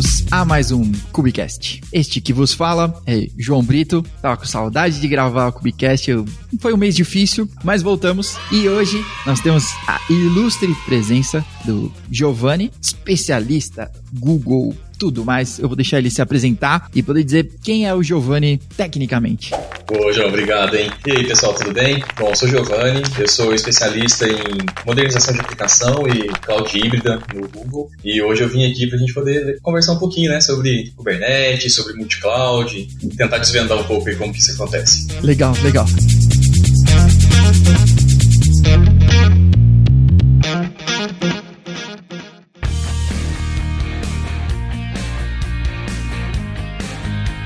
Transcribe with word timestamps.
Bem-vindos 0.00 0.24
a 0.30 0.46
mais 0.46 0.72
um 0.72 0.90
Cubicast. 1.12 1.82
Este 1.92 2.22
que 2.22 2.32
vos 2.32 2.54
fala 2.54 3.02
é 3.06 3.28
João 3.36 3.62
Brito. 3.62 4.02
Tava 4.22 4.38
com 4.38 4.46
saudade 4.46 4.98
de 4.98 5.06
gravar 5.06 5.48
o 5.48 5.52
Cubicast. 5.52 6.10
Eu... 6.10 6.24
Foi 6.58 6.72
um 6.72 6.78
mês 6.78 6.94
difícil, 6.96 7.46
mas 7.62 7.82
voltamos. 7.82 8.38
E 8.50 8.66
hoje 8.66 9.04
nós 9.26 9.40
temos 9.40 9.64
a 9.86 10.00
ilustre 10.08 10.74
presença 10.86 11.44
do 11.66 11.92
Giovanni, 12.10 12.72
especialista 12.80 13.92
Google 14.10 14.74
tudo, 15.00 15.24
mas 15.24 15.58
eu 15.58 15.66
vou 15.66 15.74
deixar 15.74 15.96
ele 15.96 16.10
se 16.10 16.20
apresentar 16.20 16.90
e 16.94 17.02
poder 17.02 17.24
dizer 17.24 17.50
quem 17.62 17.88
é 17.88 17.94
o 17.94 18.02
Giovanni 18.02 18.60
tecnicamente. 18.76 19.50
Ô, 19.90 20.12
João, 20.12 20.28
obrigado, 20.28 20.76
hein? 20.76 20.90
E 21.06 21.10
aí, 21.10 21.26
pessoal, 21.26 21.54
tudo 21.54 21.72
bem? 21.72 22.04
Bom, 22.18 22.28
eu 22.28 22.36
sou 22.36 22.46
o 22.46 22.50
Giovanni, 22.50 23.02
eu 23.18 23.26
sou 23.26 23.54
especialista 23.54 24.28
em 24.28 24.36
modernização 24.84 25.32
de 25.32 25.40
aplicação 25.40 26.06
e 26.06 26.28
cloud 26.42 26.78
híbrida 26.78 27.18
no 27.34 27.48
Google. 27.48 27.90
E 28.04 28.20
hoje 28.20 28.42
eu 28.42 28.48
vim 28.50 28.70
aqui 28.70 28.86
para 28.86 28.98
a 28.98 29.00
gente 29.00 29.14
poder 29.14 29.58
conversar 29.62 29.92
um 29.92 29.98
pouquinho, 29.98 30.30
né, 30.30 30.40
sobre 30.42 30.92
Kubernetes, 30.94 31.74
sobre 31.74 31.94
multi-cloud, 31.94 32.88
tentar 33.16 33.38
desvendar 33.38 33.78
um 33.78 33.84
pouco 33.84 34.06
aí 34.06 34.16
como 34.16 34.34
que 34.34 34.38
isso 34.38 34.52
acontece. 34.52 35.06
Legal, 35.22 35.56
legal. 35.62 35.86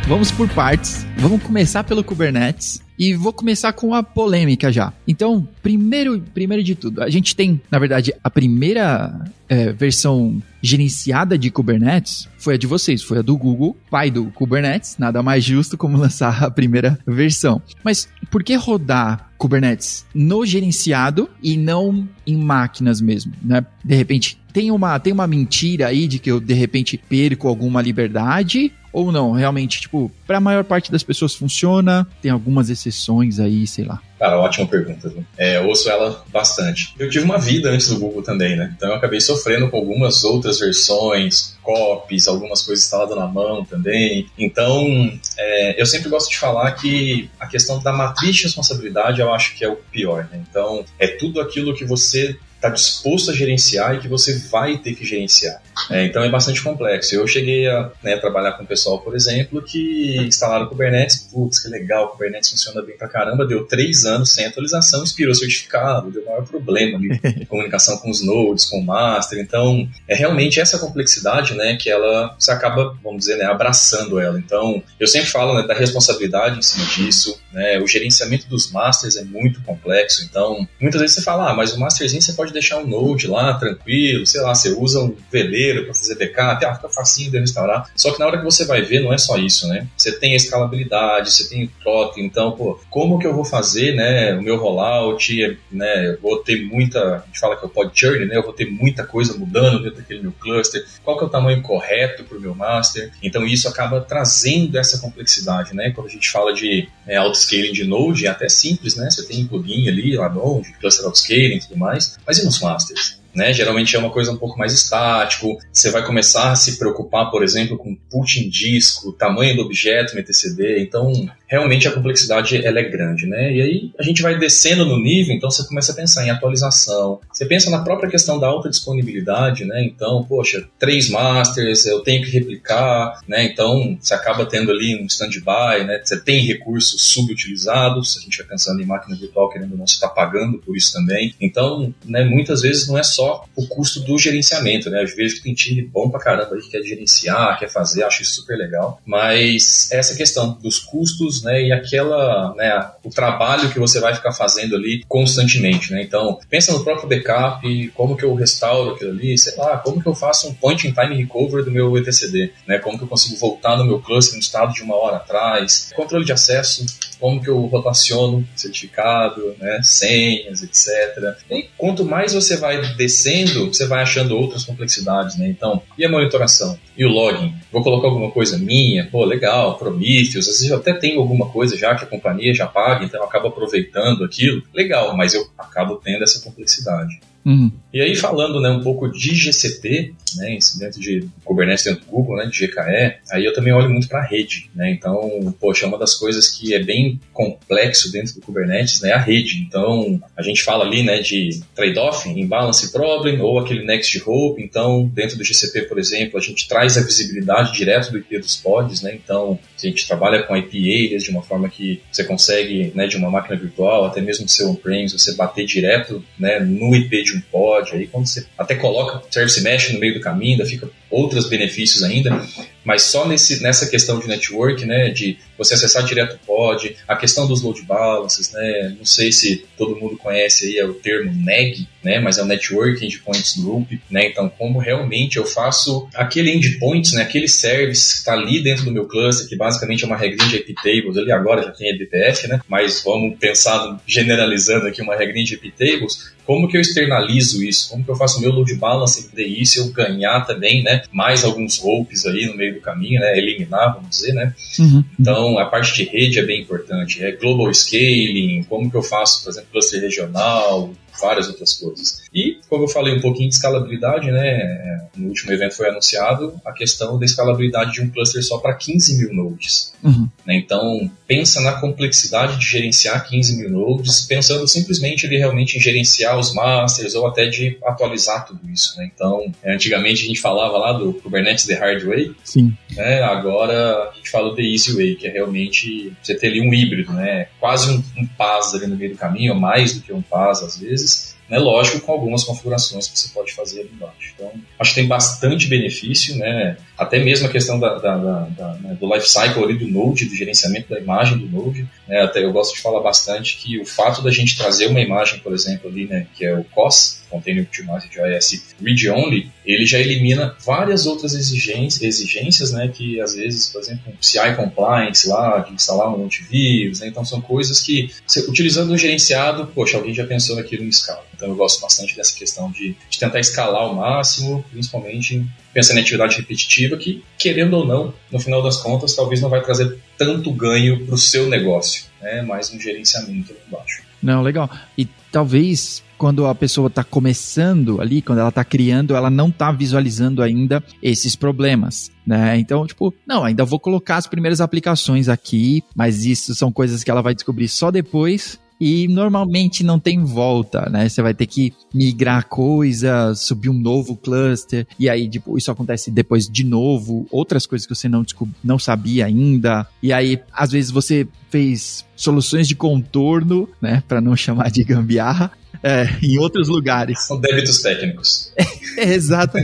Vamos 0.06 0.30
por 0.30 0.46
partes. 0.50 1.06
Vamos 1.16 1.42
começar 1.42 1.82
pelo 1.82 2.04
Kubernetes 2.04 2.82
e 2.98 3.14
vou 3.14 3.32
começar 3.32 3.72
com 3.72 3.94
a 3.94 4.02
polêmica 4.02 4.70
já. 4.70 4.92
Então, 5.08 5.48
primeiro, 5.62 6.20
primeiro 6.34 6.62
de 6.62 6.74
tudo, 6.74 7.02
a 7.02 7.08
gente 7.08 7.34
tem, 7.34 7.58
na 7.70 7.78
verdade, 7.78 8.12
a 8.22 8.28
primeira 8.28 9.32
é, 9.48 9.72
versão 9.72 10.42
gerenciada 10.60 11.38
de 11.38 11.50
Kubernetes 11.50 12.28
foi 12.38 12.54
a 12.54 12.58
de 12.58 12.66
vocês, 12.66 13.02
foi 13.02 13.18
a 13.18 13.22
do 13.22 13.34
Google, 13.36 13.76
pai 13.90 14.10
do 14.10 14.26
Kubernetes, 14.26 14.96
nada 14.98 15.22
mais 15.22 15.42
justo 15.42 15.78
como 15.78 15.96
lançar 15.96 16.44
a 16.44 16.50
primeira 16.50 16.98
versão. 17.06 17.62
Mas 17.82 18.06
por 18.30 18.44
que 18.44 18.54
rodar 18.56 19.30
Kubernetes 19.38 20.04
no 20.14 20.44
gerenciado 20.44 21.30
e 21.42 21.56
não 21.56 22.06
em 22.26 22.36
máquinas 22.36 23.00
mesmo, 23.00 23.32
né? 23.42 23.64
De 23.82 23.94
repente, 23.94 24.38
tem 24.54 24.70
uma, 24.70 25.00
tem 25.00 25.12
uma 25.12 25.26
mentira 25.26 25.88
aí 25.88 26.06
de 26.06 26.20
que 26.20 26.30
eu, 26.30 26.38
de 26.38 26.54
repente, 26.54 26.96
perco 26.96 27.48
alguma 27.48 27.82
liberdade 27.82 28.72
ou 28.92 29.10
não? 29.10 29.32
Realmente, 29.32 29.80
tipo, 29.80 30.12
para 30.24 30.38
a 30.38 30.40
maior 30.40 30.62
parte 30.62 30.92
das 30.92 31.02
pessoas 31.02 31.34
funciona, 31.34 32.06
tem 32.22 32.30
algumas 32.30 32.70
exceções 32.70 33.40
aí, 33.40 33.66
sei 33.66 33.84
lá. 33.84 34.00
Cara, 34.16 34.38
ótima 34.38 34.66
pergunta. 34.68 35.12
É, 35.36 35.60
ouço 35.60 35.90
ela 35.90 36.24
bastante. 36.32 36.94
Eu 36.96 37.10
tive 37.10 37.24
uma 37.24 37.36
vida 37.36 37.68
antes 37.68 37.88
do 37.88 37.98
Google 37.98 38.22
também, 38.22 38.54
né? 38.54 38.72
Então 38.76 38.90
eu 38.90 38.94
acabei 38.94 39.20
sofrendo 39.20 39.68
com 39.68 39.76
algumas 39.76 40.22
outras 40.22 40.60
versões, 40.60 41.56
copies, 41.60 42.28
algumas 42.28 42.62
coisas 42.62 42.84
instaladas 42.84 43.16
na 43.16 43.26
mão 43.26 43.64
também. 43.64 44.28
Então, 44.38 45.12
é, 45.36 45.80
eu 45.80 45.84
sempre 45.84 46.08
gosto 46.08 46.30
de 46.30 46.38
falar 46.38 46.70
que 46.72 47.28
a 47.40 47.46
questão 47.46 47.82
da 47.82 47.92
matriz 47.92 48.36
de 48.36 48.44
responsabilidade 48.44 49.20
eu 49.20 49.34
acho 49.34 49.56
que 49.56 49.64
é 49.64 49.68
o 49.68 49.76
pior, 49.76 50.28
né? 50.30 50.42
Então, 50.48 50.84
é 50.98 51.08
tudo 51.08 51.40
aquilo 51.40 51.74
que 51.74 51.84
você 51.84 52.38
está 52.64 52.70
disposto 52.70 53.30
a 53.30 53.34
gerenciar 53.34 53.94
e 53.94 54.00
que 54.00 54.08
você 54.08 54.38
vai 54.50 54.78
ter 54.78 54.94
que 54.94 55.04
gerenciar. 55.04 55.60
É, 55.90 56.04
então 56.04 56.22
é 56.24 56.30
bastante 56.30 56.62
complexo. 56.62 57.14
Eu 57.14 57.26
cheguei 57.26 57.68
a 57.68 57.90
né, 58.02 58.16
trabalhar 58.16 58.52
com 58.52 58.64
o 58.64 58.66
pessoal, 58.66 59.00
por 59.00 59.14
exemplo, 59.14 59.60
que 59.60 60.16
instalaram 60.26 60.66
Kubernetes. 60.66 61.28
Putz, 61.30 61.58
que 61.58 61.68
legal, 61.68 62.08
Kubernetes 62.08 62.50
funciona 62.50 62.80
bem 62.80 62.96
pra 62.96 63.08
caramba. 63.08 63.46
Deu 63.46 63.66
três 63.66 64.04
anos 64.04 64.32
sem 64.32 64.46
atualização, 64.46 65.04
expirou 65.04 65.34
certificado, 65.34 66.10
deu 66.10 66.24
maior 66.24 66.44
problema 66.46 66.96
ali, 66.96 67.18
comunicação 67.46 67.98
com 67.98 68.10
os 68.10 68.24
nodes, 68.24 68.64
com 68.64 68.78
o 68.78 68.84
master. 68.84 69.38
Então, 69.38 69.86
é 70.08 70.14
realmente 70.14 70.60
essa 70.60 70.78
complexidade, 70.78 71.54
né, 71.54 71.76
que 71.76 71.90
ela, 71.90 72.34
você 72.38 72.50
acaba, 72.50 72.96
vamos 73.02 73.20
dizer, 73.20 73.36
né, 73.36 73.44
abraçando 73.44 74.18
ela. 74.18 74.38
Então, 74.38 74.82
eu 74.98 75.06
sempre 75.06 75.28
falo 75.28 75.54
né, 75.54 75.66
da 75.66 75.74
responsabilidade 75.74 76.58
em 76.58 76.62
cima 76.62 76.86
disso, 76.86 77.38
né, 77.52 77.78
o 77.78 77.86
gerenciamento 77.86 78.48
dos 78.48 78.70
masters 78.70 79.16
é 79.16 79.24
muito 79.24 79.60
complexo. 79.62 80.24
Então, 80.24 80.66
muitas 80.80 81.00
vezes 81.00 81.16
você 81.16 81.22
fala, 81.22 81.50
ah, 81.50 81.54
mas 81.54 81.72
o 81.72 81.80
masterzinho 81.80 82.22
você 82.22 82.32
pode 82.32 82.53
deixar 82.54 82.78
um 82.78 82.86
node 82.86 83.26
lá, 83.26 83.54
tranquilo, 83.54 84.26
sei 84.26 84.40
lá, 84.40 84.54
você 84.54 84.70
usa 84.70 85.00
um 85.00 85.14
veleiro 85.30 85.84
para 85.84 85.94
fazer 85.94 86.14
backup, 86.16 86.64
ah, 86.64 86.74
fica 86.74 86.88
facinho 86.88 87.30
de 87.30 87.38
restaurar. 87.38 87.90
Só 87.94 88.12
que 88.12 88.18
na 88.18 88.26
hora 88.26 88.38
que 88.38 88.44
você 88.44 88.64
vai 88.64 88.82
ver, 88.82 89.00
não 89.00 89.12
é 89.12 89.18
só 89.18 89.36
isso, 89.36 89.68
né? 89.68 89.86
Você 89.96 90.12
tem 90.12 90.32
a 90.32 90.36
escalabilidade, 90.36 91.32
você 91.32 91.48
tem 91.48 91.64
o 91.64 91.70
totem, 91.82 92.24
então, 92.24 92.52
pô, 92.52 92.80
como 92.88 93.18
que 93.18 93.26
eu 93.26 93.34
vou 93.34 93.44
fazer, 93.44 93.94
né, 93.94 94.34
o 94.34 94.42
meu 94.42 94.56
rollout, 94.56 95.58
né, 95.70 96.10
eu 96.10 96.20
vou 96.20 96.38
ter 96.38 96.64
muita, 96.64 97.16
a 97.16 97.26
gente 97.26 97.38
fala 97.38 97.56
que 97.56 97.64
é 97.64 97.66
o 97.66 97.70
pod 97.70 97.90
churn, 97.92 98.24
né, 98.26 98.36
eu 98.36 98.42
vou 98.42 98.52
ter 98.52 98.70
muita 98.70 99.04
coisa 99.04 99.36
mudando 99.36 99.82
dentro 99.82 99.98
daquele 99.98 100.22
meu 100.22 100.32
cluster, 100.32 100.84
qual 101.02 101.18
que 101.18 101.24
é 101.24 101.26
o 101.26 101.30
tamanho 101.30 101.60
correto 101.62 102.24
para 102.24 102.38
o 102.38 102.40
meu 102.40 102.54
master, 102.54 103.10
então 103.22 103.44
isso 103.46 103.68
acaba 103.68 104.00
trazendo 104.00 104.78
essa 104.78 104.98
complexidade, 104.98 105.74
né, 105.74 105.90
quando 105.94 106.06
a 106.06 106.10
gente 106.10 106.30
fala 106.30 106.52
de 106.52 106.88
é, 107.06 107.16
auto-scaling 107.16 107.72
de 107.72 107.84
node, 107.84 108.26
é 108.26 108.30
até 108.30 108.48
simples, 108.48 108.96
né, 108.96 109.10
você 109.10 109.26
tem 109.26 109.42
um 109.42 109.46
plugin 109.46 109.88
ali, 109.88 110.16
lá 110.16 110.28
node, 110.28 110.72
cluster 110.80 111.04
auto-scaling 111.04 111.56
e 111.56 111.60
tudo 111.60 111.76
mais, 111.76 112.16
mas 112.26 112.38
e 112.44 112.46
nos 112.46 112.60
masters? 112.60 113.23
Né? 113.34 113.52
Geralmente 113.52 113.96
é 113.96 113.98
uma 113.98 114.10
coisa 114.10 114.30
um 114.30 114.36
pouco 114.36 114.58
mais 114.58 114.72
estático. 114.72 115.58
Você 115.72 115.90
vai 115.90 116.04
começar 116.04 116.52
a 116.52 116.56
se 116.56 116.78
preocupar, 116.78 117.30
por 117.30 117.42
exemplo, 117.42 117.76
com 117.76 117.94
put 118.10 118.40
em 118.40 118.48
disco, 118.48 119.12
tamanho 119.12 119.56
do 119.56 119.62
objeto 119.62 120.14
no 120.14 120.20
etcd. 120.20 120.80
Então, 120.80 121.12
realmente 121.46 121.86
a 121.86 121.92
complexidade 121.92 122.64
ela 122.64 122.80
é 122.80 122.88
grande, 122.88 123.26
né? 123.26 123.52
E 123.52 123.62
aí 123.62 123.92
a 123.98 124.02
gente 124.02 124.22
vai 124.22 124.38
descendo 124.38 124.84
no 124.84 124.98
nível, 124.98 125.34
então 125.34 125.50
você 125.50 125.66
começa 125.66 125.92
a 125.92 125.94
pensar 125.94 126.26
em 126.26 126.30
atualização. 126.30 127.20
Você 127.32 127.46
pensa 127.46 127.70
na 127.70 127.82
própria 127.82 128.10
questão 128.10 128.38
da 128.38 128.46
alta 128.46 128.68
disponibilidade, 128.68 129.64
né? 129.64 129.84
Então, 129.84 130.24
poxa, 130.24 130.66
três 130.78 131.08
masters, 131.08 131.86
eu 131.86 132.00
tenho 132.00 132.24
que 132.24 132.30
replicar, 132.30 133.20
né? 133.26 133.44
Então, 133.44 133.96
você 134.00 134.14
acaba 134.14 134.46
tendo 134.46 134.70
ali 134.70 134.96
um 135.00 135.06
stand-by, 135.06 135.84
né? 135.86 136.00
Você 136.02 136.20
tem 136.20 136.44
recursos 136.44 137.02
subutilizados, 137.12 138.16
a 138.18 138.20
gente 138.20 138.38
vai 138.38 138.46
pensando 138.46 138.80
em 138.80 138.86
máquina 138.86 139.16
virtual, 139.16 139.50
querendo 139.50 139.72
ou 139.72 139.78
não, 139.78 139.86
você 139.86 139.94
está 139.94 140.08
pagando 140.08 140.58
por 140.58 140.76
isso 140.76 140.92
também. 140.92 141.34
Então, 141.40 141.94
né, 142.04 142.24
muitas 142.24 142.62
vezes 142.62 142.88
não 142.88 142.98
é 142.98 143.02
só 143.02 143.23
só 143.24 143.44
o 143.56 143.66
custo 143.66 144.00
do 144.00 144.18
gerenciamento, 144.18 144.90
né? 144.90 145.02
Eu 145.02 145.16
vejo 145.16 145.36
que 145.36 145.42
tem 145.42 145.54
time 145.54 145.82
bom 145.82 146.10
pra 146.10 146.20
caramba 146.20 146.56
que 146.56 146.68
quer 146.68 146.82
gerenciar, 146.82 147.58
quer 147.58 147.70
fazer, 147.70 148.02
acho 148.04 148.22
isso 148.22 148.34
super 148.34 148.56
legal. 148.56 149.00
Mas 149.06 149.90
essa 149.90 150.14
questão 150.14 150.52
dos 150.60 150.78
custos, 150.78 151.42
né? 151.42 151.62
E 151.62 151.72
aquela, 151.72 152.54
né? 152.54 152.90
O 153.02 153.10
trabalho 153.10 153.70
que 153.70 153.78
você 153.78 154.00
vai 154.00 154.14
ficar 154.14 154.32
fazendo 154.32 154.76
ali 154.76 155.04
constantemente, 155.08 155.92
né? 155.92 156.02
Então, 156.02 156.38
pensa 156.50 156.72
no 156.72 156.84
próprio 156.84 157.08
backup, 157.08 157.88
como 157.94 158.16
que 158.16 158.24
eu 158.24 158.34
restauro 158.34 158.90
aquilo 158.90 159.12
ali, 159.12 159.38
sei 159.38 159.56
lá, 159.56 159.78
como 159.78 160.02
que 160.02 160.08
eu 160.08 160.14
faço 160.14 160.48
um 160.48 160.54
point 160.54 160.86
in 160.86 160.92
time 160.92 161.16
recovery 161.16 161.64
do 161.64 161.70
meu 161.70 161.96
etcd, 161.96 162.52
né? 162.66 162.78
Como 162.78 162.98
que 162.98 163.04
eu 163.04 163.08
consigo 163.08 163.36
voltar 163.38 163.76
no 163.76 163.84
meu 163.84 164.00
cluster 164.00 164.34
no 164.34 164.40
estado 164.40 164.72
de 164.72 164.82
uma 164.82 164.96
hora 164.96 165.16
atrás, 165.16 165.90
controle 165.94 166.24
de 166.24 166.32
acesso, 166.32 166.84
como 167.18 167.42
que 167.42 167.48
eu 167.48 167.60
rotaciono 167.66 168.46
certificado, 168.54 169.54
né? 169.58 169.80
Senhas, 169.82 170.62
etc. 170.62 171.36
E 171.50 171.68
quanto 171.76 172.04
mais 172.04 172.34
você 172.34 172.56
vai 172.56 172.80
descendo, 172.94 173.66
você 173.66 173.86
vai 173.86 174.02
achando 174.02 174.36
outras 174.36 174.64
complexidades, 174.64 175.36
né? 175.36 175.48
Então, 175.48 175.82
e 175.98 176.04
a 176.04 176.08
monitoração? 176.08 176.78
E 176.96 177.04
o 177.04 177.08
login? 177.08 177.54
Vou 177.72 177.82
colocar 177.82 178.08
alguma 178.08 178.30
coisa 178.30 178.58
minha? 178.58 179.06
Pô, 179.10 179.24
legal, 179.24 179.76
Prometheus. 179.78 180.48
Às 180.48 180.58
vezes 180.58 180.70
eu 180.70 180.76
até 180.76 180.92
tenho 180.92 181.20
alguma 181.20 181.48
coisa 181.48 181.76
já 181.76 181.94
que 181.94 182.04
a 182.04 182.06
companhia 182.06 182.54
já 182.54 182.66
paga, 182.66 183.04
então 183.04 183.20
eu 183.20 183.26
acabo 183.26 183.48
aproveitando 183.48 184.24
aquilo. 184.24 184.62
Legal, 184.72 185.16
mas 185.16 185.34
eu 185.34 185.46
acabo 185.58 185.96
tendo 185.96 186.22
essa 186.22 186.40
complexidade. 186.40 187.20
Uhum. 187.44 187.70
E 187.92 188.00
aí 188.00 188.16
falando 188.16 188.60
né, 188.60 188.70
um 188.70 188.82
pouco 188.82 189.08
de 189.08 189.34
GCP, 189.34 190.14
né, 190.36 190.58
dentro 190.78 191.00
de 191.00 191.28
Kubernetes 191.44 191.84
dentro 191.84 192.04
do 192.04 192.10
Google, 192.10 192.36
né, 192.38 192.46
de 192.46 192.66
GKE, 192.66 193.20
aí 193.30 193.44
eu 193.44 193.52
também 193.52 193.72
olho 193.72 193.88
muito 193.88 194.08
para 194.08 194.20
a 194.20 194.26
rede, 194.26 194.68
né, 194.74 194.90
então, 194.90 195.54
poxa, 195.60 195.86
uma 195.86 195.98
das 195.98 196.14
coisas 196.14 196.48
que 196.48 196.74
é 196.74 196.82
bem 196.82 197.20
complexo 197.32 198.10
dentro 198.10 198.34
do 198.34 198.40
Kubernetes 198.40 199.00
né, 199.00 199.10
é 199.10 199.12
a 199.12 199.18
rede, 199.18 199.58
então 199.58 200.20
a 200.36 200.42
gente 200.42 200.62
fala 200.62 200.84
ali, 200.84 201.04
né, 201.04 201.20
de 201.20 201.60
trade-off, 201.74 202.28
imbalance 202.28 202.90
problem, 202.90 203.40
ou 203.40 203.60
aquele 203.60 203.84
next 203.84 204.20
hope, 204.26 204.60
então 204.60 205.06
dentro 205.14 205.36
do 205.36 205.44
GCP, 205.44 205.82
por 205.82 205.98
exemplo, 205.98 206.38
a 206.38 206.42
gente 206.42 206.66
traz 206.66 206.96
a 206.96 207.02
visibilidade 207.02 207.74
direto 207.74 208.10
do 208.10 208.18
IP 208.18 208.38
dos 208.38 208.56
pods, 208.56 209.02
né, 209.02 209.14
então 209.14 209.56
a 209.76 209.86
gente 209.86 210.06
trabalha 210.06 210.42
com 210.42 210.56
IP 210.56 211.06
areas 211.06 211.22
de 211.22 211.30
uma 211.30 211.42
forma 211.42 211.68
que 211.68 212.00
você 212.10 212.24
consegue, 212.24 212.90
né, 212.94 213.06
de 213.06 213.16
uma 213.16 213.30
máquina 213.30 213.56
virtual, 213.56 214.06
até 214.06 214.20
mesmo 214.20 214.46
do 214.46 214.50
seu 214.50 214.68
on-premise, 214.70 215.16
você 215.16 215.34
bater 215.36 215.64
direto, 215.64 216.24
né, 216.36 216.58
no 216.58 216.92
IP 216.96 217.22
de 217.22 217.33
um 217.36 217.40
pod, 217.40 217.94
aí 217.94 218.06
quando 218.06 218.26
você 218.26 218.46
até 218.58 218.74
coloca 218.74 219.22
service 219.30 219.60
mesh 219.62 219.92
no 219.92 220.00
meio 220.00 220.14
do 220.14 220.20
caminho, 220.20 220.52
ainda 220.52 220.66
fica 220.66 220.88
outros 221.10 221.48
benefícios 221.48 222.02
ainda, 222.02 222.44
mas 222.84 223.02
só 223.02 223.26
nesse, 223.26 223.62
nessa 223.62 223.88
questão 223.88 224.18
de 224.18 224.26
network, 224.26 224.84
né, 224.84 225.10
de 225.10 225.38
você 225.56 225.74
acessar 225.74 226.04
direto 226.04 226.38
pode, 226.46 226.96
a 227.06 227.16
questão 227.16 227.46
dos 227.46 227.62
load 227.62 227.82
balances, 227.82 228.52
né? 228.52 228.94
Não 228.98 229.04
sei 229.04 229.32
se 229.32 229.64
todo 229.76 229.96
mundo 229.96 230.16
conhece 230.16 230.66
aí 230.66 230.78
é 230.78 230.84
o 230.84 230.94
termo 230.94 231.32
NEG, 231.32 231.88
né? 232.02 232.20
Mas 232.20 232.38
é 232.38 232.42
o 232.42 232.46
Network 232.46 233.04
Endpoints 233.04 233.56
Group, 233.58 233.92
né? 234.10 234.28
Então, 234.28 234.48
como 234.48 234.78
realmente 234.78 235.36
eu 235.36 235.46
faço 235.46 236.08
aquele 236.14 236.50
endpoints, 236.50 237.12
né? 237.12 237.22
Aquele 237.22 237.48
service 237.48 238.12
que 238.12 238.18
está 238.18 238.32
ali 238.32 238.62
dentro 238.62 238.84
do 238.84 238.92
meu 238.92 239.06
cluster, 239.06 239.48
que 239.48 239.56
basicamente 239.56 240.04
é 240.04 240.06
uma 240.06 240.16
regrinha 240.16 240.48
de 240.48 240.56
IP 240.56 240.74
tables, 240.74 241.16
ali 241.16 241.32
agora 241.32 241.62
já 241.62 241.70
tem 241.70 241.90
EBPF, 241.90 242.48
né? 242.48 242.60
Mas 242.68 243.02
vamos 243.04 243.38
pensar 243.38 244.00
generalizando 244.06 244.86
aqui 244.86 245.00
uma 245.00 245.16
regrinha 245.16 245.44
de 245.44 245.54
IP 245.54 245.70
tables, 245.70 246.34
como 246.46 246.68
que 246.68 246.76
eu 246.76 246.80
externalizo 246.80 247.62
isso? 247.64 247.90
Como 247.90 248.04
que 248.04 248.10
eu 248.10 248.16
faço 248.16 248.40
meu 248.40 248.52
load 248.52 248.74
balance 248.74 249.30
de 249.34 249.44
isso 249.44 249.80
eu 249.80 249.92
ganhar 249.92 250.42
também, 250.42 250.82
né? 250.82 251.02
Mais 251.10 251.42
alguns 251.44 251.78
ropes 251.78 252.26
aí 252.26 252.46
no 252.46 252.56
meio 252.56 252.74
do 252.74 252.80
caminho, 252.80 253.20
né? 253.20 253.36
Eliminar, 253.36 253.94
vamos 253.94 254.10
dizer, 254.10 254.34
né? 254.34 254.54
Uhum. 254.78 255.04
Então, 255.18 255.43
a 255.58 255.66
parte 255.66 255.94
de 255.94 256.10
rede 256.10 256.38
é 256.38 256.42
bem 256.42 256.62
importante. 256.62 257.22
É 257.24 257.32
global 257.32 257.72
scaling, 257.72 258.64
como 258.68 258.90
que 258.90 258.96
eu 258.96 259.02
faço, 259.02 259.44
por 259.44 259.50
exemplo, 259.50 259.68
cluster 259.72 260.00
regional, 260.00 260.92
várias 261.20 261.48
outras 261.48 261.74
coisas. 261.74 262.22
E, 262.32 262.58
como 262.68 262.84
eu 262.84 262.88
falei 262.88 263.16
um 263.16 263.20
pouquinho 263.20 263.48
de 263.48 263.54
escalabilidade, 263.54 264.30
né, 264.30 265.08
no 265.16 265.28
último 265.28 265.52
evento 265.52 265.76
foi 265.76 265.88
anunciado 265.88 266.60
a 266.64 266.72
questão 266.72 267.18
da 267.18 267.24
escalabilidade 267.24 267.92
de 267.92 268.02
um 268.02 268.10
cluster 268.10 268.42
só 268.42 268.58
para 268.58 268.74
15 268.74 269.18
mil 269.18 269.34
nodes. 269.34 269.92
Uhum. 270.02 270.28
Né, 270.46 270.56
então, 270.56 271.10
pensa 271.26 271.60
na 271.60 271.72
complexidade 271.72 272.58
de 272.58 272.66
gerenciar 272.66 273.26
15 273.28 273.56
mil 273.56 273.70
nodes, 273.70 274.22
pensando 274.22 274.66
simplesmente 274.68 275.26
ali 275.26 275.36
realmente 275.36 275.76
em 275.76 275.80
gerenciar 275.80 276.38
os 276.38 276.52
masters 276.52 277.14
ou 277.14 277.26
até 277.26 277.46
de 277.46 277.78
atualizar 277.84 278.46
tudo 278.46 278.60
isso. 278.70 278.98
Né? 278.98 279.10
Então, 279.14 279.52
antigamente 279.64 280.24
a 280.24 280.26
gente 280.26 280.40
falava 280.40 280.76
lá 280.76 280.92
do 280.92 281.14
Kubernetes 281.14 281.66
The 281.66 281.74
Hard 281.74 282.04
Way, 282.04 282.34
Sim. 282.44 282.76
Né, 282.92 283.22
agora 283.22 284.10
a 284.10 284.16
gente 284.16 284.30
fala 284.30 284.50
do 284.50 284.56
The 284.56 284.62
Easy 284.62 284.94
Way, 284.94 285.16
que 285.16 285.26
é 285.26 285.30
realmente 285.30 286.12
você 286.22 286.34
ter 286.34 286.48
ali 286.48 286.60
um 286.60 286.72
híbrido, 286.72 287.12
né, 287.12 287.48
quase 287.58 287.90
um, 287.90 288.02
um 288.16 288.26
PaaS 288.26 288.74
ali 288.74 288.86
no 288.86 288.96
meio 288.96 289.12
do 289.12 289.18
caminho, 289.18 289.54
ou 289.54 289.60
mais 289.60 289.94
do 289.94 290.00
que 290.00 290.12
um 290.12 290.22
PaaS 290.22 290.62
às 290.62 290.78
vezes, 290.78 291.03
né? 291.48 291.58
Lógico, 291.58 292.00
com 292.00 292.12
algumas 292.12 292.44
configurações 292.44 293.06
que 293.08 293.18
você 293.18 293.28
pode 293.28 293.52
fazer 293.52 293.80
ali 293.80 293.90
embaixo. 293.92 294.32
Então, 294.34 294.52
acho 294.78 294.94
que 294.94 295.00
tem 295.00 295.08
bastante 295.08 295.66
benefício, 295.66 296.36
né? 296.36 296.76
Até 296.96 297.18
mesmo 297.18 297.48
a 297.48 297.50
questão 297.50 297.78
da, 297.78 297.98
da, 297.98 298.16
da, 298.16 298.74
né? 298.80 298.96
do 299.00 299.12
life 299.12 299.28
cycle 299.28 299.64
ali 299.64 299.76
do 299.76 299.88
Node, 299.88 300.26
do 300.26 300.34
gerenciamento 300.34 300.88
da 300.88 301.00
imagem 301.00 301.38
do 301.38 301.46
Node. 301.46 301.88
Né? 302.06 302.22
Até 302.22 302.44
eu 302.44 302.52
gosto 302.52 302.76
de 302.76 302.80
falar 302.80 303.00
bastante 303.00 303.56
que 303.56 303.80
o 303.80 303.84
fato 303.84 304.22
da 304.22 304.30
gente 304.30 304.56
trazer 304.56 304.86
uma 304.86 305.00
imagem, 305.00 305.40
por 305.40 305.52
exemplo, 305.52 305.90
ali, 305.90 306.06
né? 306.06 306.26
Que 306.34 306.44
é 306.44 306.54
o 306.54 306.62
COS, 306.64 307.24
Container 307.28 307.64
Optimized 307.64 308.10
JS 308.10 308.76
Read 308.80 309.10
Only, 309.10 309.50
ele 309.66 309.84
já 309.84 309.98
elimina 309.98 310.54
várias 310.64 311.04
outras 311.04 311.34
exigências, 311.34 312.02
exigências 312.02 312.70
né? 312.70 312.88
Que 312.88 313.20
às 313.20 313.34
vezes, 313.34 313.68
por 313.70 313.80
exemplo, 313.80 314.12
um 314.12 314.22
CI 314.22 314.54
Compliance 314.54 315.28
lá, 315.28 315.58
de 315.60 315.74
instalar 315.74 316.16
um 316.16 316.24
antivírus, 316.24 317.00
né? 317.00 317.08
Então 317.08 317.24
são 317.24 317.40
coisas 317.40 317.80
que, 317.80 318.08
utilizando 318.48 318.92
o 318.92 318.98
gerenciado, 318.98 319.66
poxa, 319.74 319.96
alguém 319.96 320.14
já 320.14 320.24
pensou 320.24 320.54
naquilo 320.54 320.84
em 320.84 320.88
escala. 320.88 321.24
Então 321.34 321.48
eu 321.48 321.56
gosto 321.56 321.80
bastante 321.80 322.14
dessa 322.14 322.38
questão 322.38 322.70
de, 322.70 322.94
de 323.10 323.18
tentar 323.18 323.40
escalar 323.40 323.82
ao 323.82 323.94
máximo, 323.94 324.64
principalmente 324.70 325.44
pensando 325.74 325.98
em 325.98 326.02
atividade 326.02 326.36
repetitiva, 326.36 326.96
que, 326.96 327.22
querendo 327.36 327.74
ou 327.74 327.84
não, 327.86 328.14
no 328.30 328.38
final 328.38 328.62
das 328.62 328.76
contas, 328.76 329.14
talvez 329.14 329.40
não 329.40 329.50
vai 329.50 329.60
trazer 329.60 329.98
tanto 330.16 330.52
ganho 330.52 331.04
para 331.04 331.14
o 331.14 331.18
seu 331.18 331.48
negócio, 331.48 332.04
né? 332.22 332.40
mais 332.42 332.72
um 332.72 332.80
gerenciamento 332.80 333.52
embaixo. 333.66 334.02
Não, 334.22 334.40
legal. 334.40 334.70
E 334.96 335.06
talvez 335.30 336.02
quando 336.16 336.46
a 336.46 336.54
pessoa 336.54 336.86
está 336.86 337.02
começando 337.02 338.00
ali, 338.00 338.22
quando 338.22 338.38
ela 338.38 338.48
está 338.48 338.64
criando, 338.64 339.14
ela 339.14 339.28
não 339.28 339.48
está 339.48 339.70
visualizando 339.72 340.42
ainda 340.42 340.82
esses 341.02 341.36
problemas. 341.36 342.10
Né? 342.26 342.56
Então, 342.58 342.86
tipo, 342.86 343.12
não, 343.26 343.44
ainda 343.44 343.64
vou 343.64 343.78
colocar 343.78 344.16
as 344.16 344.26
primeiras 344.26 344.60
aplicações 344.60 345.28
aqui, 345.28 345.82
mas 345.94 346.24
isso 346.24 346.54
são 346.54 346.72
coisas 346.72 347.04
que 347.04 347.10
ela 347.10 347.20
vai 347.20 347.34
descobrir 347.34 347.68
só 347.68 347.90
depois 347.90 348.58
e 348.80 349.08
normalmente 349.08 349.84
não 349.84 349.98
tem 349.98 350.22
volta, 350.24 350.88
né? 350.90 351.08
Você 351.08 351.22
vai 351.22 351.34
ter 351.34 351.46
que 351.46 351.72
migrar 351.92 352.46
coisas, 352.48 353.40
subir 353.40 353.68
um 353.68 353.78
novo 353.78 354.16
cluster, 354.16 354.86
e 354.98 355.08
aí 355.08 355.28
tipo, 355.28 355.56
isso 355.56 355.70
acontece 355.70 356.10
depois 356.10 356.48
de 356.48 356.64
novo, 356.64 357.26
outras 357.30 357.66
coisas 357.66 357.86
que 357.86 357.94
você 357.94 358.08
não, 358.08 358.24
não 358.62 358.78
sabia 358.78 359.26
ainda, 359.26 359.86
e 360.02 360.12
aí 360.12 360.40
às 360.52 360.72
vezes 360.72 360.90
você 360.90 361.26
fez 361.50 362.04
soluções 362.16 362.66
de 362.66 362.74
contorno, 362.74 363.68
né, 363.80 364.02
para 364.08 364.20
não 364.20 364.34
chamar 364.36 364.70
de 364.70 364.82
gambiarra, 364.84 365.52
é, 365.84 366.08
em 366.22 366.38
outros 366.38 366.68
lugares. 366.68 367.26
São 367.26 367.38
débitos 367.38 367.82
técnicos. 367.82 368.50
é, 368.96 369.12
exato. 369.12 369.58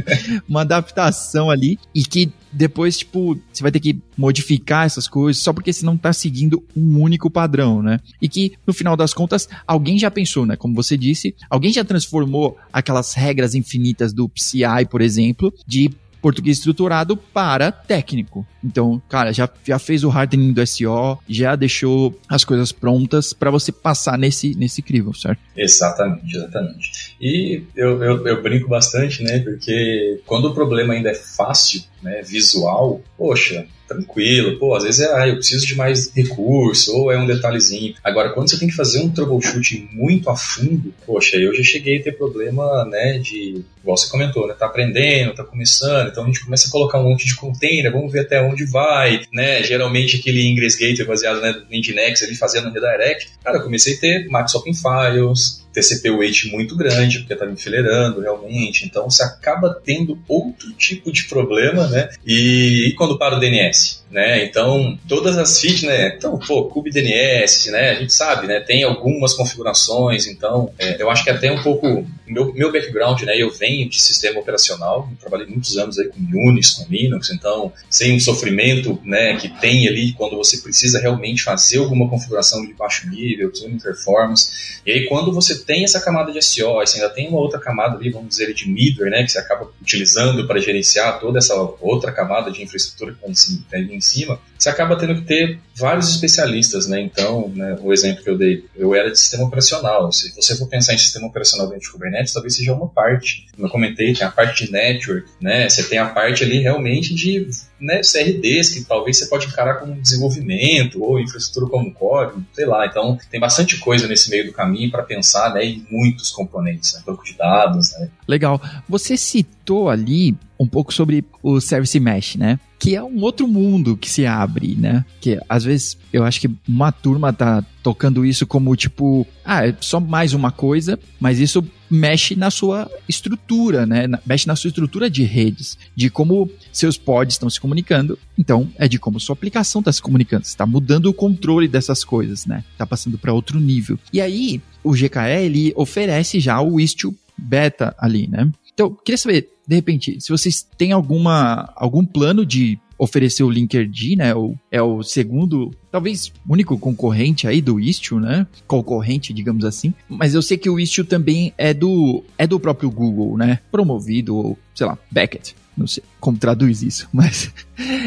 Uma 0.46 0.60
adaptação 0.60 1.50
ali 1.50 1.78
e 1.94 2.02
que 2.04 2.30
depois, 2.52 2.98
tipo, 2.98 3.40
você 3.50 3.62
vai 3.62 3.72
ter 3.72 3.80
que 3.80 3.98
modificar 4.16 4.84
essas 4.84 5.08
coisas 5.08 5.42
só 5.42 5.52
porque 5.52 5.72
você 5.72 5.86
não 5.86 5.94
está 5.94 6.12
seguindo 6.12 6.62
um 6.76 7.00
único 7.00 7.30
padrão, 7.30 7.80
né? 7.80 8.00
E 8.20 8.28
que, 8.28 8.52
no 8.66 8.74
final 8.74 8.96
das 8.96 9.14
contas, 9.14 9.48
alguém 9.66 9.98
já 9.98 10.10
pensou, 10.10 10.44
né? 10.44 10.56
Como 10.56 10.74
você 10.74 10.96
disse, 10.96 11.34
alguém 11.48 11.72
já 11.72 11.84
transformou 11.84 12.58
aquelas 12.72 13.14
regras 13.14 13.54
infinitas 13.54 14.12
do 14.12 14.28
PCI, 14.28 14.86
por 14.90 15.00
exemplo, 15.00 15.54
de 15.66 15.90
português 16.20 16.58
estruturado 16.58 17.16
para 17.16 17.72
técnico. 17.72 18.46
Então, 18.62 19.00
cara, 19.08 19.32
já, 19.32 19.48
já 19.64 19.78
fez 19.78 20.04
o 20.04 20.10
hardening 20.10 20.52
do 20.52 20.66
SEO, 20.66 21.18
já 21.28 21.56
deixou 21.56 22.18
as 22.28 22.44
coisas 22.44 22.72
prontas 22.72 23.32
para 23.32 23.50
você 23.50 23.72
passar 23.72 24.18
nesse, 24.18 24.54
nesse 24.54 24.82
crivo, 24.82 25.14
certo? 25.14 25.40
Exatamente, 25.56 26.36
exatamente. 26.36 27.16
E 27.20 27.62
eu, 27.74 28.02
eu, 28.02 28.26
eu, 28.26 28.42
brinco 28.42 28.68
bastante, 28.68 29.22
né? 29.22 29.40
Porque 29.40 30.20
quando 30.26 30.46
o 30.46 30.54
problema 30.54 30.94
ainda 30.94 31.10
é 31.10 31.14
fácil, 31.14 31.82
né, 32.02 32.22
visual, 32.22 33.00
poxa, 33.16 33.66
tranquilo, 33.86 34.58
pô, 34.58 34.74
às 34.74 34.84
vezes 34.84 35.00
é, 35.00 35.12
ah, 35.14 35.28
eu 35.28 35.34
preciso 35.34 35.66
de 35.66 35.74
mais 35.74 36.14
recurso, 36.14 36.96
ou 36.96 37.10
é 37.10 37.18
um 37.18 37.26
detalhezinho. 37.26 37.94
Agora, 38.04 38.30
quando 38.30 38.48
você 38.48 38.58
tem 38.58 38.68
que 38.68 38.74
fazer 38.74 39.00
um 39.00 39.10
troubleshooting 39.10 39.88
muito 39.92 40.30
a 40.30 40.36
fundo, 40.36 40.94
poxa, 41.04 41.36
eu 41.36 41.52
já 41.54 41.62
cheguei 41.62 41.98
a 41.98 42.02
ter 42.02 42.12
problema, 42.12 42.84
né, 42.84 43.18
de, 43.18 43.64
igual 43.82 43.96
você 43.96 44.08
comentou, 44.08 44.46
né, 44.46 44.54
tá 44.54 44.66
aprendendo, 44.66 45.34
tá 45.34 45.44
começando, 45.44 46.08
então 46.08 46.22
a 46.22 46.26
gente 46.26 46.44
começa 46.44 46.68
a 46.68 46.70
colocar 46.70 47.00
um 47.00 47.10
monte 47.10 47.26
de 47.26 47.34
container, 47.34 47.92
vamos 47.92 48.12
ver 48.12 48.20
até 48.20 48.40
onde 48.40 48.49
vai, 48.70 49.22
né, 49.32 49.62
geralmente 49.62 50.16
aquele 50.16 50.46
Ingress 50.46 50.76
Gateway 50.76 51.06
baseado, 51.06 51.40
né, 51.40 51.52
no 51.52 51.76
Nginx, 51.76 52.22
ali 52.22 52.34
fazendo 52.34 52.72
redirect, 52.72 53.30
cara, 53.42 53.58
eu 53.58 53.62
comecei 53.62 53.96
a 53.96 54.00
ter 54.00 54.28
Max 54.28 54.54
Open 54.54 54.74
Files, 54.74 55.66
TCP 55.72 56.10
weight 56.10 56.50
muito 56.50 56.76
grande, 56.76 57.18
porque 57.18 57.32
estava 57.32 57.50
enfileirando 57.50 58.20
realmente. 58.20 58.84
Então 58.84 59.08
você 59.08 59.22
acaba 59.22 59.80
tendo 59.84 60.18
outro 60.28 60.72
tipo 60.72 61.12
de 61.12 61.24
problema, 61.24 61.86
né? 61.88 62.10
E, 62.26 62.88
e 62.88 62.94
quando 62.94 63.18
para 63.18 63.36
o 63.36 63.40
DNS? 63.40 64.00
Né? 64.10 64.44
Então, 64.44 64.98
todas 65.08 65.38
as 65.38 65.60
feeds, 65.60 65.84
né? 65.84 66.16
Então, 66.16 66.36
pô, 66.36 66.64
kubedns, 66.64 67.66
né? 67.66 67.90
A 67.90 67.94
gente 67.94 68.12
sabe, 68.12 68.48
né? 68.48 68.58
Tem 68.58 68.82
algumas 68.82 69.34
configurações, 69.34 70.26
então, 70.26 70.72
é, 70.80 71.00
eu 71.00 71.08
acho 71.08 71.22
que 71.22 71.30
até 71.30 71.52
um 71.52 71.62
pouco 71.62 72.04
meu, 72.30 72.52
meu 72.54 72.72
background, 72.72 73.22
né? 73.22 73.36
Eu 73.36 73.50
venho 73.50 73.88
de 73.88 74.00
sistema 74.00 74.40
operacional, 74.40 75.08
trabalhei 75.20 75.46
muitos 75.46 75.76
anos 75.76 75.98
aí 75.98 76.08
com 76.08 76.18
Unix, 76.18 76.70
com 76.70 76.86
Linux, 76.90 77.30
então, 77.30 77.72
sem 77.88 78.14
um 78.14 78.20
sofrimento, 78.20 79.00
né? 79.04 79.36
Que 79.36 79.48
tem 79.60 79.86
ali 79.88 80.12
quando 80.12 80.36
você 80.36 80.58
precisa 80.58 81.00
realmente 81.00 81.42
fazer 81.42 81.78
alguma 81.78 82.08
configuração 82.08 82.64
de 82.64 82.72
baixo 82.72 83.08
nível, 83.08 83.52
tuning 83.52 83.78
performance. 83.78 84.80
E 84.86 84.92
aí, 84.92 85.06
quando 85.06 85.32
você 85.32 85.59
tem 85.64 85.84
essa 85.84 86.00
camada 86.00 86.32
de 86.32 86.42
SEO, 86.42 86.74
você 86.74 87.00
ainda 87.00 87.12
tem 87.12 87.28
uma 87.28 87.38
outra 87.38 87.58
camada 87.58 87.96
ali, 87.96 88.10
vamos 88.10 88.28
dizer, 88.28 88.52
de 88.54 88.68
middleware, 88.68 89.10
né? 89.10 89.22
Que 89.22 89.32
você 89.32 89.38
acaba 89.38 89.70
utilizando 89.80 90.46
para 90.46 90.60
gerenciar 90.60 91.18
toda 91.20 91.38
essa 91.38 91.54
outra 91.80 92.12
camada 92.12 92.50
de 92.50 92.62
infraestrutura 92.62 93.14
que 93.14 93.56
tem 93.70 93.94
em 93.94 94.00
cima, 94.00 94.38
você 94.58 94.68
acaba 94.68 94.96
tendo 94.96 95.14
que 95.14 95.22
ter 95.22 95.58
vários 95.74 96.10
especialistas, 96.10 96.86
né? 96.86 97.00
Então, 97.00 97.48
né, 97.48 97.78
o 97.80 97.92
exemplo 97.92 98.22
que 98.22 98.28
eu 98.28 98.36
dei, 98.36 98.64
eu 98.76 98.94
era 98.94 99.10
de 99.10 99.18
sistema 99.18 99.44
operacional. 99.44 100.12
Se 100.12 100.34
você 100.34 100.56
for 100.56 100.68
pensar 100.68 100.92
em 100.94 100.98
sistema 100.98 101.26
operacional 101.26 101.66
dentro 101.66 101.84
de 101.84 101.90
Kubernetes, 101.90 102.32
talvez 102.32 102.56
seja 102.56 102.74
uma 102.74 102.88
parte. 102.88 103.46
Como 103.54 103.66
eu 103.66 103.70
comentei, 103.70 104.12
tem 104.12 104.26
a 104.26 104.30
parte 104.30 104.66
de 104.66 104.72
network, 104.72 105.26
né? 105.40 105.68
Você 105.68 105.82
tem 105.84 105.98
a 105.98 106.06
parte 106.06 106.44
ali 106.44 106.58
realmente 106.58 107.14
de 107.14 107.48
né, 107.80 108.00
CRDs, 108.02 108.70
que 108.70 108.84
talvez 108.84 109.18
você 109.18 109.26
pode 109.26 109.46
encarar 109.46 109.74
como 109.74 110.00
desenvolvimento 110.00 111.02
ou 111.02 111.18
infraestrutura 111.18 111.70
como 111.70 111.92
código, 111.92 112.44
sei 112.52 112.66
lá. 112.66 112.86
Então, 112.86 113.18
tem 113.30 113.40
bastante 113.40 113.78
coisa 113.78 114.06
nesse 114.06 114.30
meio 114.30 114.46
do 114.46 114.52
caminho 114.52 114.90
para 114.90 115.02
pensar, 115.02 115.54
né? 115.54 115.80
Muitos 115.90 116.30
componentes, 116.30 116.94
né? 116.94 117.02
banco 117.06 117.24
de 117.24 117.34
dados, 117.36 117.92
né? 117.92 118.08
Legal. 118.28 118.60
Você 118.88 119.16
citou 119.16 119.59
ali 119.88 120.36
um 120.58 120.66
pouco 120.66 120.92
sobre 120.92 121.24
o 121.42 121.58
Service 121.58 121.98
Mesh, 121.98 122.36
né? 122.36 122.60
Que 122.78 122.94
é 122.94 123.02
um 123.02 123.22
outro 123.22 123.48
mundo 123.48 123.96
que 123.96 124.10
se 124.10 124.26
abre, 124.26 124.74
né? 124.74 125.04
Que 125.18 125.40
às 125.48 125.64
vezes 125.64 125.96
eu 126.12 126.22
acho 126.22 126.38
que 126.38 126.50
uma 126.68 126.92
turma 126.92 127.32
tá 127.32 127.64
tocando 127.82 128.26
isso 128.26 128.46
como 128.46 128.76
tipo, 128.76 129.26
ah, 129.42 129.66
é 129.66 129.74
só 129.80 129.98
mais 129.98 130.34
uma 130.34 130.50
coisa, 130.50 130.98
mas 131.18 131.38
isso 131.38 131.64
mexe 131.90 132.36
na 132.36 132.50
sua 132.50 132.90
estrutura, 133.08 133.86
né? 133.86 134.06
Mexe 134.26 134.46
na 134.46 134.54
sua 134.54 134.68
estrutura 134.68 135.08
de 135.08 135.22
redes, 135.22 135.78
de 135.96 136.10
como 136.10 136.50
seus 136.70 136.98
pods 136.98 137.34
estão 137.34 137.48
se 137.48 137.58
comunicando. 137.58 138.18
Então, 138.38 138.68
é 138.76 138.86
de 138.86 138.98
como 138.98 139.18
sua 139.18 139.32
aplicação 139.32 139.80
está 139.80 139.92
se 139.92 140.02
comunicando. 140.02 140.44
Está 140.44 140.66
mudando 140.66 141.06
o 141.06 141.14
controle 141.14 141.68
dessas 141.68 142.04
coisas, 142.04 142.44
né? 142.44 142.64
Está 142.72 142.86
passando 142.86 143.16
para 143.16 143.32
outro 143.32 143.58
nível. 143.58 143.98
E 144.12 144.20
aí, 144.20 144.60
o 144.84 144.92
GKE 144.92 145.40
ele 145.42 145.72
oferece 145.74 146.38
já 146.38 146.60
o 146.60 146.78
Istio 146.78 147.14
Beta 147.36 147.94
ali, 147.98 148.28
né? 148.28 148.50
Então, 148.72 148.96
queria 149.04 149.18
saber, 149.18 149.48
de 149.70 149.76
repente, 149.76 150.20
se 150.20 150.30
vocês 150.30 150.66
têm 150.76 150.90
alguma, 150.90 151.72
algum 151.76 152.04
plano 152.04 152.44
de 152.44 152.76
oferecer 152.98 153.44
o 153.44 153.48
Linkerd, 153.48 154.16
né? 154.16 154.34
O, 154.34 154.56
é 154.68 154.82
o 154.82 155.00
segundo, 155.00 155.70
talvez 155.92 156.32
único 156.46 156.76
concorrente 156.76 157.46
aí 157.46 157.62
do 157.62 157.78
Istio, 157.78 158.18
né? 158.18 158.48
Concorrente, 158.66 159.32
digamos 159.32 159.64
assim. 159.64 159.94
Mas 160.08 160.34
eu 160.34 160.42
sei 160.42 160.58
que 160.58 160.68
o 160.68 160.80
Istio 160.80 161.04
também 161.04 161.54
é 161.56 161.72
do 161.72 162.24
é 162.36 162.48
do 162.48 162.58
próprio 162.58 162.90
Google, 162.90 163.38
né? 163.38 163.60
Promovido, 163.70 164.58
sei 164.74 164.88
lá, 164.88 164.98
Beckett 165.08 165.54
não 165.76 165.86
sei 165.86 166.02
como 166.18 166.36
traduz 166.36 166.82
isso, 166.82 167.08
mas 167.14 167.54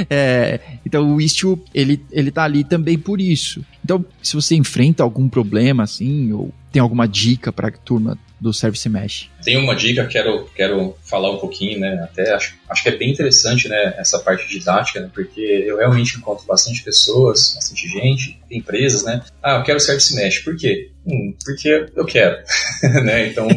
é, 0.10 0.60
então 0.86 1.15
o 1.15 1.22
Istio 1.22 1.60
ele 1.74 2.05
ele 2.12 2.29
tá 2.29 2.43
ali 2.43 2.65
também 2.65 3.00
por 3.00 3.22
isso. 3.22 3.65
Então, 3.84 4.05
se 4.22 4.36
você 4.36 4.53
enfrenta 4.53 5.01
algum 5.01 5.29
problema 5.29 5.84
assim 5.84 6.32
ou 6.34 6.53
tem 6.74 6.82
alguma 6.82 7.08
dica 7.08 7.53
para 7.53 7.70
a 7.70 7.72
turma 7.72 8.17
do 8.39 8.53
Service 8.53 8.88
Mesh? 8.89 9.29
Tem 9.44 9.58
uma 9.58 9.76
dica, 9.76 10.06
quero, 10.06 10.50
quero 10.56 10.96
falar 11.04 11.32
um 11.32 11.38
pouquinho, 11.38 11.80
né? 11.80 12.02
Até 12.04 12.34
acho, 12.34 12.56
acho 12.70 12.84
que 12.84 12.90
é 12.90 12.96
bem 12.98 13.12
interessante, 13.12 13.68
né? 13.68 13.96
Essa 13.98 14.20
parte 14.20 14.48
didática, 14.48 15.00
né? 15.00 15.10
Porque 15.14 15.42
eu 15.42 15.78
realmente 15.78 16.18
encontro 16.18 16.46
bastante 16.46 16.84
pessoas, 16.84 17.54
bastante 17.56 17.88
gente, 17.88 18.40
empresas, 18.50 19.04
né? 19.04 19.22
Ah, 19.42 19.58
eu 19.58 19.64
quero 19.64 19.80
Service 19.80 20.16
Mesh. 20.16 20.40
Por 20.40 20.56
quê? 20.56 20.90
Hum, 21.06 21.34
porque 21.44 21.88
eu 21.96 22.06
quero, 22.06 22.38
né? 23.04 23.28
Então, 23.28 23.48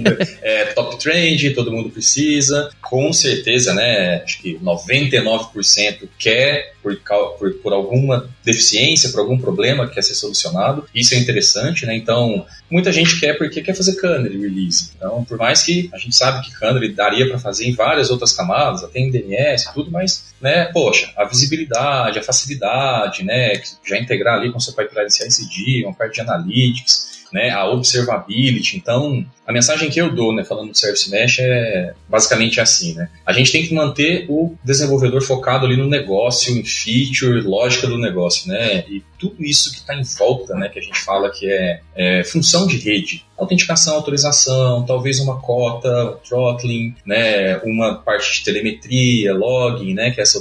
é 0.43 0.64
top 0.66 0.99
trend, 0.99 1.50
todo 1.50 1.73
mundo 1.73 1.90
precisa. 1.90 2.71
Com 2.83 3.12
certeza, 3.12 3.73
né? 3.73 4.23
Acho 4.23 4.40
que 4.43 4.59
99% 4.59 6.09
quer 6.19 6.73
por, 6.83 6.97
por, 7.38 7.55
por 7.55 7.73
alguma 7.73 8.28
deficiência, 8.45 9.11
por 9.11 9.21
algum 9.21 9.38
problema 9.38 9.87
que 9.87 9.95
quer 9.95 10.02
ser 10.02 10.14
solucionado. 10.14 10.87
Isso 10.95 11.14
é 11.14 11.19
interessante, 11.19 11.87
né? 11.87 11.97
Então, 11.97 12.47
muita 12.71 12.93
gente 12.93 13.19
quer 13.19 13.37
porque 13.38 13.62
quer 13.62 13.75
fazer 13.75 13.97
canary 13.97 14.40
release. 14.40 14.90
Então, 14.97 15.25
por 15.25 15.38
mais 15.38 15.62
que 15.62 15.75
a 15.92 15.99
gente 15.99 16.14
sabe 16.14 16.45
que 16.45 16.52
Canary 16.59 16.92
daria 16.92 17.28
para 17.28 17.38
fazer 17.38 17.66
em 17.66 17.75
várias 17.75 18.11
outras 18.11 18.33
camadas, 18.33 18.85
até 18.85 18.99
em 19.00 19.11
DNS 19.11 19.68
e 19.68 19.75
tudo, 19.75 19.90
mas, 19.90 20.35
né, 20.40 20.66
poxa, 20.73 21.12
a 21.16 21.25
visibilidade, 21.25 22.19
a 22.19 22.23
facilidade, 22.23 23.25
né, 23.25 23.52
já 23.85 23.99
integrar 23.99 24.38
ali 24.38 24.52
com 24.52 24.61
seu 24.61 24.75
pipeline 24.75 25.11
CI/CD, 25.11 25.85
uma 25.85 25.95
parte 25.95 26.14
de 26.14 26.21
analytics, 26.21 27.16
né, 27.33 27.50
a 27.50 27.66
observability. 27.66 28.76
Então, 28.76 29.25
a 29.47 29.52
mensagem 29.52 29.90
que 29.90 30.00
eu 30.00 30.14
dou, 30.14 30.35
né, 30.35 30.45
falando 30.45 30.71
do 30.71 30.78
Service 30.78 31.11
Mesh 31.11 31.38
é 31.40 31.95
basicamente 32.09 32.61
assim, 32.61 32.95
né? 32.95 33.09
A 33.25 33.33
gente 33.33 33.52
tem 33.52 33.66
que 33.66 33.75
manter 33.75 34.26
o 34.28 34.57
desenvolvedor 34.64 35.23
focado 35.23 35.66
ali 35.66 35.76
no 35.76 35.88
negócio, 35.88 36.57
em 36.57 36.64
feature, 36.64 37.40
lógica 37.43 37.87
do 37.87 37.99
negócio, 37.99 38.49
né? 38.49 38.85
E 38.88 39.02
tudo 39.19 39.45
isso 39.45 39.73
que 39.73 39.78
está 39.78 39.95
em 39.95 40.02
volta, 40.02 40.55
né, 40.55 40.69
que 40.69 40.78
a 40.78 40.83
gente 40.83 40.99
fala 40.99 41.31
que 41.31 41.50
é, 41.50 41.81
é 41.95 42.25
função 42.25 42.66
de 42.66 42.76
rede, 42.76 43.25
autenticação, 43.38 43.95
autorização, 43.95 44.85
talvez 44.85 45.19
uma 45.21 45.40
cota, 45.40 46.19
throttling, 46.28 46.95
né, 47.05 47.59
uma 47.59 47.95
parte 47.95 48.38
de 48.38 48.45
telemetria, 48.45 49.35
login, 49.35 49.95
né, 49.95 50.11
que 50.11 50.21
é 50.21 50.25
essa 50.26 50.40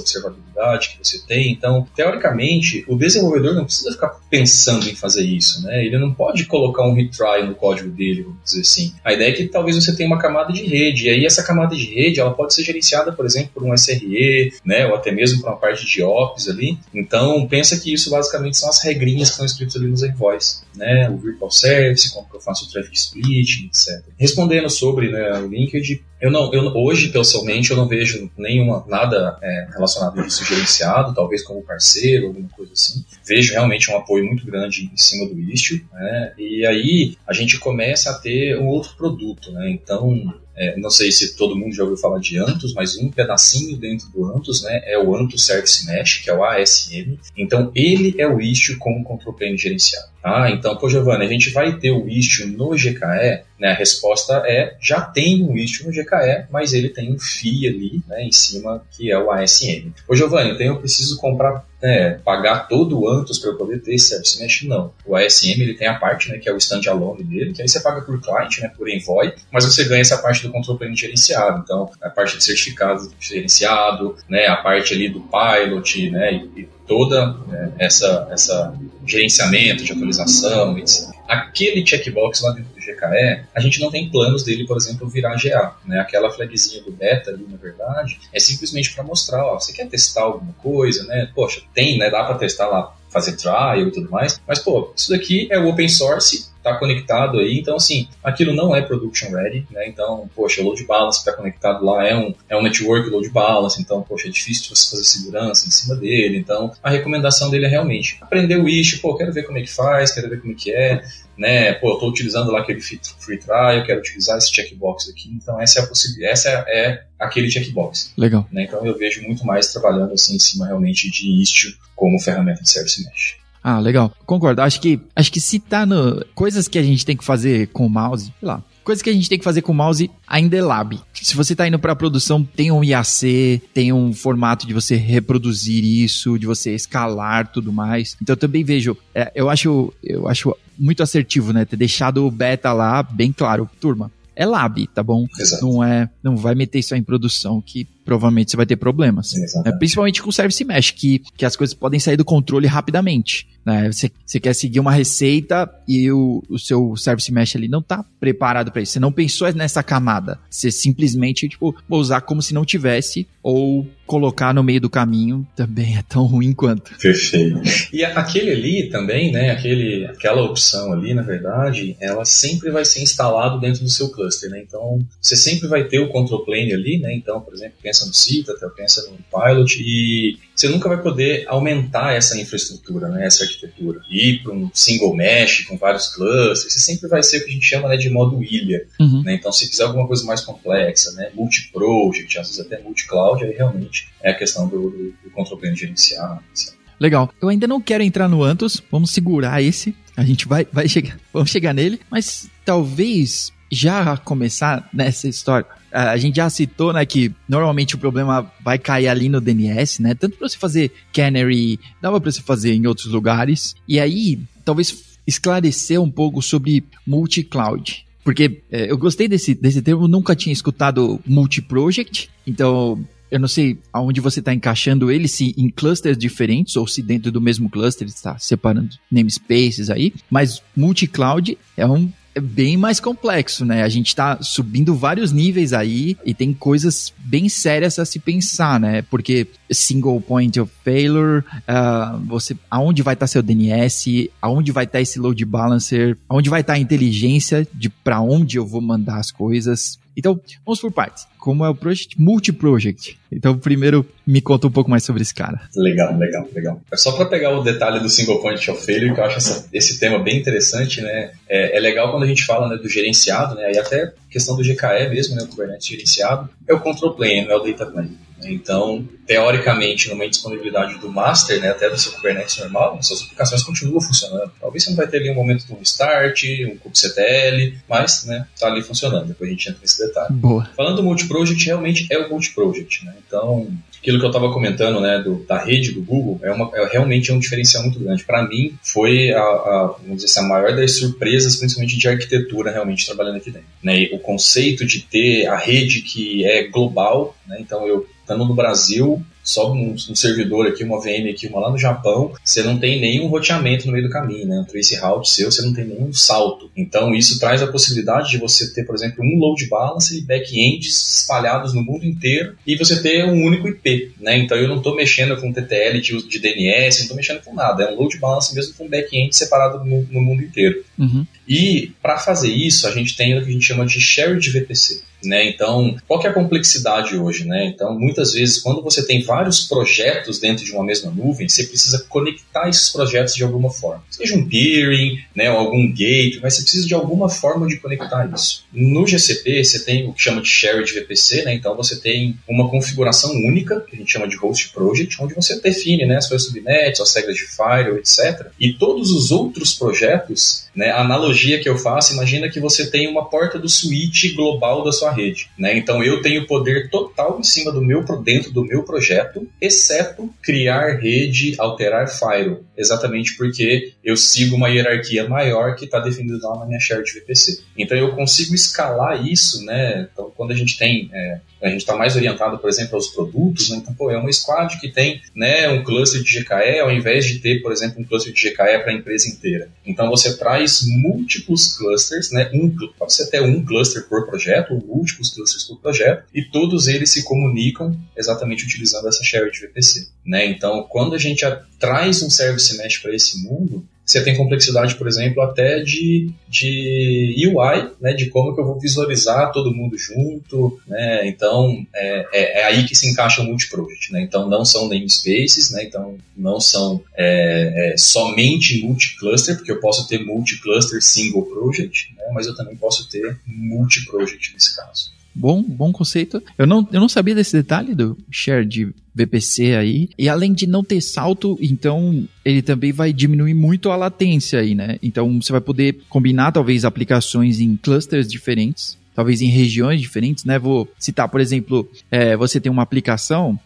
que 0.90 0.98
você 0.98 1.18
tem. 1.26 1.52
Então, 1.52 1.86
teoricamente, 1.94 2.84
o 2.88 2.96
desenvolvedor 2.96 3.54
não 3.54 3.64
precisa 3.64 3.92
ficar 3.92 4.16
pensando 4.30 4.88
em 4.88 4.94
fazer 4.94 5.24
isso, 5.24 5.62
né? 5.62 5.84
Ele 5.84 5.98
não 5.98 6.12
pode 6.12 6.46
colocar 6.46 6.86
um 6.86 6.94
retry 6.94 7.46
no 7.46 7.54
código 7.54 7.90
dele, 7.90 8.22
vamos 8.22 8.38
dizer 8.44 8.60
assim. 8.60 8.94
A 9.04 9.12
ideia 9.12 9.30
é 9.30 9.32
que 9.32 9.46
talvez 9.46 9.76
você 9.76 9.94
tenha 9.94 10.08
uma 10.08 10.18
camada 10.18 10.52
de 10.52 10.64
rede, 10.64 11.06
e 11.06 11.10
aí 11.10 11.26
essa 11.26 11.42
camada 11.42 11.74
de 11.74 11.86
rede, 11.86 12.20
ela 12.20 12.34
pode 12.34 12.54
ser 12.54 12.64
gerenciada, 12.64 13.12
por 13.12 13.26
exemplo, 13.26 13.50
por 13.54 13.62
um 13.62 13.74
SRE, 13.74 14.52
né, 14.64 14.86
ou 14.86 14.94
até 14.94 15.10
mesmo 15.10 15.40
por 15.40 15.48
uma 15.48 15.56
parte 15.56 15.86
de 15.86 16.02
Ops 16.02 16.48
ali. 16.48 16.78
Então, 16.94 17.46
pensa 17.46 17.78
que 17.78 17.92
isso 17.92 18.10
basicamente 18.10 18.56
são 18.56 18.68
as 18.68 18.82
regrinhas 18.82 19.28
que 19.28 19.32
estão 19.32 19.46
escritas 19.46 19.76
ali 19.76 19.86
nos 19.86 20.02
envoys, 20.02 20.62
né? 20.74 21.08
O 21.10 21.16
virtual 21.16 21.50
service, 21.50 22.12
como 22.12 22.28
que 22.28 22.36
eu 22.36 22.40
faço 22.40 22.66
o 22.66 22.70
traffic 22.70 22.96
split, 22.96 23.64
etc. 23.66 24.04
Respondendo 24.18 24.68
sobre 24.70 25.10
né, 25.10 25.38
o 25.38 25.46
LinkedIn, 25.46 26.00
eu 26.20 26.30
não, 26.30 26.52
eu, 26.52 26.72
hoje, 26.74 27.08
pessoalmente, 27.08 27.70
eu 27.70 27.76
não 27.76 27.86
vejo 27.86 28.30
nenhuma, 28.38 28.84
nada 28.88 29.38
é, 29.42 29.68
relacionado 29.72 30.18
a 30.18 30.26
isso 30.26 30.44
gerenciado, 30.46 31.14
talvez 31.14 31.42
como 31.42 31.62
parceiro, 31.62 32.28
alguma 32.28 32.48
coisa 32.48 32.72
assim. 32.72 33.04
Vejo 33.26 33.52
realmente 33.52 33.90
um 33.90 33.96
apoio 33.96 34.24
muito 34.24 34.46
grande 34.46 34.90
em 34.92 34.96
cima 34.96 35.26
do 35.26 35.38
Istio, 35.40 35.84
né? 35.92 36.32
E 36.38 36.66
aí 36.66 37.16
a 37.26 37.32
gente 37.32 37.58
começa 37.58 38.10
a 38.10 38.14
ter 38.14 38.58
um 38.58 38.66
outro 38.66 38.94
produto, 38.96 39.50
né? 39.52 39.70
Então, 39.70 40.34
é, 40.56 40.74
não 40.78 40.88
sei 40.88 41.12
se 41.12 41.36
todo 41.36 41.54
mundo 41.54 41.74
já 41.74 41.82
ouviu 41.82 41.98
falar 41.98 42.18
de 42.18 42.38
Antus, 42.38 42.72
mas 42.72 42.96
um 42.96 43.10
pedacinho 43.10 43.76
dentro 43.76 44.08
do 44.08 44.24
Antus 44.24 44.62
né, 44.62 44.80
é 44.86 44.98
o 44.98 45.14
Antus 45.14 45.44
Service 45.44 45.84
Mesh, 45.86 46.22
que 46.24 46.30
é 46.30 46.34
o 46.34 46.42
ASM. 46.42 47.18
Então, 47.36 47.70
ele 47.74 48.14
é 48.18 48.26
o 48.26 48.40
Istio 48.40 48.78
com 48.78 48.98
o 48.98 49.04
control 49.04 49.34
plane 49.34 49.58
gerenciado. 49.58 50.08
Ah, 50.24 50.50
então, 50.50 50.74
pô, 50.76 50.88
Giovanni, 50.88 51.26
a 51.26 51.28
gente 51.28 51.50
vai 51.50 51.78
ter 51.78 51.90
o 51.90 52.08
Istio 52.08 52.48
no 52.48 52.70
GKE? 52.70 53.44
Né, 53.58 53.70
a 53.70 53.74
resposta 53.74 54.42
é, 54.46 54.76
já 54.80 55.00
tem 55.00 55.42
um 55.42 55.56
Istio 55.56 55.86
no 55.86 55.92
GKE, 55.92 56.46
mas 56.50 56.74
ele 56.74 56.90
tem 56.90 57.14
um 57.14 57.18
FII 57.18 57.68
ali 57.68 58.02
né, 58.06 58.22
em 58.22 58.32
cima, 58.32 58.84
que 58.90 59.10
é 59.10 59.18
o 59.18 59.30
ASM. 59.30 59.92
Ô, 60.06 60.14
Giovanni, 60.14 60.52
então 60.52 60.66
eu 60.66 60.78
preciso 60.78 61.16
comprar 61.18 61.64
é, 61.82 62.18
pagar 62.24 62.68
todo 62.68 62.98
o 62.98 63.08
Antus 63.08 63.38
para 63.38 63.50
eu 63.50 63.56
poder 63.56 63.80
ter 63.80 63.94
esse 63.94 64.08
Service 64.08 64.40
Mesh, 64.40 64.62
não. 64.62 64.92
O 65.04 65.14
ASM 65.14 65.60
ele 65.60 65.74
tem 65.74 65.86
a 65.86 65.94
parte, 65.94 66.30
né, 66.30 66.38
que 66.38 66.48
é 66.48 66.52
o 66.52 66.56
standalone 66.56 67.22
dele, 67.22 67.52
que 67.52 67.62
aí 67.62 67.68
você 67.68 67.80
paga 67.80 68.02
por 68.02 68.20
client, 68.20 68.58
né, 68.60 68.72
por 68.76 68.88
envoy, 68.88 69.32
mas 69.52 69.64
você 69.64 69.84
ganha 69.84 70.00
essa 70.00 70.18
parte 70.18 70.42
do 70.42 70.52
control 70.52 70.78
plane 70.78 70.96
gerenciado. 70.96 71.60
Então, 71.62 71.90
a 72.00 72.10
parte 72.10 72.36
de 72.36 72.44
certificado 72.44 73.10
gerenciado, 73.20 74.16
né, 74.28 74.46
a 74.46 74.56
parte 74.56 74.94
ali 74.94 75.08
do 75.08 75.20
pilot, 75.20 76.10
né, 76.10 76.34
e, 76.34 76.60
e 76.60 76.68
toda 76.86 77.34
né, 77.46 77.72
essa, 77.78 78.28
essa 78.30 78.74
gerenciamento 79.06 79.84
de 79.84 79.92
atualização, 79.92 80.78
etc. 80.78 81.15
Aquele 81.28 81.86
checkbox 81.86 82.42
lá 82.42 82.52
dentro 82.52 82.72
do 82.72 82.80
GKE, 82.80 83.46
a 83.54 83.60
gente 83.60 83.80
não 83.80 83.90
tem 83.90 84.10
planos 84.10 84.44
dele, 84.44 84.66
por 84.66 84.76
exemplo, 84.76 85.08
virar 85.08 85.36
GA. 85.36 85.76
Né? 85.84 86.00
Aquela 86.00 86.30
flagzinha 86.30 86.82
do 86.82 86.92
beta 86.92 87.30
ali, 87.30 87.46
na 87.48 87.56
verdade, 87.56 88.18
é 88.32 88.38
simplesmente 88.38 88.94
para 88.94 89.04
mostrar, 89.04 89.44
ó, 89.44 89.58
você 89.58 89.72
quer 89.72 89.88
testar 89.88 90.22
alguma 90.22 90.52
coisa, 90.54 91.04
né? 91.04 91.30
Poxa, 91.34 91.62
tem, 91.74 91.98
né? 91.98 92.10
Dá 92.10 92.24
para 92.24 92.38
testar 92.38 92.68
lá, 92.68 92.95
fazer 93.08 93.36
trial 93.36 93.78
e 93.78 93.90
tudo 93.90 94.10
mais, 94.10 94.40
mas, 94.46 94.58
pô, 94.58 94.92
isso 94.96 95.10
daqui 95.10 95.48
é 95.50 95.58
o 95.58 95.68
open 95.68 95.88
source, 95.88 96.48
está 96.56 96.76
conectado 96.76 97.38
aí. 97.38 97.58
Então, 97.58 97.76
assim, 97.76 98.08
aquilo 98.22 98.52
não 98.52 98.74
é 98.74 98.82
production 98.82 99.30
ready, 99.30 99.66
né? 99.70 99.88
Então, 99.88 100.28
poxa, 100.34 100.62
load 100.62 100.82
balance 100.84 101.18
está 101.18 101.32
conectado 101.32 101.84
lá 101.84 102.06
é 102.06 102.16
um, 102.16 102.34
é 102.48 102.56
um 102.56 102.62
network 102.62 103.08
load 103.08 103.28
balance, 103.30 103.80
então, 103.80 104.02
poxa, 104.02 104.28
é 104.28 104.30
difícil 104.30 104.74
você 104.74 104.90
fazer 104.90 105.04
segurança 105.04 105.68
em 105.68 105.70
cima 105.70 105.94
dele. 105.94 106.38
Então, 106.38 106.72
a 106.82 106.90
recomendação 106.90 107.50
dele 107.50 107.66
é 107.66 107.68
realmente 107.68 108.18
aprender 108.20 108.56
o 108.56 108.68
issue, 108.68 108.98
pô, 108.98 109.16
quero 109.16 109.32
ver 109.32 109.44
como 109.44 109.58
é 109.58 109.62
que 109.62 109.72
faz, 109.72 110.12
quero 110.12 110.28
ver 110.28 110.40
como 110.40 110.52
é 110.52 110.56
que 110.56 110.72
é, 110.72 111.02
né? 111.36 111.74
Pô, 111.74 111.90
eu 111.90 111.98
tô 111.98 112.08
utilizando 112.08 112.50
lá 112.50 112.60
aquele 112.60 112.80
free 112.80 113.38
trial, 113.38 113.84
quero 113.84 114.00
utilizar 114.00 114.38
esse 114.38 114.52
checkbox 114.52 115.08
aqui. 115.08 115.30
Então, 115.30 115.60
essa 115.60 115.80
é 115.80 115.82
a 115.82 115.86
possibilidade, 115.86 116.32
essa 116.32 116.48
é, 116.48 116.64
é 116.68 117.04
aquele 117.18 117.50
checkbox. 117.50 118.12
Legal. 118.16 118.46
Né? 118.50 118.64
Então, 118.64 118.84
eu 118.84 118.96
vejo 118.96 119.22
muito 119.22 119.44
mais 119.44 119.72
trabalhando 119.72 120.12
assim 120.12 120.36
em 120.36 120.38
cima 120.38 120.66
realmente 120.66 121.10
de 121.10 121.42
Istio 121.42 121.72
como 121.94 122.18
ferramenta 122.20 122.62
de 122.62 122.70
service 122.70 123.04
mesh. 123.04 123.36
Ah, 123.68 123.80
legal. 123.80 124.12
Concordo. 124.24 124.62
Acho 124.62 124.80
que, 124.80 125.00
acho 125.16 125.32
que 125.32 125.40
se 125.40 125.58
tá 125.58 125.84
no. 125.84 126.24
Coisas 126.36 126.68
que 126.68 126.78
a 126.78 126.82
gente 126.84 127.04
tem 127.04 127.16
que 127.16 127.24
fazer 127.24 127.66
com 127.72 127.84
o 127.84 127.90
mouse, 127.90 128.32
sei 128.38 128.46
lá. 128.48 128.62
Coisas 128.84 129.02
que 129.02 129.10
a 129.10 129.12
gente 129.12 129.28
tem 129.28 129.36
que 129.36 129.44
fazer 129.44 129.60
com 129.62 129.72
o 129.72 129.74
mouse 129.74 130.08
ainda 130.24 130.56
é 130.56 130.62
lab. 130.62 131.00
Se 131.12 131.34
você 131.34 131.56
tá 131.56 131.66
indo 131.66 131.76
pra 131.76 131.96
produção, 131.96 132.44
tem 132.44 132.70
um 132.70 132.84
IAC, 132.84 133.60
tem 133.74 133.92
um 133.92 134.12
formato 134.12 134.68
de 134.68 134.72
você 134.72 134.94
reproduzir 134.94 135.84
isso, 135.84 136.38
de 136.38 136.46
você 136.46 136.76
escalar 136.76 137.50
tudo 137.50 137.72
mais. 137.72 138.16
Então 138.22 138.34
eu 138.34 138.38
também 138.38 138.62
vejo, 138.62 138.96
é, 139.12 139.32
eu 139.34 139.50
acho, 139.50 139.92
eu 140.00 140.28
acho 140.28 140.54
muito 140.78 141.02
assertivo, 141.02 141.52
né? 141.52 141.64
Ter 141.64 141.76
deixado 141.76 142.24
o 142.24 142.30
beta 142.30 142.72
lá 142.72 143.02
bem 143.02 143.32
claro. 143.32 143.68
Turma, 143.80 144.12
é 144.36 144.46
lab, 144.46 144.86
tá 144.94 145.02
bom? 145.02 145.26
Exato. 145.36 145.66
Não 145.66 145.82
é, 145.82 146.08
não 146.22 146.36
vai 146.36 146.54
meter 146.54 146.78
isso 146.78 146.94
aí 146.94 147.00
em 147.00 147.02
produção 147.02 147.60
que 147.60 147.88
provavelmente 148.06 148.52
você 148.52 148.56
vai 148.56 148.64
ter 148.64 148.76
problemas. 148.76 149.32
Né? 149.34 149.72
Principalmente 149.72 150.22
com 150.22 150.30
o 150.30 150.32
Service 150.32 150.64
Mesh, 150.64 150.92
que, 150.92 151.20
que 151.36 151.44
as 151.44 151.56
coisas 151.56 151.74
podem 151.74 151.98
sair 151.98 152.16
do 152.16 152.24
controle 152.24 152.68
rapidamente. 152.68 153.48
Né? 153.64 153.90
Você, 153.90 154.10
você 154.24 154.38
quer 154.38 154.54
seguir 154.54 154.78
uma 154.78 154.92
receita 154.92 155.68
e 155.88 156.10
o, 156.10 156.42
o 156.48 156.56
seu 156.56 156.96
Service 156.96 157.30
Mesh 157.32 157.56
ali 157.56 157.66
não 157.66 157.80
está 157.80 158.04
preparado 158.20 158.70
para 158.70 158.80
isso. 158.80 158.92
Você 158.92 159.00
não 159.00 159.10
pensou 159.10 159.52
nessa 159.52 159.82
camada. 159.82 160.38
Você 160.48 160.70
simplesmente, 160.70 161.48
tipo, 161.48 161.74
vou 161.88 162.00
usar 162.00 162.20
como 162.20 162.40
se 162.40 162.54
não 162.54 162.64
tivesse 162.64 163.26
ou 163.42 163.86
colocar 164.06 164.54
no 164.54 164.62
meio 164.62 164.80
do 164.80 164.88
caminho 164.88 165.46
também 165.56 165.96
é 165.96 166.02
tão 166.02 166.24
ruim 166.24 166.52
quanto. 166.52 166.96
Perfeito. 166.98 167.60
E 167.92 168.04
aquele 168.04 168.52
ali 168.52 168.88
também, 168.88 169.32
né, 169.32 169.50
aquele, 169.50 170.06
aquela 170.06 170.42
opção 170.42 170.92
ali, 170.92 171.12
na 171.12 171.22
verdade, 171.22 171.96
ela 172.00 172.24
sempre 172.24 172.70
vai 172.70 172.84
ser 172.84 173.02
instalado 173.02 173.60
dentro 173.60 173.82
do 173.82 173.90
seu 173.90 174.08
cluster, 174.10 174.48
né? 174.48 174.62
Então, 174.66 175.04
você 175.20 175.36
sempre 175.36 175.68
vai 175.68 175.84
ter 175.84 175.98
o 175.98 176.08
control 176.08 176.44
plane 176.44 176.72
ali, 176.72 176.98
né? 176.98 177.12
Então, 177.14 177.40
por 177.40 177.52
exemplo, 177.52 177.76
pensa 177.96 178.06
no 178.06 178.14
Citadel, 178.14 178.70
pensa 178.70 179.10
no 179.10 179.18
Pilot 179.30 179.82
e 179.82 180.38
você 180.54 180.68
nunca 180.68 180.88
vai 180.88 181.00
poder 181.02 181.46
aumentar 181.48 182.14
essa 182.14 182.38
infraestrutura, 182.38 183.08
né, 183.08 183.26
essa 183.26 183.44
arquitetura. 183.44 184.00
Ir 184.10 184.42
para 184.42 184.52
um 184.52 184.70
single 184.72 185.14
mesh 185.14 185.64
com 185.66 185.76
vários 185.76 186.08
clusters, 186.08 186.72
você 186.72 186.80
sempre 186.80 187.08
vai 187.08 187.22
ser 187.22 187.38
o 187.38 187.44
que 187.44 187.50
a 187.50 187.52
gente 187.52 187.66
chama 187.66 187.88
né, 187.88 187.96
de 187.96 188.10
modo 188.10 188.42
ilha. 188.42 188.86
Uhum. 189.00 189.22
Né? 189.22 189.34
Então, 189.34 189.52
se 189.52 189.68
quiser 189.68 189.84
alguma 189.84 190.06
coisa 190.06 190.24
mais 190.24 190.40
complexa, 190.40 191.12
né, 191.12 191.30
multi-project, 191.34 192.38
às 192.38 192.48
vezes 192.48 192.60
até 192.60 192.80
multi-cloud, 192.82 193.44
aí 193.44 193.52
realmente 193.52 194.08
é 194.22 194.30
a 194.30 194.34
questão 194.34 194.68
do, 194.68 194.90
do, 194.90 195.14
do 195.24 195.30
control 195.32 195.58
plane 195.58 195.76
gerenciado. 195.76 196.40
Assim. 196.52 196.72
Legal. 196.98 197.30
Eu 197.40 197.48
ainda 197.48 197.66
não 197.66 197.80
quero 197.80 198.02
entrar 198.02 198.28
no 198.28 198.42
Antus, 198.42 198.82
vamos 198.90 199.10
segurar 199.10 199.62
esse. 199.62 199.94
A 200.16 200.24
gente 200.24 200.48
vai, 200.48 200.66
vai 200.72 200.88
chegar, 200.88 201.18
vamos 201.32 201.50
chegar 201.50 201.74
nele, 201.74 202.00
mas 202.10 202.48
talvez 202.64 203.52
já 203.70 204.16
começar 204.16 204.88
nessa 204.92 205.28
história, 205.28 205.66
a 205.92 206.16
gente 206.16 206.36
já 206.36 206.50
citou, 206.50 206.92
né, 206.92 207.06
que 207.06 207.32
normalmente 207.48 207.94
o 207.94 207.98
problema 207.98 208.50
vai 208.62 208.78
cair 208.78 209.08
ali 209.08 209.28
no 209.28 209.40
DNS, 209.40 210.02
né? 210.02 210.14
Tanto 210.14 210.36
para 210.36 210.48
você 210.48 210.58
fazer 210.58 210.92
Canary, 211.12 211.80
dava 212.02 212.20
para 212.20 212.30
você 212.30 212.42
fazer 212.42 212.74
em 212.74 212.86
outros 212.86 213.06
lugares. 213.06 213.74
E 213.88 213.98
aí, 213.98 214.38
talvez 214.64 215.16
esclarecer 215.26 216.00
um 216.00 216.10
pouco 216.10 216.42
sobre 216.42 216.84
multi-cloud. 217.06 218.04
Porque 218.22 218.62
é, 218.70 218.90
eu 218.90 218.98
gostei 218.98 219.28
desse, 219.28 219.54
desse 219.54 219.80
termo, 219.80 220.08
nunca 220.08 220.34
tinha 220.34 220.52
escutado 220.52 221.20
multi-project, 221.24 222.28
então 222.46 223.02
eu 223.30 223.40
não 223.40 223.48
sei 223.48 223.78
aonde 223.92 224.20
você 224.20 224.40
está 224.40 224.52
encaixando 224.52 225.10
ele, 225.10 225.28
se 225.28 225.54
em 225.56 225.68
clusters 225.68 226.18
diferentes 226.18 226.76
ou 226.76 226.86
se 226.86 227.02
dentro 227.02 227.30
do 227.30 227.40
mesmo 227.40 227.70
cluster 227.70 228.06
está 228.06 228.38
separando 228.38 228.96
namespaces 229.10 229.90
aí, 229.90 230.12
mas 230.30 230.62
multi-cloud 230.76 231.56
é 231.76 231.86
um 231.86 232.10
é 232.36 232.40
bem 232.40 232.76
mais 232.76 233.00
complexo, 233.00 233.64
né? 233.64 233.82
A 233.82 233.88
gente 233.88 234.14
tá 234.14 234.42
subindo 234.42 234.94
vários 234.94 235.32
níveis 235.32 235.72
aí 235.72 236.18
e 236.22 236.34
tem 236.34 236.52
coisas 236.52 237.10
bem 237.16 237.48
sérias 237.48 237.98
a 237.98 238.04
se 238.04 238.18
pensar, 238.18 238.78
né? 238.78 239.00
Porque 239.00 239.46
single 239.72 240.20
point 240.20 240.60
of 240.60 240.70
failure, 240.84 241.42
uh, 241.66 242.18
você, 242.26 242.54
aonde 242.70 243.02
vai 243.02 243.14
estar 243.14 243.24
tá 243.24 243.28
seu 243.28 243.42
DNS, 243.42 244.30
aonde 244.40 244.70
vai 244.70 244.84
estar 244.84 244.98
tá 244.98 245.02
esse 245.02 245.18
load 245.18 245.42
balancer, 245.46 246.18
aonde 246.28 246.50
vai 246.50 246.60
estar 246.60 246.74
tá 246.74 246.78
a 246.78 246.82
inteligência 246.82 247.66
de 247.72 247.88
para 247.88 248.20
onde 248.20 248.58
eu 248.58 248.66
vou 248.66 248.82
mandar 248.82 249.16
as 249.16 249.30
coisas. 249.30 249.98
Então, 250.16 250.40
vamos 250.64 250.80
por 250.80 250.92
partes. 250.92 251.26
Como 251.38 251.64
é 251.64 251.68
o 251.68 251.74
project? 251.74 252.20
Multi-project. 252.20 253.18
Então, 253.30 253.58
primeiro, 253.58 254.04
me 254.26 254.40
conta 254.40 254.66
um 254.66 254.70
pouco 254.70 254.90
mais 254.90 255.04
sobre 255.04 255.22
esse 255.22 255.34
cara. 255.34 255.60
Legal, 255.76 256.16
legal, 256.16 256.48
legal. 256.54 256.80
É 256.90 256.96
só 256.96 257.12
para 257.12 257.26
pegar 257.26 257.56
o 257.56 257.62
detalhe 257.62 258.00
do 258.00 258.08
single 258.08 258.40
point 258.40 258.70
of 258.70 258.84
failure, 258.84 259.14
que 259.14 259.20
eu 259.20 259.24
acho 259.24 259.36
essa, 259.36 259.68
esse 259.72 260.00
tema 260.00 260.18
bem 260.18 260.38
interessante, 260.38 261.00
né? 261.00 261.32
É, 261.48 261.76
é, 261.76 261.80
legal 261.80 262.10
quando 262.10 262.24
a 262.24 262.26
gente 262.26 262.44
fala 262.44 262.68
né, 262.68 262.76
do 262.76 262.88
gerenciado, 262.88 263.54
né? 263.54 263.72
E 263.72 263.78
até 263.78 264.12
questão 264.30 264.56
do 264.56 264.62
GKE 264.62 265.08
mesmo, 265.10 265.36
né? 265.36 265.42
O 265.42 265.48
Kubernetes 265.48 265.86
gerenciado. 265.86 266.48
É 266.66 266.74
o 266.74 266.80
control 266.80 267.14
plane, 267.14 267.44
não 267.44 267.52
é 267.52 267.56
o 267.56 267.62
data 267.62 267.86
plane. 267.86 268.25
Então, 268.42 269.08
teoricamente, 269.26 270.08
numa 270.08 270.24
indisponibilidade 270.24 270.98
do 270.98 271.10
master, 271.10 271.60
né, 271.60 271.70
até 271.70 271.88
do 271.88 271.98
seu 271.98 272.12
Kubernetes 272.12 272.58
normal, 272.58 273.02
suas 273.02 273.22
aplicações 273.22 273.62
continuam 273.62 274.00
funcionando. 274.00 274.52
Talvez 274.60 274.84
você 274.84 274.90
não 274.90 274.96
vai 274.96 275.06
ter 275.06 275.18
ali 275.18 275.30
um 275.30 275.34
momento 275.34 275.66
de 275.66 275.72
um 275.72 275.80
start, 275.82 276.44
um 276.66 276.76
kubectl, 276.76 277.76
mas, 277.88 278.24
né, 278.26 278.46
tá 278.58 278.66
ali 278.66 278.82
funcionando. 278.82 279.28
Depois 279.28 279.48
a 279.48 279.52
gente 279.52 279.68
entra 279.68 279.80
nesse 279.80 280.06
detalhe. 280.06 280.34
Boa. 280.34 280.68
Falando 280.76 280.96
do 280.96 281.02
multi-project, 281.02 281.64
realmente 281.64 282.06
é 282.10 282.18
o 282.18 282.28
multi-project, 282.28 283.04
né? 283.04 283.14
Então, 283.26 283.68
aquilo 284.06 284.20
que 284.20 284.24
eu 284.24 284.30
estava 284.30 284.52
comentando, 284.52 285.00
né, 285.00 285.18
do, 285.18 285.44
da 285.48 285.58
rede 285.58 285.90
do 285.90 286.00
Google, 286.00 286.38
é, 286.40 286.52
uma, 286.52 286.70
é 286.74 286.86
realmente 286.86 287.32
é 287.32 287.34
um 287.34 287.40
diferencial 287.40 287.82
muito 287.82 287.98
grande. 287.98 288.22
Para 288.22 288.46
mim, 288.46 288.78
foi 288.80 289.32
a, 289.32 289.40
a, 289.40 289.96
vamos 290.00 290.22
dizer 290.22 290.26
assim, 290.26 290.46
a 290.46 290.48
maior 290.48 290.76
das 290.76 290.92
surpresas, 290.92 291.56
principalmente 291.56 291.98
de 291.98 292.08
arquitetura, 292.08 292.70
realmente 292.70 293.04
trabalhando 293.04 293.38
aqui 293.38 293.50
dentro. 293.50 293.66
Né? 293.82 294.08
o 294.12 294.18
conceito 294.18 294.86
de 294.86 295.00
ter 295.00 295.46
a 295.46 295.56
rede 295.56 296.02
que 296.02 296.44
é 296.44 296.68
global, 296.68 297.36
né? 297.48 297.56
então 297.60 297.86
eu 297.86 298.06
estando 298.20 298.44
no 298.44 298.54
Brasil, 298.54 299.24
só 299.46 299.72
um, 299.72 299.92
um, 299.92 300.14
servidor 300.14 300.66
aqui, 300.66 300.82
uma 300.82 301.00
VM 301.00 301.30
aqui, 301.30 301.46
uma 301.46 301.60
lá 301.60 301.70
no 301.70 301.78
Japão, 301.78 302.34
você 302.44 302.64
não 302.64 302.78
tem 302.78 303.00
nenhum 303.00 303.28
roteamento 303.28 303.86
no 303.86 303.92
meio 303.92 304.04
do 304.04 304.10
caminho, 304.10 304.46
né? 304.46 304.58
Um 304.58 304.64
trace 304.64 304.96
route 304.96 305.30
seu, 305.30 305.52
você 305.52 305.62
não 305.62 305.72
tem 305.72 305.84
nenhum 305.84 306.12
salto. 306.12 306.68
Então, 306.76 307.14
isso 307.14 307.38
traz 307.38 307.62
a 307.62 307.68
possibilidade 307.68 308.30
de 308.30 308.38
você 308.38 308.74
ter, 308.74 308.84
por 308.84 308.96
exemplo, 308.96 309.24
um 309.24 309.38
load 309.38 309.64
balancer 309.68 310.18
e 310.18 310.20
backends 310.20 311.20
espalhados 311.20 311.72
no 311.72 311.82
mundo 311.82 312.04
inteiro 312.04 312.56
e 312.66 312.76
você 312.76 313.00
ter 313.00 313.24
um 313.24 313.44
único 313.44 313.68
IP, 313.68 314.12
né? 314.20 314.36
Então, 314.36 314.58
eu 314.58 314.66
não 314.66 314.78
estou 314.78 314.96
mexendo 314.96 315.40
com 315.40 315.52
TTL 315.52 316.00
de, 316.00 316.28
de 316.28 316.38
DNS, 316.40 316.96
não 316.96 317.02
estou 317.02 317.16
mexendo 317.16 317.40
com 317.42 317.54
nada. 317.54 317.84
É 317.84 317.92
um 317.92 317.96
load 317.96 318.18
balancer 318.18 318.52
mesmo 318.52 318.74
com 318.74 318.88
backend 318.88 319.34
separado 319.34 319.84
no, 319.84 320.02
no 320.10 320.20
mundo 320.20 320.42
inteiro. 320.42 320.84
Uhum. 320.98 321.24
E, 321.48 321.92
para 322.02 322.18
fazer 322.18 322.50
isso, 322.50 322.88
a 322.88 322.90
gente 322.90 323.16
tem 323.16 323.38
o 323.38 323.42
que 323.44 323.48
a 323.48 323.52
gente 323.52 323.64
chama 323.64 323.86
de 323.86 324.00
shared 324.00 324.50
VPC. 324.50 325.02
Né? 325.24 325.48
Então, 325.48 325.96
qual 326.06 326.20
que 326.20 326.26
é 326.26 326.30
a 326.30 326.34
complexidade 326.34 327.16
hoje? 327.16 327.44
Né? 327.44 327.66
Então, 327.66 327.98
muitas 327.98 328.32
vezes, 328.32 328.58
quando 328.58 328.82
você 328.82 329.06
tem 329.06 329.22
vários 329.22 329.60
projetos 329.60 330.38
dentro 330.38 330.64
de 330.64 330.72
uma 330.72 330.84
mesma 330.84 331.10
nuvem, 331.10 331.48
você 331.48 331.64
precisa 331.64 332.04
conectar 332.08 332.68
esses 332.68 332.90
projetos 332.90 333.34
de 333.34 333.42
alguma 333.42 333.70
forma. 333.70 334.02
Seja 334.10 334.36
um 334.36 334.48
peering, 334.48 335.18
né, 335.34 335.50
ou 335.50 335.58
algum 335.58 335.92
gate, 335.92 336.38
mas 336.42 336.54
você 336.54 336.62
precisa 336.62 336.86
de 336.86 336.94
alguma 336.94 337.28
forma 337.28 337.66
de 337.66 337.76
conectar 337.76 338.30
isso. 338.34 338.64
No 338.72 339.06
GCP, 339.06 339.64
você 339.64 339.84
tem 339.84 340.08
o 340.08 340.12
que 340.12 340.22
chama 340.22 340.40
de 340.40 340.48
shared 340.48 340.92
VPC, 340.92 341.44
né? 341.44 341.54
então 341.54 341.74
você 341.76 342.00
tem 342.00 342.36
uma 342.48 342.68
configuração 342.68 343.30
única, 343.30 343.80
que 343.80 343.96
a 343.96 343.98
gente 343.98 344.12
chama 344.12 344.28
de 344.28 344.36
host 344.36 344.70
project, 344.70 345.22
onde 345.22 345.34
você 345.34 345.60
define 345.60 346.06
né, 346.06 346.16
as 346.16 346.26
suas 346.26 346.44
subnets, 346.44 347.00
as 347.00 347.14
regras 347.14 347.36
de 347.36 347.46
firewall, 347.46 347.98
etc. 347.98 348.48
E 348.58 348.72
todos 348.72 349.10
os 349.10 349.30
outros 349.30 349.74
projetos, 349.74 350.66
né, 350.74 350.90
a 350.90 351.00
analogia 351.00 351.60
que 351.60 351.68
eu 351.68 351.78
faço, 351.78 352.12
imagina 352.12 352.48
que 352.48 352.60
você 352.60 352.90
tem 352.90 353.08
uma 353.08 353.24
porta 353.28 353.58
do 353.58 353.68
switch 353.68 354.34
global 354.34 354.84
da 354.84 354.92
sua 354.92 355.05
rede. 355.12 355.48
Né? 355.58 355.76
Então 355.76 356.02
eu 356.02 356.22
tenho 356.22 356.46
poder 356.46 356.90
total 356.90 357.38
em 357.38 357.44
cima 357.44 357.72
do 357.72 357.82
meu 357.82 358.04
dentro 358.22 358.52
do 358.52 358.64
meu 358.64 358.82
projeto, 358.82 359.48
exceto 359.60 360.32
criar 360.42 360.98
rede, 360.98 361.54
alterar 361.58 362.08
firewall, 362.08 362.64
exatamente 362.76 363.36
porque 363.36 363.92
eu 364.04 364.16
sigo 364.16 364.56
uma 364.56 364.68
hierarquia 364.68 365.28
maior 365.28 365.74
que 365.74 365.84
está 365.84 365.98
definida 365.98 366.48
lá 366.48 366.60
na 366.60 366.66
minha 366.66 366.80
shared 366.80 367.10
VPC. 367.12 367.62
Então 367.76 367.96
eu 367.96 368.12
consigo 368.12 368.54
escalar 368.54 369.26
isso, 369.26 369.64
né? 369.64 370.08
Então 370.12 370.32
quando 370.36 370.52
a 370.52 370.56
gente 370.56 370.78
tem 370.78 371.10
é, 371.12 371.40
a 371.62 371.68
gente 371.68 371.80
está 371.80 371.96
mais 371.96 372.14
orientado, 372.16 372.58
por 372.58 372.68
exemplo, 372.68 372.96
aos 372.96 373.08
produtos, 373.08 373.70
né? 373.70 373.78
então, 373.78 373.94
pô, 373.94 374.10
é 374.10 374.18
uma 374.18 374.32
squad 374.32 374.78
que 374.78 374.88
tem 374.88 375.22
né, 375.34 375.68
um 375.68 375.82
cluster 375.82 376.22
de 376.22 376.40
GKE, 376.40 376.80
ao 376.80 376.90
invés 376.90 377.24
de 377.24 377.38
ter, 377.38 377.62
por 377.62 377.72
exemplo, 377.72 378.00
um 378.00 378.04
cluster 378.04 378.32
de 378.32 378.40
GKE 378.40 378.54
para 378.54 378.90
a 378.90 378.94
empresa 378.94 379.28
inteira. 379.28 379.68
Então, 379.84 380.08
você 380.08 380.36
traz 380.36 380.82
múltiplos 380.86 381.76
clusters, 381.76 382.30
né? 382.30 382.50
um, 382.52 382.70
pode 382.98 383.14
ser 383.14 383.24
até 383.24 383.40
um 383.40 383.64
cluster 383.64 384.06
por 384.06 384.26
projeto, 384.26 384.74
ou 384.88 384.95
múltiplos 384.96 385.30
clusters 385.30 385.64
por 385.64 385.80
projeto, 385.80 386.24
e 386.32 386.42
todos 386.42 386.88
eles 386.88 387.10
se 387.10 387.22
comunicam 387.22 387.98
exatamente 388.16 388.64
utilizando 388.64 389.08
essa 389.08 389.22
shared 389.22 389.58
VPC. 389.58 390.08
Né? 390.24 390.46
Então, 390.46 390.84
quando 390.88 391.14
a 391.14 391.18
gente 391.18 391.44
traz 391.78 392.22
um 392.22 392.30
service 392.30 392.76
mesh 392.76 392.98
para 392.98 393.14
esse 393.14 393.42
mundo, 393.42 393.86
você 394.06 394.22
tem 394.22 394.36
complexidade, 394.36 394.94
por 394.94 395.08
exemplo, 395.08 395.42
até 395.42 395.80
de, 395.80 396.30
de 396.48 397.34
UI, 397.48 397.90
né, 398.00 398.12
de 398.14 398.26
como 398.26 398.54
que 398.54 398.60
eu 398.60 398.64
vou 398.64 398.78
visualizar 398.78 399.50
todo 399.50 399.74
mundo 399.74 399.98
junto, 399.98 400.80
né, 400.86 401.26
então 401.26 401.84
é, 401.92 402.26
é, 402.32 402.60
é 402.60 402.64
aí 402.66 402.86
que 402.86 402.94
se 402.94 403.10
encaixa 403.10 403.42
o 403.42 403.44
multi-project, 403.44 404.12
né, 404.12 404.22
então 404.22 404.48
não 404.48 404.64
são 404.64 404.88
namespaces, 404.88 405.72
né, 405.72 405.82
então 405.82 406.16
não 406.36 406.60
são 406.60 407.02
é, 407.16 407.92
é, 407.92 407.96
somente 407.96 408.80
multi-cluster, 408.80 409.56
porque 409.56 409.72
eu 409.72 409.80
posso 409.80 410.06
ter 410.06 410.24
multi-cluster 410.24 411.02
single 411.02 411.42
project, 411.42 412.14
né, 412.16 412.26
mas 412.32 412.46
eu 412.46 412.54
também 412.54 412.76
posso 412.76 413.08
ter 413.08 413.36
multi-project 413.44 414.52
nesse 414.54 414.76
caso. 414.76 415.16
Bom, 415.38 415.62
bom 415.62 415.92
conceito. 415.92 416.42
Eu 416.56 416.66
não, 416.66 416.88
eu 416.90 416.98
não 416.98 417.10
sabia 417.10 417.34
desse 417.34 417.52
detalhe 417.54 417.94
do 417.94 418.16
share 418.30 418.64
de 418.64 418.88
VPC 419.14 419.76
aí. 419.76 420.08
E 420.18 420.30
além 420.30 420.54
de 420.54 420.66
não 420.66 420.82
ter 420.82 421.02
salto, 421.02 421.58
então 421.60 422.26
ele 422.42 422.62
também 422.62 422.90
vai 422.90 423.12
diminuir 423.12 423.52
muito 423.52 423.90
a 423.90 423.96
latência 423.96 424.60
aí, 424.60 424.74
né? 424.74 424.98
Então 425.02 425.40
você 425.40 425.52
vai 425.52 425.60
poder 425.60 426.00
combinar 426.08 426.52
talvez 426.52 426.86
aplicações 426.86 427.60
em 427.60 427.76
clusters 427.76 428.26
diferentes 428.26 428.98
talvez 429.14 429.40
em 429.40 429.46
regiões 429.46 429.98
diferentes, 429.98 430.44
né? 430.44 430.58
Vou 430.58 430.86
citar, 430.98 431.26
por 431.26 431.40
exemplo, 431.40 431.90
é, 432.10 432.36
você 432.36 432.60
tem 432.60 432.70
uma 432.70 432.82
aplicação, 432.82 433.58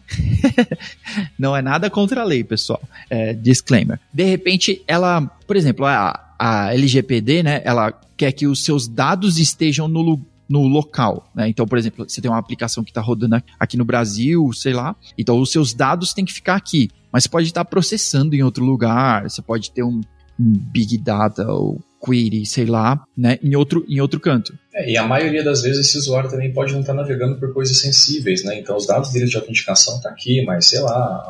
não 1.37 1.53
é 1.53 1.61
nada 1.61 1.89
contra 1.89 2.21
a 2.21 2.23
lei, 2.23 2.41
pessoal, 2.41 2.81
é, 3.09 3.33
disclaimer. 3.33 3.99
De 4.13 4.23
repente, 4.23 4.81
ela, 4.87 5.21
por 5.45 5.57
exemplo, 5.57 5.85
a, 5.85 6.35
a 6.39 6.73
LGPD, 6.73 7.43
né? 7.43 7.61
Ela 7.65 7.91
quer 8.15 8.31
que 8.31 8.47
os 8.47 8.63
seus 8.63 8.87
dados 8.87 9.37
estejam 9.37 9.89
no, 9.89 10.21
no 10.51 10.67
local. 10.67 11.31
Né? 11.33 11.47
Então, 11.47 11.65
por 11.65 11.77
exemplo, 11.77 12.07
você 12.07 12.21
tem 12.21 12.29
uma 12.29 12.37
aplicação 12.37 12.83
que 12.83 12.91
está 12.91 13.01
rodando 13.01 13.41
aqui 13.59 13.77
no 13.77 13.85
Brasil, 13.85 14.51
sei 14.53 14.73
lá, 14.73 14.95
então 15.17 15.39
os 15.39 15.51
seus 15.51 15.73
dados 15.73 16.13
têm 16.13 16.25
que 16.25 16.33
ficar 16.33 16.55
aqui. 16.55 16.89
Mas 17.11 17.27
pode 17.27 17.47
estar 17.47 17.65
processando 17.65 18.35
em 18.35 18.43
outro 18.43 18.63
lugar, 18.63 19.29
você 19.29 19.41
pode 19.41 19.71
ter 19.71 19.83
um, 19.83 20.01
um 20.39 20.53
Big 20.53 20.97
Data 20.97 21.45
ou 21.51 21.81
query, 22.03 22.45
sei 22.45 22.65
lá, 22.65 23.01
né, 23.15 23.37
em 23.43 23.55
outro, 23.55 23.85
em 23.87 23.99
outro 24.01 24.19
canto. 24.19 24.57
É, 24.73 24.91
e 24.91 24.97
a 24.97 25.05
maioria 25.05 25.43
das 25.43 25.61
vezes 25.61 25.87
esse 25.87 25.97
usuário 25.97 26.29
também 26.29 26.51
pode 26.51 26.73
não 26.73 26.81
estar 26.81 26.93
navegando 26.93 27.37
por 27.39 27.53
coisas 27.53 27.79
sensíveis, 27.79 28.43
né? 28.43 28.59
Então 28.59 28.75
os 28.75 28.87
dados 28.87 29.11
dele 29.11 29.25
de 29.25 29.35
autenticação 29.35 29.95
estão 29.97 30.09
tá 30.09 30.15
aqui, 30.15 30.43
mas 30.43 30.65
sei 30.65 30.79
lá, 30.79 31.23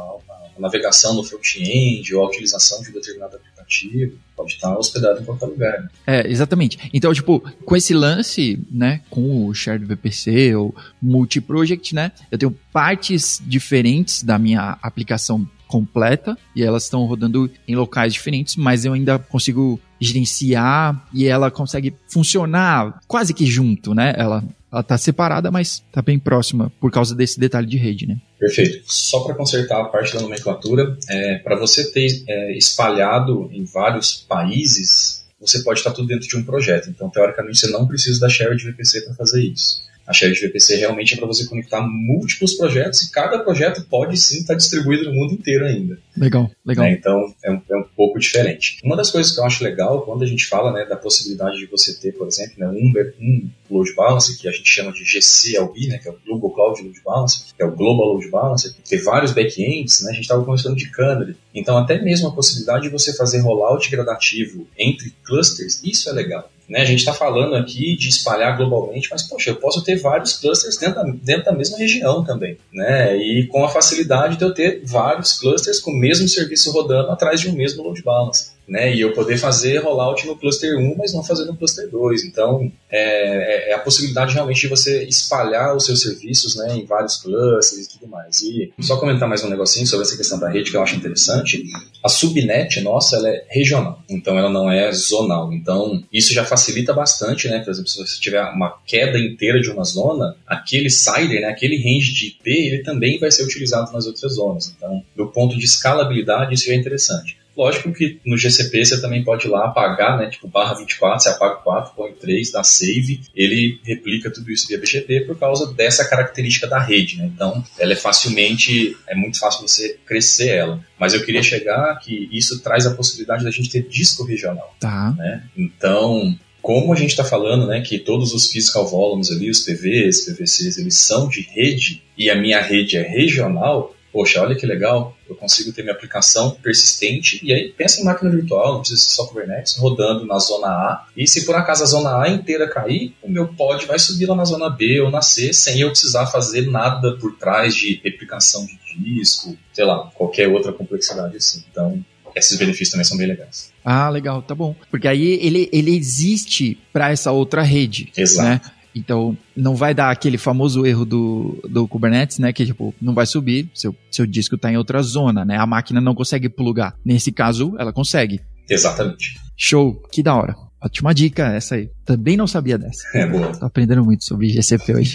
navegação 0.62 1.13
no 1.15 1.24
front-end 1.24 2.13
ou 2.15 2.24
a 2.24 2.28
utilização 2.28 2.82
de 2.82 2.89
um 2.89 2.93
determinado 2.93 3.36
aplicativo 3.36 4.17
pode 4.36 4.54
estar 4.54 4.78
hospedado 4.78 5.21
em 5.21 5.26
qualquer 5.26 5.45
lugar. 5.45 5.82
Né? 5.82 5.89
É, 6.08 6.28
exatamente. 6.30 6.78
Então, 6.93 7.13
tipo, 7.13 7.39
com 7.65 7.76
esse 7.76 7.93
lance, 7.93 8.60
né, 8.71 9.02
com 9.10 9.47
o 9.47 9.54
Shared 9.54 9.86
VPC 9.86 10.56
ou 10.56 10.76
Multi-Project, 11.02 11.93
né, 11.93 12.12
eu 12.32 12.38
tenho 12.38 12.52
partes 12.71 13.41
diferentes 13.45 14.24
da 14.24 14.38
minha 14.38 14.78
aplicação 14.82 15.47
completa 15.67 16.38
e 16.56 16.63
elas 16.63 16.84
estão 16.84 17.06
rodando 17.06 17.50
em 17.67 17.76
locais 17.76 18.13
diferentes, 18.13 18.56
mas 18.58 18.84
eu 18.84 18.93
ainda 18.93 19.17
consigo 19.17 19.80
gerenciar 20.02 21.08
e 21.14 21.28
ela 21.28 21.52
consegue 21.52 21.94
funcionar 22.10 23.00
quase 23.08 23.34
que 23.34 23.46
junto, 23.46 23.94
né? 23.94 24.14
Ela 24.18 24.44
ela 24.72 24.82
tá 24.82 24.98
separada, 24.98 25.52
mas 25.52 25.84
tá 25.92 26.02
bem 26.02 26.18
próxima 26.18 26.72
por 26.80 26.90
causa 26.90 27.14
desse 27.14 27.38
detalhe 27.38 27.68
de 27.68 27.76
rede, 27.76 28.08
né? 28.08 28.18
Perfeito. 28.40 28.82
Só 28.88 29.20
para 29.20 29.36
consertar 29.36 29.82
a 29.82 29.84
parte 29.84 30.14
da 30.14 30.22
nomenclatura, 30.22 30.98
é, 31.10 31.40
para 31.40 31.58
você 31.58 31.92
ter 31.92 32.24
é, 32.26 32.58
espalhado 32.58 33.50
em 33.52 33.66
vários 33.66 34.26
países 34.30 35.22
você 35.42 35.64
pode 35.64 35.80
estar 35.80 35.92
tudo 35.92 36.08
dentro 36.08 36.28
de 36.28 36.38
um 36.38 36.44
projeto. 36.44 36.90
Então, 36.90 37.10
teoricamente, 37.10 37.58
você 37.58 37.68
não 37.72 37.88
precisa 37.88 38.20
da 38.20 38.30
shared 38.30 38.64
VPC 38.64 39.02
para 39.02 39.16
fazer 39.16 39.44
isso. 39.44 39.82
A 40.08 40.14
shared 40.14 40.40
VPC 40.40 40.76
realmente 40.78 41.14
é 41.14 41.18
para 41.18 41.28
você 41.28 41.46
conectar 41.46 41.82
múltiplos 41.82 42.54
projetos 42.56 43.02
e 43.04 43.12
cada 43.12 43.40
projeto 43.40 43.86
pode 43.90 44.18
sim 44.18 44.40
estar 44.40 44.56
distribuído 44.56 45.06
no 45.06 45.14
mundo 45.14 45.34
inteiro 45.34 45.66
ainda. 45.66 45.98
Legal, 46.18 46.52
legal. 46.66 46.86
Né? 46.86 46.94
Então 46.94 47.34
é 47.44 47.52
um, 47.52 47.62
é 47.70 47.78
um, 47.78 47.86
pouco 47.96 48.20
diferente. 48.20 48.80
Uma 48.84 48.96
das 48.96 49.10
coisas 49.12 49.32
que 49.32 49.40
eu 49.40 49.46
acho 49.46 49.64
legal 49.64 50.02
quando 50.02 50.24
a 50.24 50.28
gente 50.28 50.46
fala 50.46 50.72
né, 50.72 50.86
da 50.86 50.96
possibilidade 50.96 51.58
de 51.58 51.66
você 51.66 51.94
ter, 51.94 52.12
por 52.14 52.28
exemplo, 52.28 52.56
né, 52.58 52.68
um, 52.68 52.94
um 53.22 53.50
load 53.70 53.94
balance, 53.94 54.38
que 54.38 54.48
a 54.48 54.52
gente 54.52 54.70
chama 54.70 54.92
de 54.92 55.04
GCLB, 55.04 55.88
né, 55.88 55.98
que 55.98 56.08
é 56.08 56.12
o 56.12 56.18
Global 56.26 56.52
Cloud 56.52 56.82
Load 56.84 57.02
Balance, 57.04 57.46
que 57.56 57.64
é 57.64 57.66
o 57.66 57.72
Global 57.72 58.14
Load 58.14 58.30
Balance, 58.30 58.76
ter 58.88 58.98
vários 58.98 59.32
backends, 59.32 60.04
né, 60.04 60.12
a 60.12 60.14
gente 60.14 60.24
estava 60.24 60.44
conversando 60.44 60.76
de 60.76 60.90
Canary. 60.90 61.36
Então 61.54 61.78
até 61.78 62.02
mesmo 62.02 62.28
a 62.28 62.34
possibilidade 62.34 62.84
de 62.84 62.90
você 62.90 63.14
fazer 63.14 63.40
rollout 63.40 63.90
gradativo 63.90 64.68
entre 64.78 65.14
clusters, 65.24 65.82
isso 65.84 66.10
é 66.10 66.14
legal. 66.14 66.52
Né? 66.72 66.80
A 66.80 66.86
gente 66.86 67.00
está 67.00 67.12
falando 67.12 67.54
aqui 67.54 67.98
de 67.98 68.08
espalhar 68.08 68.56
globalmente, 68.56 69.10
mas, 69.12 69.28
poxa, 69.28 69.50
eu 69.50 69.58
posso 69.58 69.84
ter 69.84 69.98
vários 69.98 70.38
clusters 70.38 70.78
dentro 70.78 70.96
da, 70.96 71.04
dentro 71.04 71.44
da 71.44 71.52
mesma 71.52 71.78
região 71.78 72.24
também. 72.24 72.58
Né? 72.72 73.18
E 73.18 73.46
com 73.48 73.66
a 73.66 73.70
facilidade 73.70 74.38
de 74.38 74.46
eu 74.46 74.54
ter 74.54 74.82
vários 74.86 75.38
clusters 75.38 75.82
com 75.82 75.92
o 75.92 76.00
mesmo 76.00 76.30
serviço 76.30 76.72
rodando 76.72 77.12
atrás 77.12 77.42
de 77.42 77.50
um 77.50 77.54
mesmo 77.54 77.84
load 77.84 78.02
balance 78.02 78.52
né? 78.72 78.96
E 78.96 79.02
eu 79.02 79.12
poder 79.12 79.38
fazer 79.38 79.80
rollout 79.80 80.26
no 80.26 80.38
cluster 80.38 80.80
1, 80.80 80.96
mas 80.98 81.14
não 81.14 81.22
fazer 81.22 81.44
no 81.44 81.58
cluster 81.58 81.90
2. 81.90 82.24
Então, 82.24 82.72
é, 82.90 83.68
é, 83.68 83.72
é, 83.72 83.74
a 83.74 83.80
possibilidade 83.80 84.34
realmente 84.34 84.62
de 84.62 84.70
você 84.70 85.04
espalhar 85.04 85.76
os 85.76 85.86
seus 85.86 86.02
serviços, 86.02 86.56
né, 86.56 86.78
em 86.78 86.86
vários 86.86 87.18
clusters 87.18 87.86
e 87.86 87.90
tudo 87.90 88.10
mais. 88.10 88.42
E 88.42 88.72
só 88.80 88.96
comentar 88.96 89.28
mais 89.28 89.44
um 89.44 89.50
negocinho 89.50 89.86
sobre 89.86 90.06
essa 90.06 90.16
questão 90.16 90.40
da 90.40 90.50
rede 90.50 90.72
que 90.72 90.78
eu 90.78 90.82
acho 90.82 90.96
interessante. 90.96 91.62
A 92.02 92.08
subnet 92.08 92.80
nossa, 92.80 93.18
ela 93.18 93.28
é 93.28 93.46
regional, 93.50 94.02
então 94.10 94.40
ela 94.40 94.50
não 94.50 94.72
é 94.72 94.90
zonal. 94.94 95.52
Então, 95.52 96.02
isso 96.12 96.34
já 96.34 96.46
facilita 96.46 96.94
bastante, 96.94 97.50
né? 97.50 97.60
Por 97.60 97.72
exemplo, 97.72 97.90
se 97.90 97.98
você 97.98 98.22
tiver 98.22 98.42
uma 98.42 98.78
queda 98.88 99.20
inteira 99.20 99.60
de 99.60 99.70
uma 99.70 99.84
zona, 99.84 100.34
aquele 100.48 100.90
CIDR, 100.90 101.42
né, 101.42 101.48
aquele 101.48 101.76
range 101.76 102.14
de 102.14 102.28
IP, 102.28 102.50
ele 102.50 102.84
também 102.84 103.20
vai 103.20 103.32
ser 103.32 103.44
utilizado 103.44 103.92
nas 103.92 104.08
outras 104.08 104.36
zonas. 104.36 104.74
Então, 104.78 105.04
do 105.14 105.28
ponto 105.28 105.58
de 105.58 105.66
escalabilidade, 105.66 106.54
isso 106.54 106.68
já 106.68 106.72
é 106.72 106.78
interessante. 106.78 107.40
Lógico 107.56 107.92
que 107.92 108.20
no 108.26 108.38
GCP 108.38 108.86
você 108.86 109.02
também 109.02 109.24
pode 109.24 109.48
ir 109.48 109.50
lá 109.50 109.66
apagar, 109.66 110.18
né? 110.18 110.30
Tipo, 110.30 110.48
barra 110.48 110.76
24, 110.76 111.22
você 111.22 111.30
apaga 111.30 111.56
4, 111.56 111.94
põe 111.96 112.14
3, 112.14 112.52
dá 112.52 112.64
save, 112.64 113.22
ele 113.36 113.80
replica 113.84 114.32
tudo 114.32 114.52
isso 114.52 114.68
via 114.68 114.80
BGP 114.80 115.22
por 115.22 115.38
causa 115.38 115.74
dessa 115.74 116.08
característica 116.08 116.68
da 116.68 116.80
rede, 116.80 117.18
né? 117.18 117.30
Então, 117.34 117.64
ela 117.78 117.94
é 117.94 117.96
facilmente, 117.96 118.96
é 119.08 119.16
muito 119.16 119.40
fácil 119.40 119.68
você 119.68 119.98
crescer 120.06 120.50
ela. 120.50 120.84
Mas 121.00 121.14
eu 121.14 121.24
queria 121.24 121.44
chegar 121.44 121.96
que 122.00 122.30
isso 122.32 122.62
traz 122.62 122.86
a 122.86 122.94
possibilidade 122.94 123.44
da 123.44 123.52
gente 123.52 123.70
ter 123.70 123.84
disco 123.88 124.24
regional. 124.24 124.76
Tá. 124.80 125.14
Né? 125.18 125.44
Então, 125.58 126.38
como 126.62 126.94
a 126.94 126.96
gente 126.96 127.10
está 127.10 127.24
falando, 127.24 127.68
né, 127.68 127.82
que 127.82 127.98
todos 127.98 128.34
os 128.34 128.52
physical 128.52 128.88
volumes 128.88 129.32
ali, 129.32 129.50
os 129.50 129.62
PVs, 129.62 130.26
PVCs, 130.26 130.78
eles 130.78 130.98
são 130.98 131.28
de 131.28 131.42
rede 131.42 132.04
e 132.18 132.30
a 132.30 132.36
minha 132.36 132.62
rede 132.62 132.98
é 132.98 133.02
regional, 133.02 133.96
poxa, 134.14 134.42
olha 134.42 134.56
que 134.56 134.66
legal, 134.66 135.18
eu 135.32 135.36
consigo 135.36 135.72
ter 135.72 135.82
minha 135.82 135.94
aplicação 135.94 136.52
persistente, 136.52 137.39
e 137.44 137.54
aí 137.54 137.74
pensa 137.76 138.02
em 138.02 138.04
máquina 138.04 138.30
virtual, 138.30 138.74
não 138.74 138.80
precisa 138.82 139.02
ser 139.02 139.12
só 139.12 139.26
Kubernetes, 139.26 139.78
rodando 139.78 140.26
na 140.26 140.38
zona 140.39 140.67
A, 140.67 141.08
e 141.15 141.28
se 141.28 141.46
por 141.46 141.56
acaso 141.56 141.84
a 141.84 141.88
zona 141.88 142.22
A 142.22 142.30
inteira 142.30 142.67
cair, 142.67 143.13
o 143.22 143.30
meu 143.30 143.48
pod 143.48 143.86
vai 143.86 144.00
subir 144.00 144.28
lá 144.28 144.36
na 144.36 144.46
zona 144.46 144.70
B 144.70 145.02
ou 145.02 145.10
na 145.10 145.22
C, 145.22 145.54
sem 145.54 145.80
eu 145.80 145.89
precisar 145.89 146.28
fazer 146.28 146.70
nada 146.70 147.17
por 147.17 147.36
trás 147.38 147.76
de 147.76 148.00
replicação 148.04 148.65
de 148.65 148.80
disco, 148.98 149.58
sei 149.74 149.86
lá, 149.86 150.12
qualquer 150.13 150.48
outra 150.48 150.74
complexidade 150.74 151.38
assim. 151.38 151.63
Então, 151.72 152.04
esses 152.36 152.58
benefícios 152.58 152.89
também 152.89 153.04
são 153.04 153.17
bem 153.17 153.28
legais. 153.28 153.72
Ah, 153.84 154.10
legal, 154.10 154.41
tá 154.41 154.56
bom. 154.56 154.76
Porque 154.89 155.08
aí 155.08 155.39
ele, 155.41 155.70
ele 155.72 155.96
existe 155.96 156.78
para 156.94 157.12
essa 157.12 157.32
outra 157.32 157.62
rede. 157.62 158.12
Exato. 158.15 158.48
Né? 158.48 158.62
Então, 158.93 159.38
não 159.56 159.75
vai 159.75 159.93
dar 159.93 160.12
aquele 160.12 160.38
famoso 160.38 160.86
erro 160.86 161.06
do, 161.06 161.62
do 161.69 161.88
Kubernetes, 161.88 162.39
né? 162.39 162.51
Que, 162.51 162.65
tipo, 162.65 162.93
não 163.01 163.13
vai 163.13 163.25
subir, 163.25 163.69
seu, 163.73 163.95
seu 164.10 164.25
disco 164.25 164.56
está 164.56 164.71
em 164.71 164.77
outra 164.77 165.01
zona, 165.01 165.45
né? 165.45 165.58
A 165.58 165.65
máquina 165.65 166.01
não 166.01 166.15
consegue 166.15 166.49
plugar. 166.49 166.95
Nesse 167.06 167.32
caso, 167.32 167.73
ela 167.80 167.93
consegue. 167.93 168.41
Exatamente. 168.69 169.39
Show, 169.56 170.01
que 170.12 170.23
da 170.23 170.36
hora. 170.36 170.56
Ótima 170.84 171.13
dica 171.13 171.54
essa 171.54 171.75
aí. 171.75 171.89
Também 172.06 172.36
não 172.36 172.48
sabia 172.48 172.78
dessa. 172.78 173.04
É 173.14 173.26
boa. 173.28 173.52
Tô 173.54 173.66
aprendendo 173.66 174.04
muito 174.04 174.24
sobre 174.24 174.50
GCP 174.50 174.96
hoje. 174.96 175.14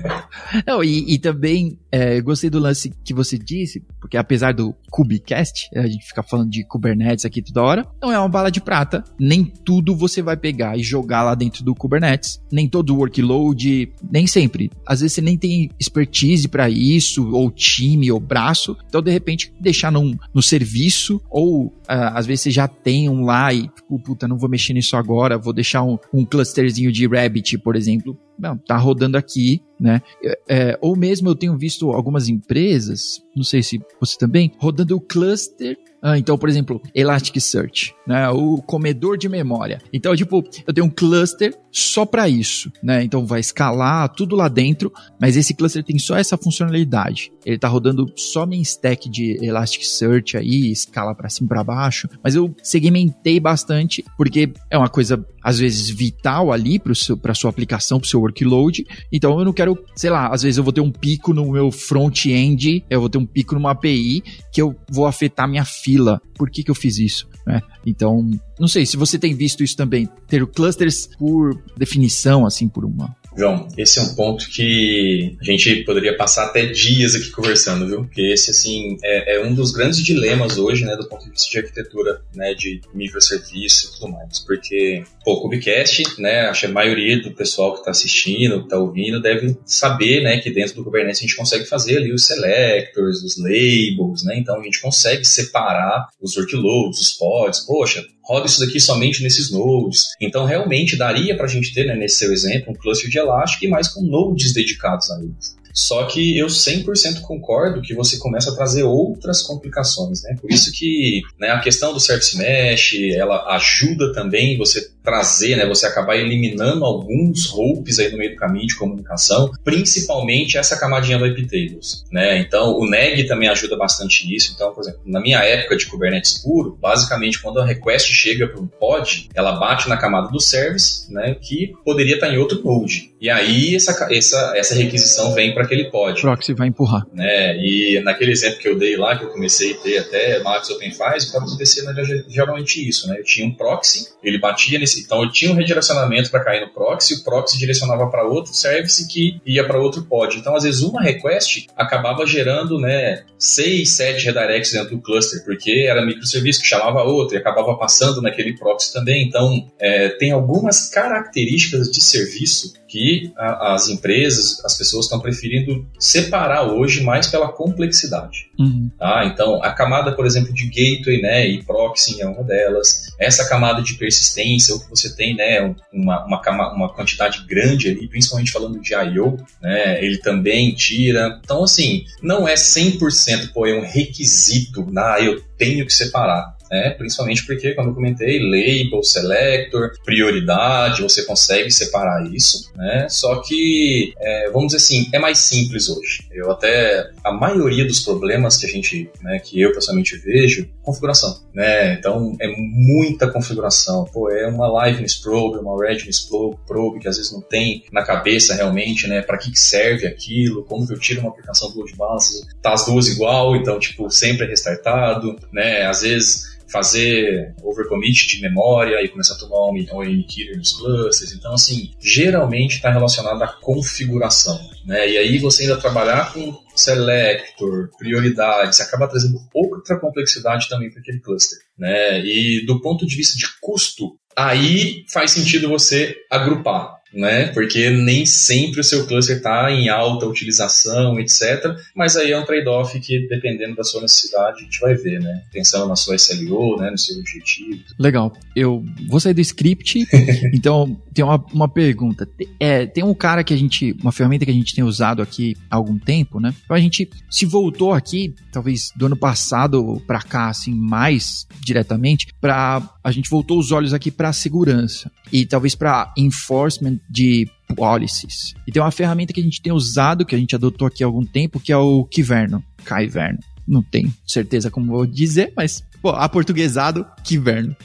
não, 0.66 0.82
e, 0.82 1.14
e 1.14 1.18
também 1.18 1.78
é, 1.90 2.20
gostei 2.20 2.48
do 2.48 2.58
lance 2.58 2.92
que 3.04 3.12
você 3.12 3.36
disse, 3.36 3.82
porque 4.00 4.16
apesar 4.16 4.54
do 4.54 4.74
Kubecast, 4.90 5.68
a 5.74 5.86
gente 5.86 6.06
fica 6.06 6.22
falando 6.22 6.50
de 6.50 6.64
Kubernetes 6.64 7.24
aqui 7.24 7.42
toda 7.42 7.62
hora, 7.62 7.86
não 8.00 8.12
é 8.12 8.18
uma 8.18 8.28
bala 8.28 8.50
de 8.50 8.60
prata. 8.60 9.04
Nem 9.18 9.44
tudo 9.44 9.94
você 9.94 10.22
vai 10.22 10.36
pegar 10.36 10.76
e 10.76 10.82
jogar 10.82 11.22
lá 11.22 11.34
dentro 11.34 11.64
do 11.64 11.74
Kubernetes. 11.74 12.40
Nem 12.50 12.68
todo 12.68 12.96
workload, 12.96 13.92
nem 14.10 14.26
sempre. 14.26 14.70
Às 14.86 15.00
vezes 15.00 15.14
você 15.14 15.20
nem 15.20 15.36
tem 15.36 15.70
expertise 15.78 16.48
para 16.48 16.68
isso, 16.70 17.30
ou 17.30 17.50
time, 17.50 18.10
ou 18.10 18.20
braço. 18.20 18.76
Então, 18.86 19.02
de 19.02 19.10
repente, 19.10 19.52
deixar 19.60 19.90
num, 19.90 20.16
no 20.32 20.42
serviço, 20.42 21.20
ou 21.30 21.66
uh, 21.66 21.72
às 21.88 22.26
vezes 22.26 22.42
você 22.42 22.50
já 22.50 22.68
tem 22.68 23.08
um 23.08 23.24
lá 23.24 23.52
e, 23.52 23.68
tipo, 23.68 23.98
puta, 23.98 24.28
não 24.28 24.38
vou 24.38 24.48
mexer 24.48 24.72
nisso 24.72 24.96
agora, 24.96 25.38
vou 25.38 25.52
deixar 25.52 25.82
um, 25.82 25.98
um 26.12 26.24
clusterzinho 26.24 26.92
de 26.92 27.06
Rabbit, 27.06 27.58
por 27.58 27.74
exemplo, 27.74 28.18
não, 28.38 28.56
tá 28.58 28.76
rodando 28.76 29.16
aqui, 29.16 29.62
né? 29.80 30.02
É, 30.48 30.78
ou 30.80 30.96
mesmo 30.96 31.28
eu 31.28 31.34
tenho 31.34 31.56
visto 31.56 31.90
algumas 31.90 32.28
empresas, 32.28 33.22
não 33.34 33.44
sei 33.44 33.62
se 33.62 33.80
você 34.00 34.18
também, 34.18 34.52
rodando 34.58 34.96
o 34.96 35.00
cluster 35.00 35.76
ah, 36.02 36.18
então, 36.18 36.36
por 36.36 36.48
exemplo, 36.48 36.82
Elasticsearch, 36.92 37.94
né? 38.04 38.28
O 38.30 38.60
comedor 38.60 39.16
de 39.16 39.28
memória. 39.28 39.80
Então, 39.92 40.16
tipo, 40.16 40.42
eu 40.66 40.74
tenho 40.74 40.88
um 40.88 40.90
cluster 40.90 41.56
só 41.70 42.04
para 42.04 42.28
isso, 42.28 42.70
né? 42.82 43.04
Então 43.04 43.24
vai 43.24 43.40
escalar 43.40 44.08
tudo 44.10 44.36
lá 44.36 44.48
dentro, 44.48 44.92
mas 45.18 45.36
esse 45.36 45.54
cluster 45.54 45.82
tem 45.82 45.98
só 45.98 46.16
essa 46.16 46.36
funcionalidade. 46.36 47.32
Ele 47.46 47.58
tá 47.58 47.66
rodando 47.66 48.12
só 48.16 48.44
minha 48.44 48.60
stack 48.62 49.08
de 49.08 49.38
Elasticsearch 49.42 50.36
aí, 50.36 50.70
escala 50.70 51.14
para 51.14 51.30
cima 51.30 51.48
para 51.48 51.64
baixo, 51.64 52.08
mas 52.22 52.34
eu 52.34 52.54
segmentei 52.62 53.40
bastante 53.40 54.04
porque 54.18 54.52
é 54.70 54.76
uma 54.76 54.88
coisa 54.88 55.24
às 55.42 55.58
vezes 55.58 55.88
vital 55.90 56.52
ali 56.52 56.78
para 56.78 57.34
sua 57.34 57.50
aplicação, 57.50 57.98
para 57.98 58.08
seu 58.08 58.20
workload. 58.20 58.86
Então 59.10 59.38
eu 59.38 59.44
não 59.44 59.52
quero, 59.52 59.76
sei 59.96 60.10
lá, 60.10 60.28
às 60.28 60.42
vezes 60.42 60.58
eu 60.58 60.64
vou 60.64 60.72
ter 60.72 60.80
um 60.80 60.90
pico 60.90 61.32
no 61.32 61.50
meu 61.50 61.70
front-end, 61.70 62.84
eu 62.88 63.00
vou 63.00 63.08
ter 63.08 63.18
um 63.18 63.26
pico 63.26 63.54
numa 63.54 63.72
API 63.72 64.22
que 64.52 64.60
eu 64.60 64.76
vou 64.90 65.06
afetar 65.06 65.48
minha 65.48 65.64
fila. 65.64 65.91
Por 66.34 66.50
que, 66.50 66.62
que 66.62 66.70
eu 66.70 66.74
fiz 66.74 66.98
isso? 66.98 67.28
Né? 67.46 67.60
Então, 67.84 68.28
não 68.58 68.68
sei 68.68 68.86
se 68.86 68.96
você 68.96 69.18
tem 69.18 69.34
visto 69.34 69.62
isso 69.62 69.76
também, 69.76 70.08
ter 70.26 70.46
clusters 70.46 71.08
por 71.18 71.60
definição, 71.76 72.46
assim, 72.46 72.68
por 72.68 72.84
uma 72.84 73.14
João, 73.36 73.66
esse 73.78 73.98
é 73.98 74.02
um 74.02 74.14
ponto 74.14 74.46
que 74.48 75.36
a 75.40 75.44
gente 75.44 75.84
poderia 75.84 76.16
passar 76.16 76.46
até 76.46 76.66
dias 76.66 77.14
aqui 77.14 77.30
conversando, 77.30 77.86
viu? 77.86 78.04
Porque 78.04 78.20
esse, 78.20 78.50
assim, 78.50 78.98
é, 79.02 79.36
é 79.36 79.44
um 79.44 79.54
dos 79.54 79.72
grandes 79.72 80.02
dilemas 80.02 80.58
hoje, 80.58 80.84
né, 80.84 80.94
do 80.96 81.08
ponto 81.08 81.24
de 81.24 81.30
vista 81.30 81.50
de 81.50 81.58
arquitetura, 81.58 82.22
né, 82.34 82.54
de 82.54 82.80
microserviço 82.92 83.86
e 83.86 83.92
tudo 83.94 84.12
mais. 84.12 84.38
Porque, 84.40 85.02
pô, 85.24 85.34
o 85.34 85.40
Kubecast, 85.42 86.20
né, 86.20 86.42
acho 86.42 86.60
que 86.60 86.66
a 86.66 86.70
maioria 86.70 87.22
do 87.22 87.30
pessoal 87.32 87.72
que 87.72 87.78
está 87.78 87.90
assistindo, 87.90 88.58
que 88.58 88.64
está 88.64 88.78
ouvindo, 88.78 89.20
deve 89.20 89.56
saber, 89.64 90.22
né, 90.22 90.38
que 90.38 90.50
dentro 90.50 90.74
do 90.74 90.84
Kubernetes 90.84 91.20
a 91.20 91.22
gente 91.22 91.36
consegue 91.36 91.64
fazer 91.64 91.96
ali 91.96 92.12
os 92.12 92.26
selectors, 92.26 93.22
os 93.22 93.38
labels, 93.38 94.24
né, 94.24 94.38
então 94.38 94.60
a 94.60 94.62
gente 94.62 94.80
consegue 94.80 95.24
separar 95.24 96.08
os 96.20 96.36
workloads, 96.36 97.00
os 97.00 97.12
pods, 97.12 97.60
poxa, 97.60 98.04
roda 98.22 98.46
isso 98.46 98.64
daqui 98.64 98.80
somente 98.80 99.22
nesses 99.22 99.50
nodes. 99.50 100.08
Então, 100.20 100.44
realmente, 100.44 100.96
daria 100.96 101.36
para 101.36 101.46
a 101.46 101.48
gente 101.48 101.74
ter, 101.74 101.86
né, 101.86 101.96
nesse 101.96 102.16
seu 102.16 102.32
exemplo, 102.32 102.72
um 102.72 102.76
cluster 102.76 103.10
de 103.10 103.18
Elastic, 103.18 103.68
mas 103.68 103.88
com 103.88 104.02
nodes 104.02 104.52
dedicados 104.52 105.10
a 105.10 105.18
eles. 105.20 105.56
Só 105.72 106.04
que 106.04 106.36
eu 106.36 106.46
100% 106.46 107.20
concordo 107.22 107.82
que 107.82 107.94
você 107.94 108.18
começa 108.18 108.50
a 108.50 108.54
trazer 108.54 108.82
outras 108.82 109.42
complicações, 109.42 110.22
né? 110.22 110.36
Por 110.40 110.50
isso 110.50 110.70
que 110.72 111.22
né, 111.38 111.50
a 111.50 111.60
questão 111.60 111.92
do 111.92 112.00
Service 112.00 112.36
Mesh, 112.36 112.94
ela 113.14 113.54
ajuda 113.54 114.12
também 114.12 114.56
você 114.56 114.90
trazer, 115.02 115.56
né, 115.56 115.66
você 115.66 115.86
acabar 115.86 116.16
eliminando 116.16 116.84
alguns 116.84 117.46
ropes 117.46 117.98
aí 117.98 118.10
no 118.10 118.18
meio 118.18 118.30
do 118.30 118.36
caminho 118.36 118.66
de 118.66 118.76
comunicação, 118.76 119.50
principalmente 119.64 120.56
essa 120.56 120.78
camadinha 120.78 121.18
do 121.18 121.26
IP 121.26 121.42
tables, 121.42 122.04
né? 122.10 122.38
Então, 122.38 122.78
o 122.78 122.88
NEG 122.88 123.26
também 123.26 123.48
ajuda 123.48 123.76
bastante 123.76 124.26
nisso. 124.26 124.52
Então, 124.54 124.72
por 124.72 124.82
exemplo, 124.82 125.00
na 125.04 125.20
minha 125.20 125.40
época 125.40 125.76
de 125.76 125.86
Kubernetes 125.86 126.38
puro, 126.38 126.78
basicamente 126.80 127.40
quando 127.40 127.60
a 127.60 127.66
request 127.66 128.12
chega 128.12 128.46
para 128.46 128.60
um 128.60 128.66
pod, 128.66 129.28
ela 129.34 129.52
bate 129.52 129.88
na 129.88 129.96
camada 129.96 130.28
do 130.28 130.40
service, 130.40 131.12
né, 131.12 131.34
que 131.40 131.72
poderia 131.84 132.14
estar 132.14 132.28
em 132.28 132.38
outro 132.38 132.62
node. 132.62 133.12
E 133.20 133.30
aí 133.30 133.74
essa, 133.74 134.08
essa, 134.10 134.52
essa 134.56 134.74
requisição 134.74 135.34
vem 135.34 135.54
para 135.54 135.61
aquele 135.62 135.90
pod. 135.90 136.18
O 136.18 136.22
proxy 136.22 136.54
vai 136.54 136.68
empurrar. 136.68 137.06
Né? 137.12 137.56
E 137.58 138.00
naquele 138.04 138.32
exemplo 138.32 138.58
que 138.58 138.68
eu 138.68 138.78
dei 138.78 138.96
lá, 138.96 139.16
que 139.16 139.24
eu 139.24 139.30
comecei 139.30 139.72
a 139.72 139.76
ter 139.76 139.98
até 139.98 140.42
Max 140.42 140.70
OpenFiles, 140.70 141.26
pode 141.26 141.44
acontecer 141.44 141.82
né, 141.82 141.94
geralmente 142.28 142.86
isso, 142.86 143.08
né? 143.08 143.18
Eu 143.18 143.24
tinha 143.24 143.46
um 143.46 143.54
proxy, 143.54 144.08
ele 144.22 144.38
batia 144.38 144.78
nesse. 144.78 145.02
Então 145.02 145.22
eu 145.22 145.30
tinha 145.30 145.50
um 145.50 145.54
redirecionamento 145.54 146.30
para 146.30 146.44
cair 146.44 146.60
no 146.60 146.72
proxy, 146.72 147.14
o 147.14 147.24
proxy 147.24 147.58
direcionava 147.58 148.08
para 148.08 148.24
outro 148.24 148.54
service 148.54 149.06
que 149.08 149.40
ia 149.46 149.64
para 149.66 149.80
outro 149.80 150.04
pod. 150.04 150.36
Então 150.36 150.54
às 150.54 150.64
vezes 150.64 150.82
uma 150.82 151.02
request 151.02 151.66
acabava 151.76 152.26
gerando, 152.26 152.78
né, 152.78 153.24
seis, 153.38 153.94
sete 153.94 154.24
redirects 154.24 154.72
dentro 154.72 154.96
do 154.96 155.02
cluster, 155.02 155.44
porque 155.44 155.86
era 155.88 156.04
microserviço 156.04 156.60
que 156.60 156.66
chamava 156.66 157.02
outro 157.02 157.36
e 157.36 157.38
acabava 157.38 157.76
passando 157.76 158.20
naquele 158.22 158.56
proxy 158.56 158.92
também. 158.92 159.26
Então 159.26 159.68
é, 159.78 160.08
tem 160.10 160.30
algumas 160.30 160.88
características 160.88 161.90
de 161.90 162.02
serviço 162.02 162.74
que 162.88 163.32
a, 163.36 163.74
as 163.74 163.88
empresas, 163.88 164.62
as 164.64 164.76
pessoas 164.76 165.06
estão 165.06 165.18
preferindo 165.18 165.51
separar 165.98 166.62
hoje 166.64 167.02
mais 167.02 167.26
pela 167.26 167.48
complexidade. 167.48 168.50
Uhum. 168.58 168.90
Tá? 168.98 169.24
Então, 169.26 169.62
a 169.62 169.70
camada, 169.70 170.12
por 170.12 170.26
exemplo, 170.26 170.52
de 170.52 170.66
gateway 170.66 171.20
né, 171.20 171.46
e 171.46 171.62
proxy 171.62 172.20
é 172.20 172.26
uma 172.26 172.42
delas. 172.42 173.12
Essa 173.18 173.48
camada 173.48 173.82
de 173.82 173.94
persistência, 173.94 174.74
o 174.74 174.80
que 174.80 174.90
você 174.90 175.14
tem 175.14 175.34
né, 175.34 175.74
uma, 175.92 176.24
uma, 176.26 176.72
uma 176.74 176.88
quantidade 176.92 177.44
grande 177.46 177.88
ali, 177.88 178.08
principalmente 178.08 178.52
falando 178.52 178.80
de 178.80 178.94
I.O., 178.94 179.36
né, 179.60 180.04
ele 180.04 180.18
também 180.18 180.74
tira. 180.74 181.40
Então, 181.42 181.64
assim, 181.64 182.04
não 182.22 182.46
é 182.46 182.54
100%, 182.54 183.52
pô, 183.52 183.66
é 183.66 183.74
um 183.74 183.84
requisito, 183.86 184.86
ah, 184.96 185.18
eu 185.20 185.42
tenho 185.56 185.86
que 185.86 185.92
separar 185.92 186.56
né? 186.72 186.88
Principalmente 186.96 187.44
porque, 187.44 187.74
como 187.74 187.90
eu 187.90 187.94
comentei, 187.94 188.40
label, 188.40 189.02
selector, 189.02 189.92
prioridade, 190.02 191.02
você 191.02 191.22
consegue 191.26 191.70
separar 191.70 192.26
isso, 192.32 192.72
né? 192.74 193.06
Só 193.10 193.42
que, 193.42 194.14
é, 194.18 194.50
vamos 194.50 194.72
dizer 194.72 194.78
assim, 194.78 195.10
é 195.12 195.18
mais 195.18 195.36
simples 195.36 195.90
hoje. 195.90 196.26
Eu 196.32 196.50
até, 196.50 197.10
a 197.22 197.30
maioria 197.30 197.84
dos 197.84 198.00
problemas 198.00 198.56
que 198.56 198.64
a 198.64 198.68
gente, 198.70 199.10
né, 199.20 199.38
que 199.38 199.60
eu 199.60 199.74
pessoalmente 199.74 200.16
vejo, 200.16 200.66
configuração, 200.82 201.42
né? 201.54 201.94
Então, 201.94 202.36
é 202.40 202.48
muita 202.48 203.30
configuração. 203.30 204.04
Pô, 204.12 204.30
é 204.30 204.48
uma 204.48 204.86
liveness 204.86 205.14
probe, 205.14 205.58
uma 205.58 205.78
readiness 205.80 206.20
probe, 206.66 206.98
que 207.00 207.08
às 207.08 207.16
vezes 207.16 207.32
não 207.32 207.40
tem 207.40 207.84
na 207.92 208.04
cabeça 208.04 208.54
realmente, 208.54 209.06
né? 209.06 209.22
Para 209.22 209.38
que, 209.38 209.50
que 209.50 209.58
serve 209.58 210.06
aquilo, 210.06 210.64
como 210.64 210.86
que 210.86 210.92
eu 210.92 210.98
tiro 210.98 211.20
uma 211.20 211.30
aplicação 211.30 211.70
do 211.70 211.78
load 211.78 211.94
balancer, 211.96 212.42
tá 212.60 212.72
as 212.72 212.84
duas 212.84 213.08
igual, 213.08 213.56
então, 213.56 213.78
tipo, 213.78 214.10
sempre 214.10 214.46
é 214.46 214.48
restartado, 214.48 215.38
né? 215.52 215.86
Às 215.86 216.02
vezes 216.02 216.52
fazer 216.72 217.54
overcommit 217.62 218.26
de 218.26 218.40
memória 218.40 218.96
e 219.04 219.08
começar 219.08 219.34
a 219.34 219.38
tomar 219.38 219.66
um, 219.66 219.74
um 219.74 220.26
killer 220.26 220.56
nos 220.56 220.72
clusters. 220.72 221.32
Então, 221.32 221.52
assim, 221.52 221.90
geralmente 222.00 222.76
está 222.76 222.90
relacionado 222.90 223.42
à 223.42 223.46
configuração. 223.46 224.58
Né? 224.86 225.10
E 225.10 225.18
aí 225.18 225.38
você 225.38 225.64
ainda 225.64 225.76
trabalhar 225.76 226.32
com 226.32 226.58
selector, 226.74 227.90
prioridades, 227.98 228.80
acaba 228.80 229.08
trazendo 229.08 229.38
outra 229.54 229.98
complexidade 229.98 230.68
também 230.68 230.90
para 230.90 231.00
aquele 231.00 231.20
cluster. 231.20 231.58
Né? 231.78 232.20
E 232.24 232.64
do 232.66 232.80
ponto 232.80 233.06
de 233.06 233.16
vista 233.16 233.36
de 233.36 233.46
custo, 233.60 234.16
aí 234.36 235.04
faz 235.10 235.30
sentido 235.30 235.68
você 235.68 236.16
agrupar 236.30 237.01
né? 237.12 237.48
Porque 237.48 237.90
nem 237.90 238.24
sempre 238.24 238.80
o 238.80 238.84
seu 238.84 239.06
cluster 239.06 239.36
está 239.36 239.70
em 239.70 239.88
alta 239.88 240.26
utilização, 240.26 241.18
etc. 241.20 241.76
Mas 241.94 242.16
aí 242.16 242.32
é 242.32 242.38
um 242.38 242.44
trade-off 242.44 242.98
que, 243.00 243.26
dependendo 243.28 243.76
da 243.76 243.84
sua 243.84 244.02
necessidade, 244.02 244.60
a 244.60 244.64
gente 244.64 244.80
vai 244.80 244.94
ver, 244.94 245.20
né? 245.20 245.42
Pensando 245.52 245.86
na 245.86 245.96
sua 245.96 246.16
SLO, 246.16 246.76
né? 246.78 246.90
No 246.90 246.98
seu 246.98 247.18
objetivo. 247.18 247.82
Legal. 247.98 248.32
Eu 248.56 248.84
vou 249.08 249.20
sair 249.20 249.34
do 249.34 249.40
script, 249.40 250.06
então 250.52 251.00
tem 251.12 251.24
uma, 251.24 251.44
uma 251.52 251.68
pergunta. 251.68 252.28
É, 252.58 252.86
tem 252.86 253.04
um 253.04 253.14
cara 253.14 253.44
que 253.44 253.52
a 253.52 253.56
gente, 253.56 253.94
uma 254.00 254.12
ferramenta 254.12 254.44
que 254.44 254.50
a 254.50 254.54
gente 254.54 254.74
tem 254.74 254.84
usado 254.84 255.20
aqui 255.22 255.56
há 255.70 255.76
algum 255.76 255.98
tempo, 255.98 256.40
né? 256.40 256.54
Então 256.64 256.76
a 256.76 256.80
gente 256.80 257.08
se 257.30 257.44
voltou 257.44 257.92
aqui, 257.92 258.34
talvez 258.50 258.90
do 258.96 259.06
ano 259.06 259.16
passado 259.16 260.02
para 260.06 260.20
cá, 260.20 260.48
assim, 260.48 260.74
mais 260.74 261.46
diretamente, 261.60 262.28
para 262.40 262.82
a 263.04 263.10
gente 263.10 263.28
voltou 263.28 263.58
os 263.58 263.72
olhos 263.72 263.92
aqui 263.92 264.10
para 264.10 264.32
segurança 264.32 265.10
e 265.32 265.44
talvez 265.44 265.74
para 265.74 266.12
enforcement 266.16 266.98
de 267.08 267.48
policies. 267.74 268.54
E 268.66 268.72
tem 268.72 268.82
uma 268.82 268.90
ferramenta 268.90 269.32
que 269.32 269.40
a 269.40 269.44
gente 269.44 269.60
tem 269.60 269.72
usado, 269.72 270.24
que 270.24 270.34
a 270.34 270.38
gente 270.38 270.54
adotou 270.54 270.86
aqui 270.86 271.02
há 271.02 271.06
algum 271.06 271.24
tempo, 271.24 271.60
que 271.60 271.72
é 271.72 271.76
o 271.76 272.04
Kiverno, 272.04 272.62
Kyverno. 272.84 273.38
Não 273.66 273.82
tenho 273.82 274.12
certeza 274.26 274.70
como 274.70 274.92
vou 274.92 275.06
dizer, 275.06 275.52
mas 275.56 275.84
pô, 276.02 276.10
aportuguesado, 276.10 277.06
Kiverno. 277.22 277.76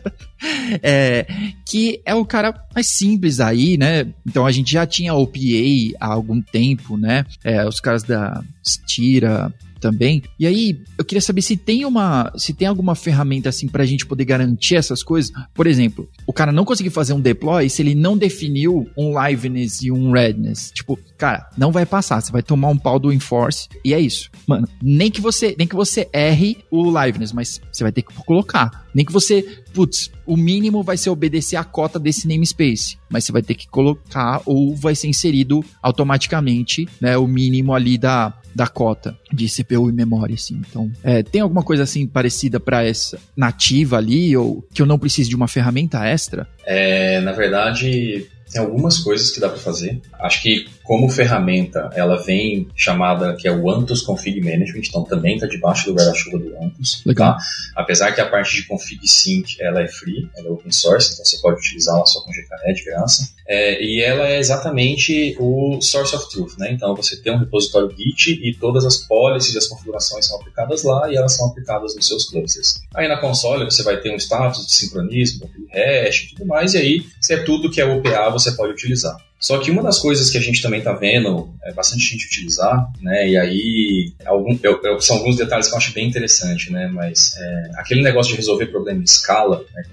é, 0.82 1.26
que 1.66 2.00
é 2.04 2.14
o 2.14 2.24
cara 2.24 2.54
mais 2.74 2.86
simples 2.88 3.40
aí, 3.40 3.78
né? 3.78 4.06
Então 4.26 4.46
a 4.46 4.52
gente 4.52 4.70
já 4.70 4.86
tinha 4.86 5.14
OPA 5.14 5.96
há 5.98 6.06
algum 6.06 6.40
tempo, 6.42 6.96
né? 6.96 7.24
É, 7.42 7.66
os 7.66 7.80
caras 7.80 8.02
da 8.02 8.42
Stira, 8.64 9.52
também. 9.78 10.22
E 10.38 10.46
aí, 10.46 10.80
eu 10.96 11.04
queria 11.04 11.22
saber 11.22 11.42
se 11.42 11.56
tem 11.56 11.84
uma, 11.84 12.32
se 12.36 12.52
tem 12.52 12.68
alguma 12.68 12.94
ferramenta 12.94 13.48
assim 13.48 13.68
pra 13.68 13.84
gente 13.84 14.06
poder 14.06 14.24
garantir 14.24 14.76
essas 14.76 15.02
coisas. 15.02 15.32
Por 15.54 15.66
exemplo, 15.66 16.08
o 16.26 16.32
cara 16.32 16.52
não 16.52 16.64
conseguir 16.64 16.90
fazer 16.90 17.12
um 17.12 17.20
deploy 17.20 17.68
se 17.68 17.82
ele 17.82 17.94
não 17.94 18.16
definiu 18.16 18.88
um 18.96 19.12
liveness 19.20 19.82
e 19.82 19.90
um 19.90 20.12
redness. 20.12 20.70
Tipo, 20.72 20.98
cara, 21.16 21.48
não 21.56 21.72
vai 21.72 21.86
passar, 21.86 22.20
você 22.20 22.32
vai 22.32 22.42
tomar 22.42 22.68
um 22.68 22.78
pau 22.78 22.98
do 22.98 23.12
enforce 23.12 23.68
e 23.84 23.94
é 23.94 24.00
isso. 24.00 24.30
Mano, 24.46 24.68
nem 24.82 25.10
que 25.10 25.20
você, 25.20 25.54
nem 25.58 25.66
que 25.66 25.74
você 25.74 26.08
erre 26.12 26.58
o 26.70 26.84
liveness, 26.84 27.32
mas 27.32 27.60
você 27.72 27.84
vai 27.84 27.92
ter 27.92 28.02
que 28.02 28.14
colocar. 28.24 28.87
Nem 28.94 29.04
que 29.04 29.12
você, 29.12 29.42
putz, 29.72 30.10
o 30.26 30.36
mínimo 30.36 30.82
vai 30.82 30.96
ser 30.96 31.10
obedecer 31.10 31.56
a 31.56 31.64
cota 31.64 31.98
desse 31.98 32.26
namespace, 32.26 32.98
mas 33.08 33.24
você 33.24 33.32
vai 33.32 33.42
ter 33.42 33.54
que 33.54 33.68
colocar 33.68 34.42
ou 34.44 34.74
vai 34.74 34.94
ser 34.94 35.08
inserido 35.08 35.64
automaticamente, 35.82 36.88
né, 37.00 37.16
o 37.16 37.26
mínimo 37.26 37.74
ali 37.74 37.96
da, 37.98 38.34
da 38.54 38.66
cota 38.66 39.16
de 39.32 39.46
CPU 39.46 39.88
e 39.88 39.92
memória, 39.92 40.34
assim. 40.34 40.60
Então, 40.68 40.90
é, 41.02 41.22
tem 41.22 41.40
alguma 41.40 41.62
coisa 41.62 41.82
assim 41.82 42.06
parecida 42.06 42.58
para 42.58 42.84
essa 42.84 43.18
nativa 43.36 43.96
ali 43.96 44.36
ou 44.36 44.66
que 44.72 44.82
eu 44.82 44.86
não 44.86 44.98
preciso 44.98 45.30
de 45.30 45.36
uma 45.36 45.48
ferramenta 45.48 46.04
extra? 46.04 46.48
É, 46.66 47.20
na 47.20 47.32
verdade, 47.32 48.26
tem 48.50 48.60
algumas 48.60 48.98
coisas 48.98 49.30
que 49.30 49.40
dá 49.40 49.48
para 49.48 49.58
fazer. 49.58 50.00
Acho 50.18 50.42
que 50.42 50.66
como 50.82 51.08
ferramenta, 51.08 51.90
ela 51.94 52.16
vem 52.16 52.68
chamada 52.74 53.36
que 53.36 53.46
é 53.46 53.52
o 53.52 53.70
Antus 53.70 54.00
Config 54.00 54.40
Management, 54.40 54.82
então 54.88 55.04
também 55.04 55.34
está 55.34 55.46
debaixo 55.46 55.86
do 55.86 55.94
guarda-chuva 55.94 56.38
do 56.38 56.56
Antus. 56.62 57.02
Legal. 57.04 57.34
Tá? 57.34 57.38
Apesar 57.76 58.12
que 58.12 58.20
a 58.20 58.28
parte 58.28 58.56
de 58.56 58.66
config 58.66 59.06
sync 59.06 59.56
ela 59.60 59.82
é 59.82 59.88
free, 59.88 60.30
ela 60.36 60.48
é 60.48 60.50
open 60.50 60.72
source, 60.72 61.12
então 61.12 61.24
você 61.24 61.38
pode 61.40 61.58
utilizá-la 61.58 62.06
só 62.06 62.20
com 62.22 62.30
GKE 62.30 62.74
de 62.74 62.84
graça. 62.84 63.28
É, 63.48 63.82
e 63.82 64.02
ela 64.02 64.28
é 64.28 64.38
exatamente 64.38 65.34
o 65.40 65.80
source 65.80 66.14
of 66.14 66.28
truth, 66.28 66.58
né? 66.58 66.70
Então 66.70 66.94
você 66.94 67.16
tem 67.16 67.32
um 67.32 67.38
repositório 67.38 67.90
Git 67.96 68.38
e 68.42 68.54
todas 68.54 68.84
as 68.84 68.98
policies 68.98 69.54
e 69.54 69.58
as 69.58 69.66
configurações 69.66 70.26
são 70.26 70.38
aplicadas 70.38 70.82
lá 70.82 71.10
e 71.10 71.16
elas 71.16 71.32
são 71.32 71.48
aplicadas 71.48 71.96
nos 71.96 72.06
seus 72.06 72.28
clusters. 72.28 72.74
Aí 72.94 73.08
na 73.08 73.16
console 73.16 73.64
você 73.64 73.82
vai 73.82 73.96
ter 74.00 74.12
um 74.12 74.16
status 74.16 74.66
de 74.66 74.72
sincronismo, 74.72 75.48
hash 75.72 76.24
e 76.24 76.34
tudo 76.34 76.46
mais, 76.46 76.74
e 76.74 76.78
aí 76.78 77.06
se 77.22 77.32
é 77.32 77.38
tudo 77.38 77.70
que 77.70 77.80
é 77.80 77.86
OPA 77.86 78.30
você 78.30 78.52
pode 78.52 78.72
utilizar. 78.72 79.16
Só 79.40 79.58
que 79.58 79.70
uma 79.70 79.82
das 79.82 80.00
coisas 80.00 80.30
que 80.30 80.36
a 80.36 80.40
gente 80.40 80.60
também 80.60 80.80
está 80.80 80.92
vendo 80.92 81.54
é 81.62 81.72
bastante 81.72 82.02
gente 82.02 82.26
utilizar, 82.26 82.90
né? 83.00 83.28
E 83.28 83.36
aí 83.36 84.12
algum, 84.26 84.58
eu, 84.62 84.80
eu, 84.82 85.00
são 85.00 85.16
alguns 85.18 85.36
detalhes 85.36 85.68
que 85.68 85.74
eu 85.74 85.78
acho 85.78 85.92
bem 85.92 86.08
interessante, 86.08 86.72
né? 86.72 86.88
Mas 86.88 87.36
é, 87.38 87.70
aquele 87.76 88.02
negócio 88.02 88.32
de 88.32 88.36
resolver 88.36 88.66
problema 88.66 89.00
em 89.00 89.04
escala, 89.04 89.64
né, 89.72 89.84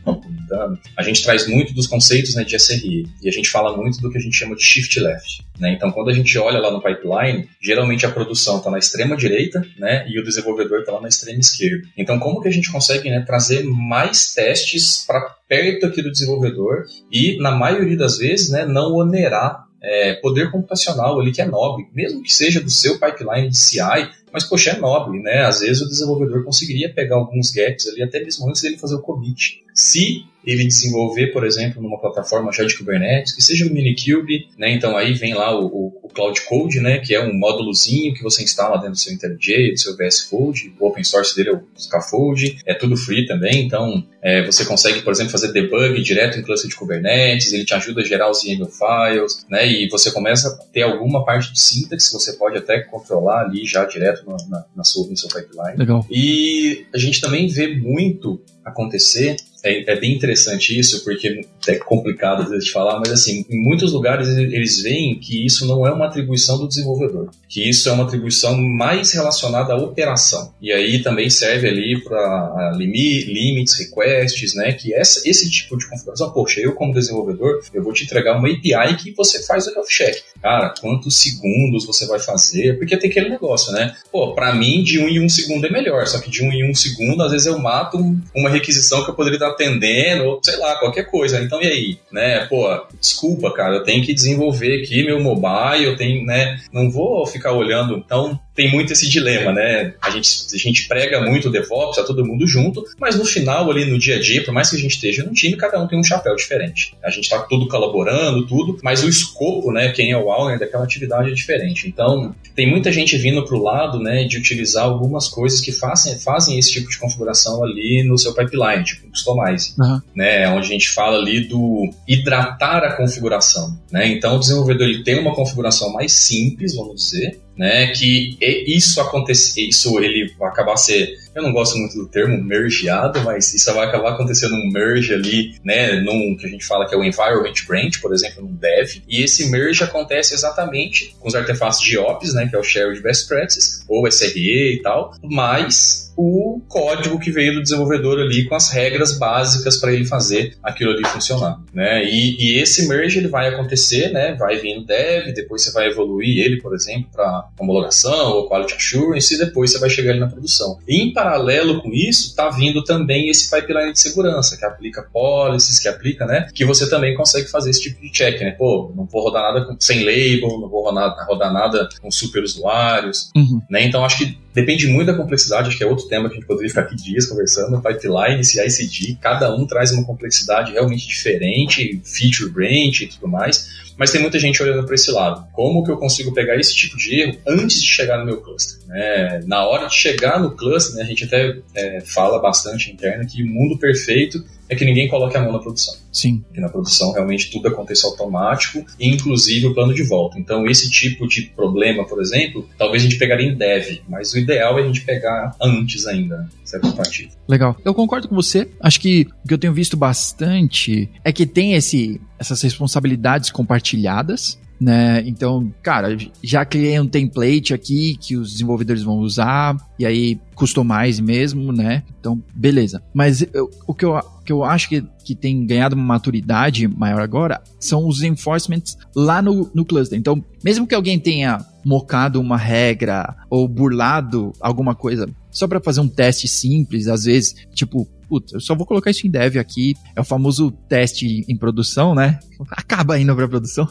comentando, 0.56 0.80
a 0.96 1.04
gente 1.04 1.24
traz 1.24 1.48
muito 1.48 1.74
dos 1.74 1.88
conceitos 1.88 2.36
né, 2.36 2.44
de 2.44 2.56
SRE 2.58 3.08
e 3.22 3.30
a 3.30 3.32
gente 3.32 3.50
fala 3.50 3.76
muito 3.76 4.00
do 4.00 4.10
que 4.10 4.18
a 4.18 4.22
gente 4.22 4.36
chama 4.36 4.56
de 4.56 4.64
shift 4.64 5.00
left. 5.00 5.46
Né? 5.60 5.74
Então, 5.74 5.92
quando 5.92 6.10
a 6.10 6.14
gente 6.14 6.38
olha 6.38 6.60
lá 6.60 6.72
no 6.72 6.82
pipeline, 6.82 7.48
geralmente 7.62 8.06
a 8.06 8.12
produção 8.12 8.58
está 8.58 8.72
na 8.72 8.80
extrema 8.80 9.16
direita, 9.16 9.66
né? 9.78 10.06
E 10.10 10.20
o 10.20 10.24
desenvolvedor 10.24 10.80
está 10.80 10.92
lá 10.92 11.02
na 11.02 11.08
extrema 11.08 11.40
esquerda. 11.40 11.88
Então, 11.98 12.20
como 12.20 12.42
que 12.42 12.48
a 12.48 12.52
gente 12.52 12.72
consegue 12.72 13.10
né, 13.10 13.24
trazer 13.26 13.64
mais 13.64 14.34
testes 14.34 15.06
para 15.06 15.22
perto 15.48 15.86
aqui 15.86 16.02
do 16.02 16.12
desenvolvedor 16.12 16.84
e, 17.12 17.38
na 17.38 17.52
maioria 17.52 17.98
das 17.98 18.18
vezes, 18.18 18.50
né, 18.50 18.66
não 18.66 18.94
onerar 18.94 19.66
é, 19.82 20.16
poder 20.16 20.52
computacional 20.52 21.20
ali 21.20 21.32
que 21.32 21.42
é 21.42 21.46
nobre, 21.46 21.86
mesmo 21.94 22.24
que 22.24 22.34
seja 22.34 22.60
do 22.60 22.72
seu 22.72 23.00
pipeline 23.00 23.50
de 23.50 23.58
CI, 23.58 24.10
mas 24.36 24.44
poxa, 24.44 24.72
é 24.72 24.78
nobre, 24.78 25.22
né? 25.22 25.46
Às 25.46 25.62
vezes 25.62 25.82
o 25.82 25.88
desenvolvedor 25.88 26.44
conseguiria 26.44 26.94
pegar 26.94 27.16
alguns 27.16 27.52
gaps 27.52 27.88
ali 27.88 28.04
até 28.04 28.22
mesmo 28.22 28.50
antes 28.50 28.62
dele 28.62 28.78
fazer 28.78 28.96
o 28.96 29.02
commit. 29.02 29.64
Se 29.74 30.26
ele 30.46 30.66
desenvolver, 30.66 31.28
por 31.28 31.46
exemplo, 31.46 31.82
numa 31.82 32.00
plataforma 32.00 32.52
já 32.52 32.64
de 32.64 32.78
Kubernetes, 32.78 33.34
que 33.34 33.42
seja 33.42 33.66
o 33.66 33.74
Minikube, 33.74 34.48
né? 34.58 34.72
Então 34.72 34.96
aí 34.96 35.14
vem 35.14 35.34
lá 35.34 35.58
o, 35.60 35.66
o, 35.66 36.00
o, 36.04 36.10
Cloud 36.10 36.40
Code, 36.42 36.80
né? 36.80 37.00
Que 37.00 37.16
é 37.16 37.22
um 37.22 37.34
módulozinho 37.34 38.14
que 38.14 38.22
você 38.22 38.44
instala 38.44 38.78
dentro 38.78 38.92
do 38.92 38.98
seu 38.98 39.14
IntelliJ, 39.14 39.72
do 39.72 39.80
seu 39.80 39.98
VS 39.98 40.24
Code, 40.24 40.74
o 40.80 40.88
open 40.88 41.04
source 41.04 41.36
dele 41.36 41.50
é 41.50 41.54
o 41.54 41.64
Scaffold, 41.78 42.58
é 42.66 42.74
tudo 42.74 42.96
free 42.96 43.26
também, 43.26 43.66
então 43.66 44.06
é, 44.22 44.46
você 44.46 44.64
consegue, 44.64 45.02
por 45.02 45.12
exemplo, 45.12 45.32
fazer 45.32 45.52
debug 45.52 46.02
direto 46.02 46.38
em 46.38 46.44
cluster 46.44 46.70
de 46.70 46.76
Kubernetes, 46.76 47.52
ele 47.52 47.66
te 47.66 47.74
ajuda 47.74 48.02
a 48.02 48.06
gerar 48.06 48.30
os 48.30 48.44
YAML 48.44 48.68
files, 48.68 49.46
né? 49.50 49.68
E 49.68 49.90
você 49.90 50.12
começa 50.12 50.50
a 50.50 50.66
ter 50.72 50.84
alguma 50.84 51.26
parte 51.26 51.52
de 51.52 51.60
sintaxe, 51.60 52.14
você 52.14 52.34
pode 52.34 52.58
até 52.58 52.80
controlar 52.82 53.42
ali 53.42 53.66
já 53.66 53.84
direto 53.86 54.25
na, 54.26 54.38
na, 54.48 54.66
na 54.76 54.84
sua, 54.84 55.08
no 55.08 55.18
seu 55.18 55.30
pipeline. 55.30 55.78
Legal. 55.78 56.06
E 56.10 56.86
a 56.94 56.98
gente 56.98 57.22
também 57.22 57.48
vê 57.48 57.76
muito 57.76 58.42
acontecer 58.64 59.38
é, 59.66 59.92
é, 59.92 60.00
bem 60.00 60.14
interessante 60.14 60.78
isso, 60.78 61.04
porque 61.04 61.42
é 61.68 61.76
complicado 61.76 62.44
às 62.44 62.50
vezes 62.50 62.66
de 62.66 62.72
falar, 62.72 63.00
mas 63.00 63.12
assim, 63.12 63.46
em 63.50 63.62
muitos 63.62 63.92
lugares 63.92 64.28
eles 64.28 64.82
veem 64.82 65.20
que 65.20 65.46
isso 65.46 65.68
não 65.68 65.86
é 65.86 65.92
uma 65.92 66.06
atribuição 66.06 66.58
do 66.58 66.68
desenvolvedor, 66.68 67.30
que 67.50 67.68
isso 67.68 67.90
é 67.90 67.92
uma 67.92 68.04
atribuição 68.04 68.56
mais 68.58 69.12
relacionada 69.12 69.74
à 69.74 69.78
operação. 69.78 70.54
E 70.62 70.72
aí 70.72 71.02
também 71.02 71.30
serve 71.30 71.68
ali 71.68 72.02
para 72.04 72.72
limits, 72.78 73.78
requests, 73.80 74.54
né? 74.54 74.74
Que 74.74 74.94
essa, 74.94 75.28
esse 75.28 75.50
tipo 75.50 75.78
de 75.78 75.90
configuração, 75.90 76.32
poxa, 76.32 76.60
eu 76.60 76.74
como 76.74 76.94
desenvolvedor, 76.94 77.62
eu 77.74 77.84
vou 77.84 77.94
te 77.94 78.04
entregar 78.04 78.38
uma 78.38 78.50
API 78.50 78.98
que 78.98 79.12
você 79.12 79.44
faz 79.44 79.68
o 79.68 79.72
check. 79.88 80.18
Cara, 80.42 80.74
quantos 80.80 81.18
segundos 81.18 81.86
você 81.86 82.06
vai 82.06 82.20
fazer? 82.20 82.78
Porque 82.78 82.98
tem 82.98 83.10
aquele 83.10 83.30
negócio, 83.30 83.72
né? 83.74 83.96
Pô, 84.12 84.34
para 84.34 84.54
mim, 84.54 84.84
de 84.84 85.00
um 85.00 85.08
em 85.08 85.24
um 85.24 85.30
segundo 85.30 85.66
é 85.66 85.70
melhor, 85.70 86.06
só 86.08 86.20
que 86.20 86.30
de 86.30 86.44
um 86.44 86.52
em 86.52 86.70
um 86.70 86.76
segundo, 86.76 87.24
às 87.24 87.32
vezes 87.32 87.48
eu 87.48 87.58
mato 87.58 87.98
um, 87.98 88.20
uma 88.36 88.50
requisição 88.50 89.04
que 89.04 89.10
eu 89.10 89.16
poderia 89.16 89.38
estar 89.38 89.55
atendendo, 89.56 90.26
ou 90.26 90.40
sei 90.44 90.58
lá, 90.58 90.76
qualquer 90.76 91.06
coisa. 91.06 91.42
Então, 91.42 91.62
e 91.62 91.68
aí? 91.68 92.00
Né? 92.12 92.46
Pô, 92.46 92.68
desculpa, 93.00 93.52
cara, 93.52 93.76
eu 93.76 93.84
tenho 93.84 94.04
que 94.04 94.14
desenvolver 94.14 94.82
aqui 94.82 95.04
meu 95.04 95.20
mobile, 95.20 95.86
eu 95.86 95.96
tenho, 95.96 96.24
né? 96.26 96.60
Não 96.72 96.92
vou 96.92 97.26
ficar 97.26 97.54
olhando. 97.54 97.98
Então, 97.98 98.40
tem 98.56 98.72
muito 98.72 98.94
esse 98.94 99.10
dilema, 99.10 99.52
né? 99.52 99.94
A 100.02 100.10
gente, 100.10 100.30
a 100.54 100.58
gente 100.58 100.88
prega 100.88 101.22
muito 101.22 101.50
o 101.50 101.52
DevOps, 101.52 101.98
tá 101.98 102.04
todo 102.04 102.26
mundo 102.26 102.48
junto, 102.48 102.84
mas 103.00 103.18
no 103.18 103.26
final, 103.26 103.70
ali 103.70 103.86
no 103.86 104.00
dia 104.00 104.16
a 104.16 104.20
dia, 104.20 104.44
por 104.44 104.54
mais 104.54 104.70
que 104.70 104.78
a 104.78 104.80
gente 104.80 104.94
esteja 104.94 105.24
num 105.24 105.34
time, 105.34 105.58
cada 105.58 105.82
um 105.82 105.88
tem 105.88 106.00
um 106.00 106.04
chapéu 106.04 106.36
diferente. 106.36 106.96
A 107.04 107.10
gente 107.10 107.30
tá 107.30 107.40
tudo 107.40 107.68
colaborando, 107.68 108.48
tudo, 108.48 108.80
mas 108.82 109.04
o 109.04 109.10
escopo, 109.10 109.72
né, 109.72 109.90
quem 109.90 110.12
é 110.12 110.18
o 110.18 110.30
owner 110.30 110.58
daquela 110.58 110.86
atividade 110.86 111.30
é 111.30 111.34
diferente. 111.34 111.88
Então, 111.88 112.34
tem 112.56 112.70
muita 112.70 112.92
gente 112.92 113.18
vindo 113.18 113.44
pro 113.44 113.62
lado, 113.62 114.00
né, 114.00 114.24
de 114.24 114.38
utilizar 114.38 114.86
algumas 114.86 115.28
coisas 115.28 115.60
que 115.60 115.74
fazem, 115.74 116.18
fazem 116.18 116.58
esse 116.58 116.72
tipo 116.72 116.90
de 116.90 116.98
configuração 116.98 117.64
ali 117.64 118.04
no 118.04 118.18
seu 118.18 118.34
pipeline, 118.34 118.84
tipo 118.84 119.10
customize, 119.10 119.74
uhum. 119.78 120.00
né, 120.16 120.48
onde 120.50 120.68
a 120.68 120.72
gente 120.72 120.90
fala 120.90 121.18
ali 121.18 121.42
do 121.42 121.90
hidratar 122.08 122.84
a 122.84 122.94
configuração, 122.94 123.78
né? 123.92 124.08
Então, 124.08 124.36
o 124.36 124.40
desenvolvedor 124.40 124.88
ele 124.88 125.04
tem 125.04 125.20
uma 125.20 125.34
configuração 125.34 125.92
mais 125.92 126.14
simples, 126.14 126.76
vamos 126.76 126.96
dizer, 126.96 127.40
né? 127.56 127.88
Que 127.88 128.38
isso 128.42 129.00
acontecer, 129.02 129.62
isso 129.62 130.00
ele 130.00 130.34
vai 130.38 130.50
acabar 130.50 130.78
ser, 130.78 131.18
eu 131.36 131.44
não 131.44 131.52
gosto 131.52 131.78
muito 131.78 131.96
do 131.98 132.08
termo 132.08 132.42
mergeado, 132.42 133.22
mas 133.22 133.54
isso 133.54 133.74
vai 133.74 133.86
acabar 133.86 134.14
acontecendo 134.14 134.56
um 134.56 134.72
merge 134.72 135.14
ali, 135.14 135.56
né? 135.64 136.00
Num 136.00 136.38
que 136.38 136.46
a 136.46 136.50
gente 136.50 136.66
fala 136.66 136.88
que 136.88 136.96
é 136.96 136.98
o 136.98 137.04
environment 137.04 137.54
branch, 137.68 138.00
por 138.02 138.14
exemplo, 138.14 138.42
num 138.42 138.56
dev, 138.56 139.02
e 139.08 139.22
esse 139.22 139.50
merge 139.52 139.84
acontece 139.84 140.34
exatamente 140.34 141.14
com 141.20 141.28
os 141.28 141.36
artefatos 141.36 141.82
de 141.82 141.98
ops, 141.98 142.34
né? 142.34 142.48
Que 142.48 142.56
é 142.56 142.60
o 142.60 142.64
shared 142.64 143.02
best 143.02 143.28
practices 143.28 143.84
ou 143.88 144.10
SRE 144.10 144.76
e 144.76 144.82
tal, 144.82 145.14
mas 145.22 146.06
o 146.18 146.62
código 146.68 147.20
que 147.20 147.30
veio 147.30 147.56
do 147.56 147.62
desenvolvedor 147.62 148.20
ali 148.20 148.46
com 148.46 148.56
as 148.56 148.72
regras 148.72 149.18
básicas 149.18 149.78
para 149.78 149.94
ele 149.94 150.06
fazer 150.06 150.56
aquilo 150.64 150.92
ali 150.92 151.06
funcionar, 151.08 151.60
né? 151.74 152.04
E, 152.06 152.38
e, 152.40 152.62
esse 152.62 152.88
merge 152.88 153.20
ele 153.20 153.28
vai 153.28 153.50
acontecer, 153.50 154.12
né? 154.12 154.34
Vai 154.36 154.58
vindo 154.58 154.86
dev, 154.86 155.34
depois 155.34 155.64
você 155.64 155.72
vai 155.72 155.88
evoluir 155.88 156.40
ele, 156.40 156.62
por 156.62 156.74
exemplo, 156.74 157.10
para 157.12 157.50
homologação 157.60 158.32
ou 158.32 158.48
quality 158.48 158.76
assurance 158.76 159.34
e 159.34 159.38
depois 159.38 159.72
você 159.72 159.80
vai 159.80 159.90
chegar 159.90 160.12
ali 160.12 160.20
na 160.20 160.28
produção. 160.28 160.80
E, 160.88 161.02
em 161.02 161.14
paralelo 161.26 161.82
com 161.82 161.92
isso, 161.92 162.30
está 162.30 162.50
vindo 162.50 162.84
também 162.84 163.30
esse 163.30 163.50
pipeline 163.50 163.92
de 163.92 164.00
segurança 164.00 164.58
que 164.58 164.66
aplica 164.66 165.04
policies, 165.12 165.80
que 165.80 165.88
aplica, 165.88 166.26
né? 166.26 166.48
Que 166.54 166.64
você 166.64 166.90
também 166.90 167.16
consegue 167.16 167.48
fazer 167.50 167.72
esse 167.72 167.82
tipo 167.82 168.02
de 168.02 168.12
check, 168.12 168.40
né? 168.42 168.52
Pô, 168.52 168.92
não 168.96 169.06
vou 169.06 169.24
rodar 169.24 169.42
nada 169.42 169.66
com, 169.66 169.76
sem 169.80 170.04
label, 170.04 170.60
não 170.60 170.70
vou 170.70 170.84
rodar, 170.84 171.16
rodar 171.28 171.52
nada 171.52 171.90
com 172.02 172.12
super 172.12 172.44
usuários, 172.44 173.32
uhum. 173.36 173.62
né? 173.70 173.84
Então 173.84 174.06
acho 174.06 174.20
que 174.20 174.45
Depende 174.56 174.88
muito 174.88 175.08
da 175.08 175.18
complexidade, 175.18 175.68
acho 175.68 175.78
que 175.78 175.84
é 175.84 175.88
outro 175.88 176.08
tema 176.08 176.30
que 176.30 176.36
a 176.36 176.40
gente 176.40 176.48
poderia 176.48 176.70
ficar 176.70 176.84
aqui 176.84 176.96
dias 176.96 177.26
conversando, 177.26 177.82
pipeline, 177.82 178.42
CI/CD, 178.42 179.18
cada 179.20 179.54
um 179.54 179.68
traz 179.68 179.92
uma 179.92 180.06
complexidade 180.06 180.72
realmente 180.72 181.06
diferente, 181.06 182.02
feature 182.06 182.50
branch 182.50 183.02
e 183.02 183.08
tudo 183.08 183.28
mais, 183.28 183.68
mas 183.98 184.12
tem 184.12 184.22
muita 184.22 184.40
gente 184.40 184.64
olhando 184.64 184.86
para 184.86 184.96
esse 184.96 185.12
lado. 185.12 185.46
Como 185.52 185.84
que 185.84 185.92
eu 185.92 185.98
consigo 185.98 186.34
pegar 186.34 186.58
esse 186.58 186.74
tipo 186.74 186.96
de 186.96 187.20
erro 187.20 187.38
antes 187.46 187.82
de 187.82 187.88
chegar 187.88 188.18
no 188.18 188.26
meu 188.26 188.38
cluster? 188.42 188.80
É, 188.94 189.42
na 189.46 189.68
hora 189.68 189.88
de 189.88 189.96
chegar 189.96 190.40
no 190.40 190.56
cluster, 190.56 190.96
né, 190.96 191.04
a 191.04 191.06
gente 191.06 191.26
até 191.26 191.58
é, 191.76 192.00
fala 192.00 192.40
bastante 192.40 192.90
interna 192.90 193.26
que 193.26 193.44
o 193.44 193.48
mundo 193.48 193.78
perfeito 193.78 194.42
é 194.70 194.76
que 194.76 194.86
ninguém 194.86 195.08
coloque 195.08 195.38
a 195.38 195.42
mão 195.42 195.52
na 195.52 195.60
produção. 195.60 195.96
Sim. 196.12 196.44
Que 196.54 196.62
na 196.62 196.70
produção 196.70 197.12
realmente 197.12 197.52
tudo 197.52 197.68
acontece 197.68 198.06
automático, 198.06 198.86
inclusive 199.00 199.68
o 199.68 199.74
plano 199.74 199.94
de 199.94 200.04
volta. 200.04 200.40
Então, 200.40 200.66
esse 200.66 200.90
tipo 200.90 201.28
de 201.28 201.44
problema, 201.44 202.06
por 202.06 202.22
exemplo, 202.22 202.68
talvez 202.78 203.04
a 203.04 203.06
gente 203.06 203.18
pegaria 203.18 203.48
em 203.48 203.56
dev, 203.56 204.00
mas 204.08 204.34
o 204.34 204.40
ideal 204.40 204.80
é 204.80 204.84
a 204.84 204.88
gente 204.88 205.02
pegar 205.02 205.56
antes 205.62 206.06
ainda, 206.06 206.50
certo? 206.64 206.94
Partido. 206.94 207.32
Legal. 207.48 207.76
Eu 207.84 207.94
concordo 207.94 208.28
com 208.28 208.36
você. 208.36 208.70
Acho 208.80 209.00
que 209.00 209.28
o 209.44 209.48
que 209.48 209.54
eu 209.54 209.58
tenho 209.58 209.74
visto 209.74 209.98
bastante 209.98 211.10
é 211.24 211.32
que 211.32 211.46
tem 211.46 211.74
esse, 211.74 212.22
essas 212.40 212.62
responsabilidades 212.62 213.50
compartilhadas 213.50 214.58
né? 214.80 215.24
Então, 215.26 215.74
cara, 215.82 216.18
já 216.44 216.66
criei 216.66 217.00
um 217.00 217.08
template 217.08 217.74
aqui 217.74 218.18
que 218.20 218.36
os 218.36 218.52
desenvolvedores 218.54 219.04
vão 219.04 219.20
usar, 219.20 219.78
e 219.98 220.06
aí 220.06 220.40
customize 220.54 221.22
mesmo, 221.22 221.72
né? 221.72 222.04
Então, 222.20 222.42
beleza. 222.54 223.04
Mas 223.14 223.46
eu, 223.54 223.70
o 223.88 223.94
que 223.94 224.06
eu, 224.06 224.20
que 224.46 224.52
eu 224.52 224.64
acho 224.64 224.90
que, 224.90 225.04
que 225.24 225.36
tem 225.36 225.66
ganhado 225.66 225.96
uma 225.96 226.06
maturidade 226.06 226.88
maior 226.88 227.22
agora 227.22 227.62
são 227.80 228.08
os 228.08 228.22
enforcements 228.22 228.98
lá 229.16 229.42
no, 229.42 229.70
no 229.74 229.86
cluster. 229.86 230.18
Então, 230.18 230.44
mesmo 230.64 230.88
que 230.88 230.96
alguém 230.96 231.20
tenha 231.20 231.66
mocado 231.84 232.42
uma 232.42 232.58
regra 232.58 233.36
ou 233.50 233.68
burlado 233.68 234.52
alguma 234.60 234.96
coisa 234.96 235.30
só 235.52 235.68
para 235.68 235.80
fazer 235.80 236.02
um 236.02 236.08
teste 236.08 236.48
simples, 236.48 237.08
às 237.08 237.24
vezes, 237.24 237.56
tipo, 237.74 238.08
puta, 238.28 238.56
eu 238.56 238.60
só 238.60 238.76
vou 238.76 238.86
colocar 238.86 239.12
isso 239.12 239.26
em 239.26 239.30
dev 239.30 239.58
aqui. 239.58 239.94
É 240.16 240.22
o 240.22 240.24
famoso 240.24 240.72
teste 240.88 241.46
em 241.48 241.58
produção, 241.58 242.14
né? 242.14 242.40
Acaba 242.72 243.20
indo 243.20 243.36
para 243.36 243.48
produção. 243.48 243.88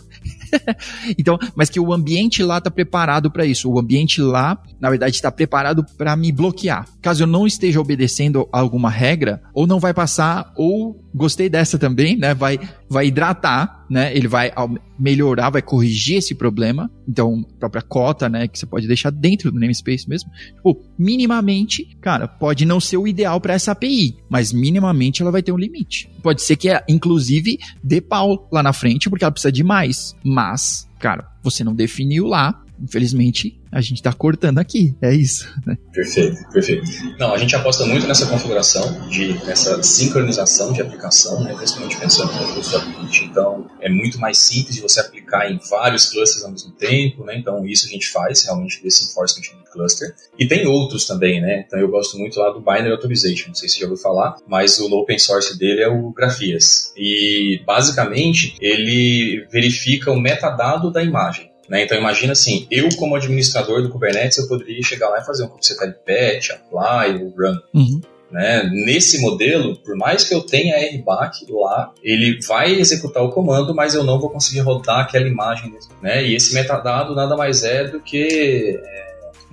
então, 1.18 1.38
mas 1.54 1.70
que 1.70 1.80
o 1.80 1.92
ambiente 1.92 2.42
lá 2.42 2.60
tá 2.60 2.70
preparado 2.70 3.30
para 3.30 3.44
isso. 3.44 3.70
O 3.70 3.78
ambiente 3.78 4.20
lá, 4.20 4.60
na 4.80 4.90
verdade, 4.90 5.16
está 5.16 5.30
preparado 5.30 5.84
para 5.96 6.16
me 6.16 6.32
bloquear. 6.32 6.86
Caso 7.00 7.22
eu 7.22 7.26
não 7.26 7.46
esteja 7.46 7.80
obedecendo 7.80 8.48
alguma 8.52 8.90
regra, 8.90 9.42
ou 9.52 9.66
não 9.66 9.78
vai 9.78 9.92
passar, 9.92 10.52
ou 10.56 11.02
gostei 11.14 11.48
dessa 11.48 11.78
também, 11.78 12.16
né? 12.16 12.34
Vai, 12.34 12.58
vai 12.88 13.06
hidratar, 13.06 13.83
né? 13.88 14.16
Ele 14.16 14.28
vai 14.28 14.52
melhorar, 14.98 15.50
vai 15.50 15.62
corrigir 15.62 16.18
esse 16.18 16.34
problema. 16.34 16.90
Então, 17.08 17.44
própria 17.58 17.82
cota, 17.82 18.28
né? 18.28 18.48
Que 18.48 18.58
você 18.58 18.66
pode 18.66 18.86
deixar 18.86 19.10
dentro 19.10 19.50
do 19.50 19.58
namespace 19.58 20.08
mesmo. 20.08 20.30
Tipo, 20.54 20.82
minimamente, 20.98 21.96
cara, 22.00 22.26
pode 22.26 22.64
não 22.64 22.80
ser 22.80 22.96
o 22.96 23.06
ideal 23.06 23.40
para 23.40 23.54
essa 23.54 23.72
API, 23.72 24.16
mas 24.28 24.52
minimamente 24.52 25.22
ela 25.22 25.30
vai 25.30 25.42
ter 25.42 25.52
um 25.52 25.58
limite. 25.58 26.10
Pode 26.22 26.42
ser 26.42 26.56
que, 26.56 26.68
inclusive, 26.88 27.58
dê 27.82 28.00
pau 28.00 28.48
lá 28.50 28.62
na 28.62 28.72
frente, 28.72 29.10
porque 29.10 29.24
ela 29.24 29.32
precisa 29.32 29.52
de 29.52 29.62
mais. 29.62 30.14
Mas, 30.24 30.88
cara, 30.98 31.28
você 31.42 31.62
não 31.62 31.74
definiu 31.74 32.26
lá, 32.26 32.63
infelizmente, 32.82 33.60
a 33.70 33.80
gente 33.80 33.94
está 33.94 34.12
cortando 34.12 34.58
aqui. 34.58 34.94
É 35.02 35.12
isso. 35.12 35.52
Né? 35.66 35.76
Perfeito, 35.92 36.36
perfeito. 36.52 36.84
Não, 37.18 37.34
a 37.34 37.38
gente 37.38 37.54
aposta 37.56 37.84
muito 37.86 38.06
nessa 38.06 38.26
configuração, 38.26 39.08
de, 39.08 39.32
nessa 39.44 39.82
sincronização 39.82 40.72
de 40.72 40.80
aplicação, 40.80 41.42
né, 41.42 41.54
principalmente 41.54 41.96
pensando 41.96 42.32
no 42.32 42.60
usability. 42.60 43.24
Então, 43.24 43.68
é 43.80 43.88
muito 43.88 44.18
mais 44.18 44.38
simples 44.38 44.76
de 44.76 44.80
você 44.80 45.00
aplicar 45.00 45.50
em 45.50 45.58
vários 45.70 46.06
clusters 46.06 46.44
ao 46.44 46.50
mesmo 46.50 46.72
tempo, 46.72 47.24
né? 47.24 47.36
Então, 47.36 47.66
isso 47.66 47.86
a 47.86 47.90
gente 47.90 48.08
faz 48.08 48.44
realmente 48.44 48.82
desse 48.82 49.04
enforcement 49.04 49.44
cluster. 49.72 50.14
E 50.38 50.46
tem 50.46 50.66
outros 50.66 51.04
também, 51.04 51.40
né? 51.40 51.64
Então, 51.66 51.78
eu 51.78 51.88
gosto 51.88 52.16
muito 52.16 52.38
lá 52.38 52.50
do 52.50 52.60
Binary 52.60 52.92
Authorization, 52.92 53.48
não 53.48 53.54
sei 53.54 53.68
se 53.68 53.80
já 53.80 53.86
ouviu 53.86 54.00
falar, 54.00 54.36
mas 54.46 54.78
o 54.78 54.86
open 54.94 55.18
source 55.18 55.58
dele 55.58 55.82
é 55.82 55.88
o 55.88 56.12
Grafias. 56.12 56.92
E, 56.96 57.60
basicamente, 57.66 58.56
ele 58.60 59.46
verifica 59.50 60.12
o 60.12 60.20
metadado 60.20 60.92
da 60.92 61.02
imagem. 61.02 61.53
Né? 61.68 61.84
Então 61.84 61.96
imagina 61.96 62.32
assim, 62.32 62.66
eu 62.70 62.88
como 62.96 63.16
administrador 63.16 63.82
do 63.82 63.90
Kubernetes, 63.90 64.38
eu 64.38 64.48
poderia 64.48 64.82
chegar 64.82 65.08
lá 65.08 65.20
e 65.20 65.24
fazer 65.24 65.44
um 65.44 65.48
kubectl 65.48 65.84
patch, 66.04 66.50
apply, 66.50 67.32
run. 67.36 67.58
Uhum. 67.72 68.00
Né? 68.30 68.68
Nesse 68.72 69.20
modelo, 69.20 69.76
por 69.76 69.96
mais 69.96 70.24
que 70.24 70.34
eu 70.34 70.40
tenha 70.40 70.76
RBAC 70.76 71.46
lá, 71.50 71.92
ele 72.02 72.40
vai 72.46 72.72
executar 72.72 73.22
o 73.22 73.30
comando, 73.30 73.74
mas 73.74 73.94
eu 73.94 74.02
não 74.02 74.18
vou 74.18 74.28
conseguir 74.28 74.60
rodar 74.60 75.00
aquela 75.00 75.28
imagem. 75.28 75.72
Né? 76.02 76.26
E 76.26 76.34
esse 76.34 76.52
metadado 76.52 77.14
nada 77.14 77.36
mais 77.36 77.62
é 77.62 77.84
do 77.84 78.00
que 78.00 78.80
é, 78.82 79.03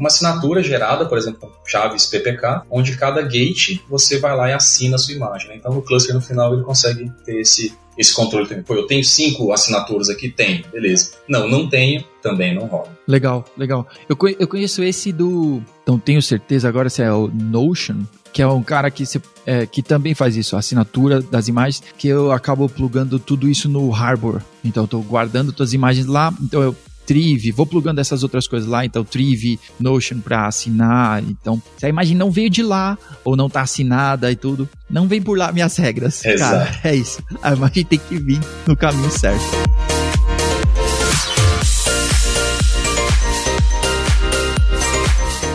uma 0.01 0.07
assinatura 0.07 0.63
gerada, 0.63 1.05
por 1.05 1.15
exemplo, 1.15 1.41
com 1.41 1.69
chaves 1.69 2.07
PPK, 2.07 2.63
onde 2.71 2.97
cada 2.97 3.21
gate 3.21 3.79
você 3.87 4.17
vai 4.17 4.35
lá 4.35 4.49
e 4.49 4.53
assina 4.53 4.95
a 4.95 4.97
sua 4.97 5.13
imagem. 5.13 5.49
Né? 5.49 5.55
Então, 5.57 5.77
o 5.77 5.81
cluster 5.83 6.15
no 6.15 6.19
final 6.19 6.51
ele 6.55 6.63
consegue 6.63 7.07
ter 7.23 7.39
esse, 7.39 7.71
esse 7.95 8.11
controle 8.11 8.47
também. 8.47 8.63
Pô, 8.63 8.73
eu 8.73 8.87
tenho 8.87 9.03
cinco 9.03 9.51
assinaturas 9.51 10.09
aqui? 10.09 10.27
Tenho, 10.27 10.65
beleza. 10.71 11.11
Não, 11.27 11.47
não 11.47 11.69
tenho, 11.69 12.03
também 12.19 12.55
não 12.55 12.65
rola. 12.65 12.87
Legal, 13.07 13.45
legal. 13.55 13.87
Eu, 14.09 14.17
eu 14.39 14.47
conheço 14.47 14.81
esse 14.81 15.11
do. 15.11 15.61
Não 15.85 15.99
tenho 15.99 16.21
certeza 16.21 16.67
agora 16.67 16.89
se 16.89 17.03
é 17.03 17.13
o 17.13 17.27
Notion, 17.27 18.03
que 18.33 18.41
é 18.41 18.47
um 18.47 18.63
cara 18.63 18.89
que, 18.89 19.05
se, 19.05 19.21
é, 19.45 19.67
que 19.67 19.83
também 19.83 20.15
faz 20.15 20.35
isso, 20.35 20.57
assinatura 20.57 21.21
das 21.21 21.47
imagens, 21.47 21.83
que 21.95 22.07
eu 22.07 22.31
acabo 22.31 22.67
plugando 22.67 23.19
tudo 23.19 23.47
isso 23.47 23.69
no 23.69 23.93
Harbor. 23.93 24.41
Então, 24.65 24.85
eu 24.85 24.87
tô 24.87 24.99
guardando 25.01 25.53
todas 25.53 25.69
as 25.69 25.73
imagens 25.73 26.07
lá, 26.07 26.33
então 26.41 26.63
eu 26.63 26.75
Triv, 27.11 27.51
vou 27.51 27.65
plugando 27.65 27.99
essas 27.99 28.23
outras 28.23 28.47
coisas 28.47 28.69
lá, 28.69 28.85
então 28.85 29.03
Triv, 29.03 29.59
Notion 29.77 30.21
para 30.21 30.47
assinar. 30.47 31.21
Então, 31.21 31.61
se 31.77 31.85
a 31.85 31.89
imagem 31.89 32.15
não 32.15 32.31
veio 32.31 32.49
de 32.49 32.63
lá 32.63 32.97
ou 33.25 33.35
não 33.35 33.49
tá 33.49 33.59
assinada 33.63 34.31
e 34.31 34.35
tudo, 34.37 34.69
não 34.89 35.09
vem 35.09 35.21
por 35.21 35.37
lá 35.37 35.51
minhas 35.51 35.75
regras. 35.75 36.23
Exato. 36.23 36.71
Cara, 36.71 36.79
é 36.85 36.95
isso. 36.95 37.21
A 37.43 37.51
imagem 37.51 37.83
tem 37.83 37.99
que 37.99 38.17
vir 38.17 38.39
no 38.65 38.77
caminho 38.77 39.11
certo. 39.11 39.43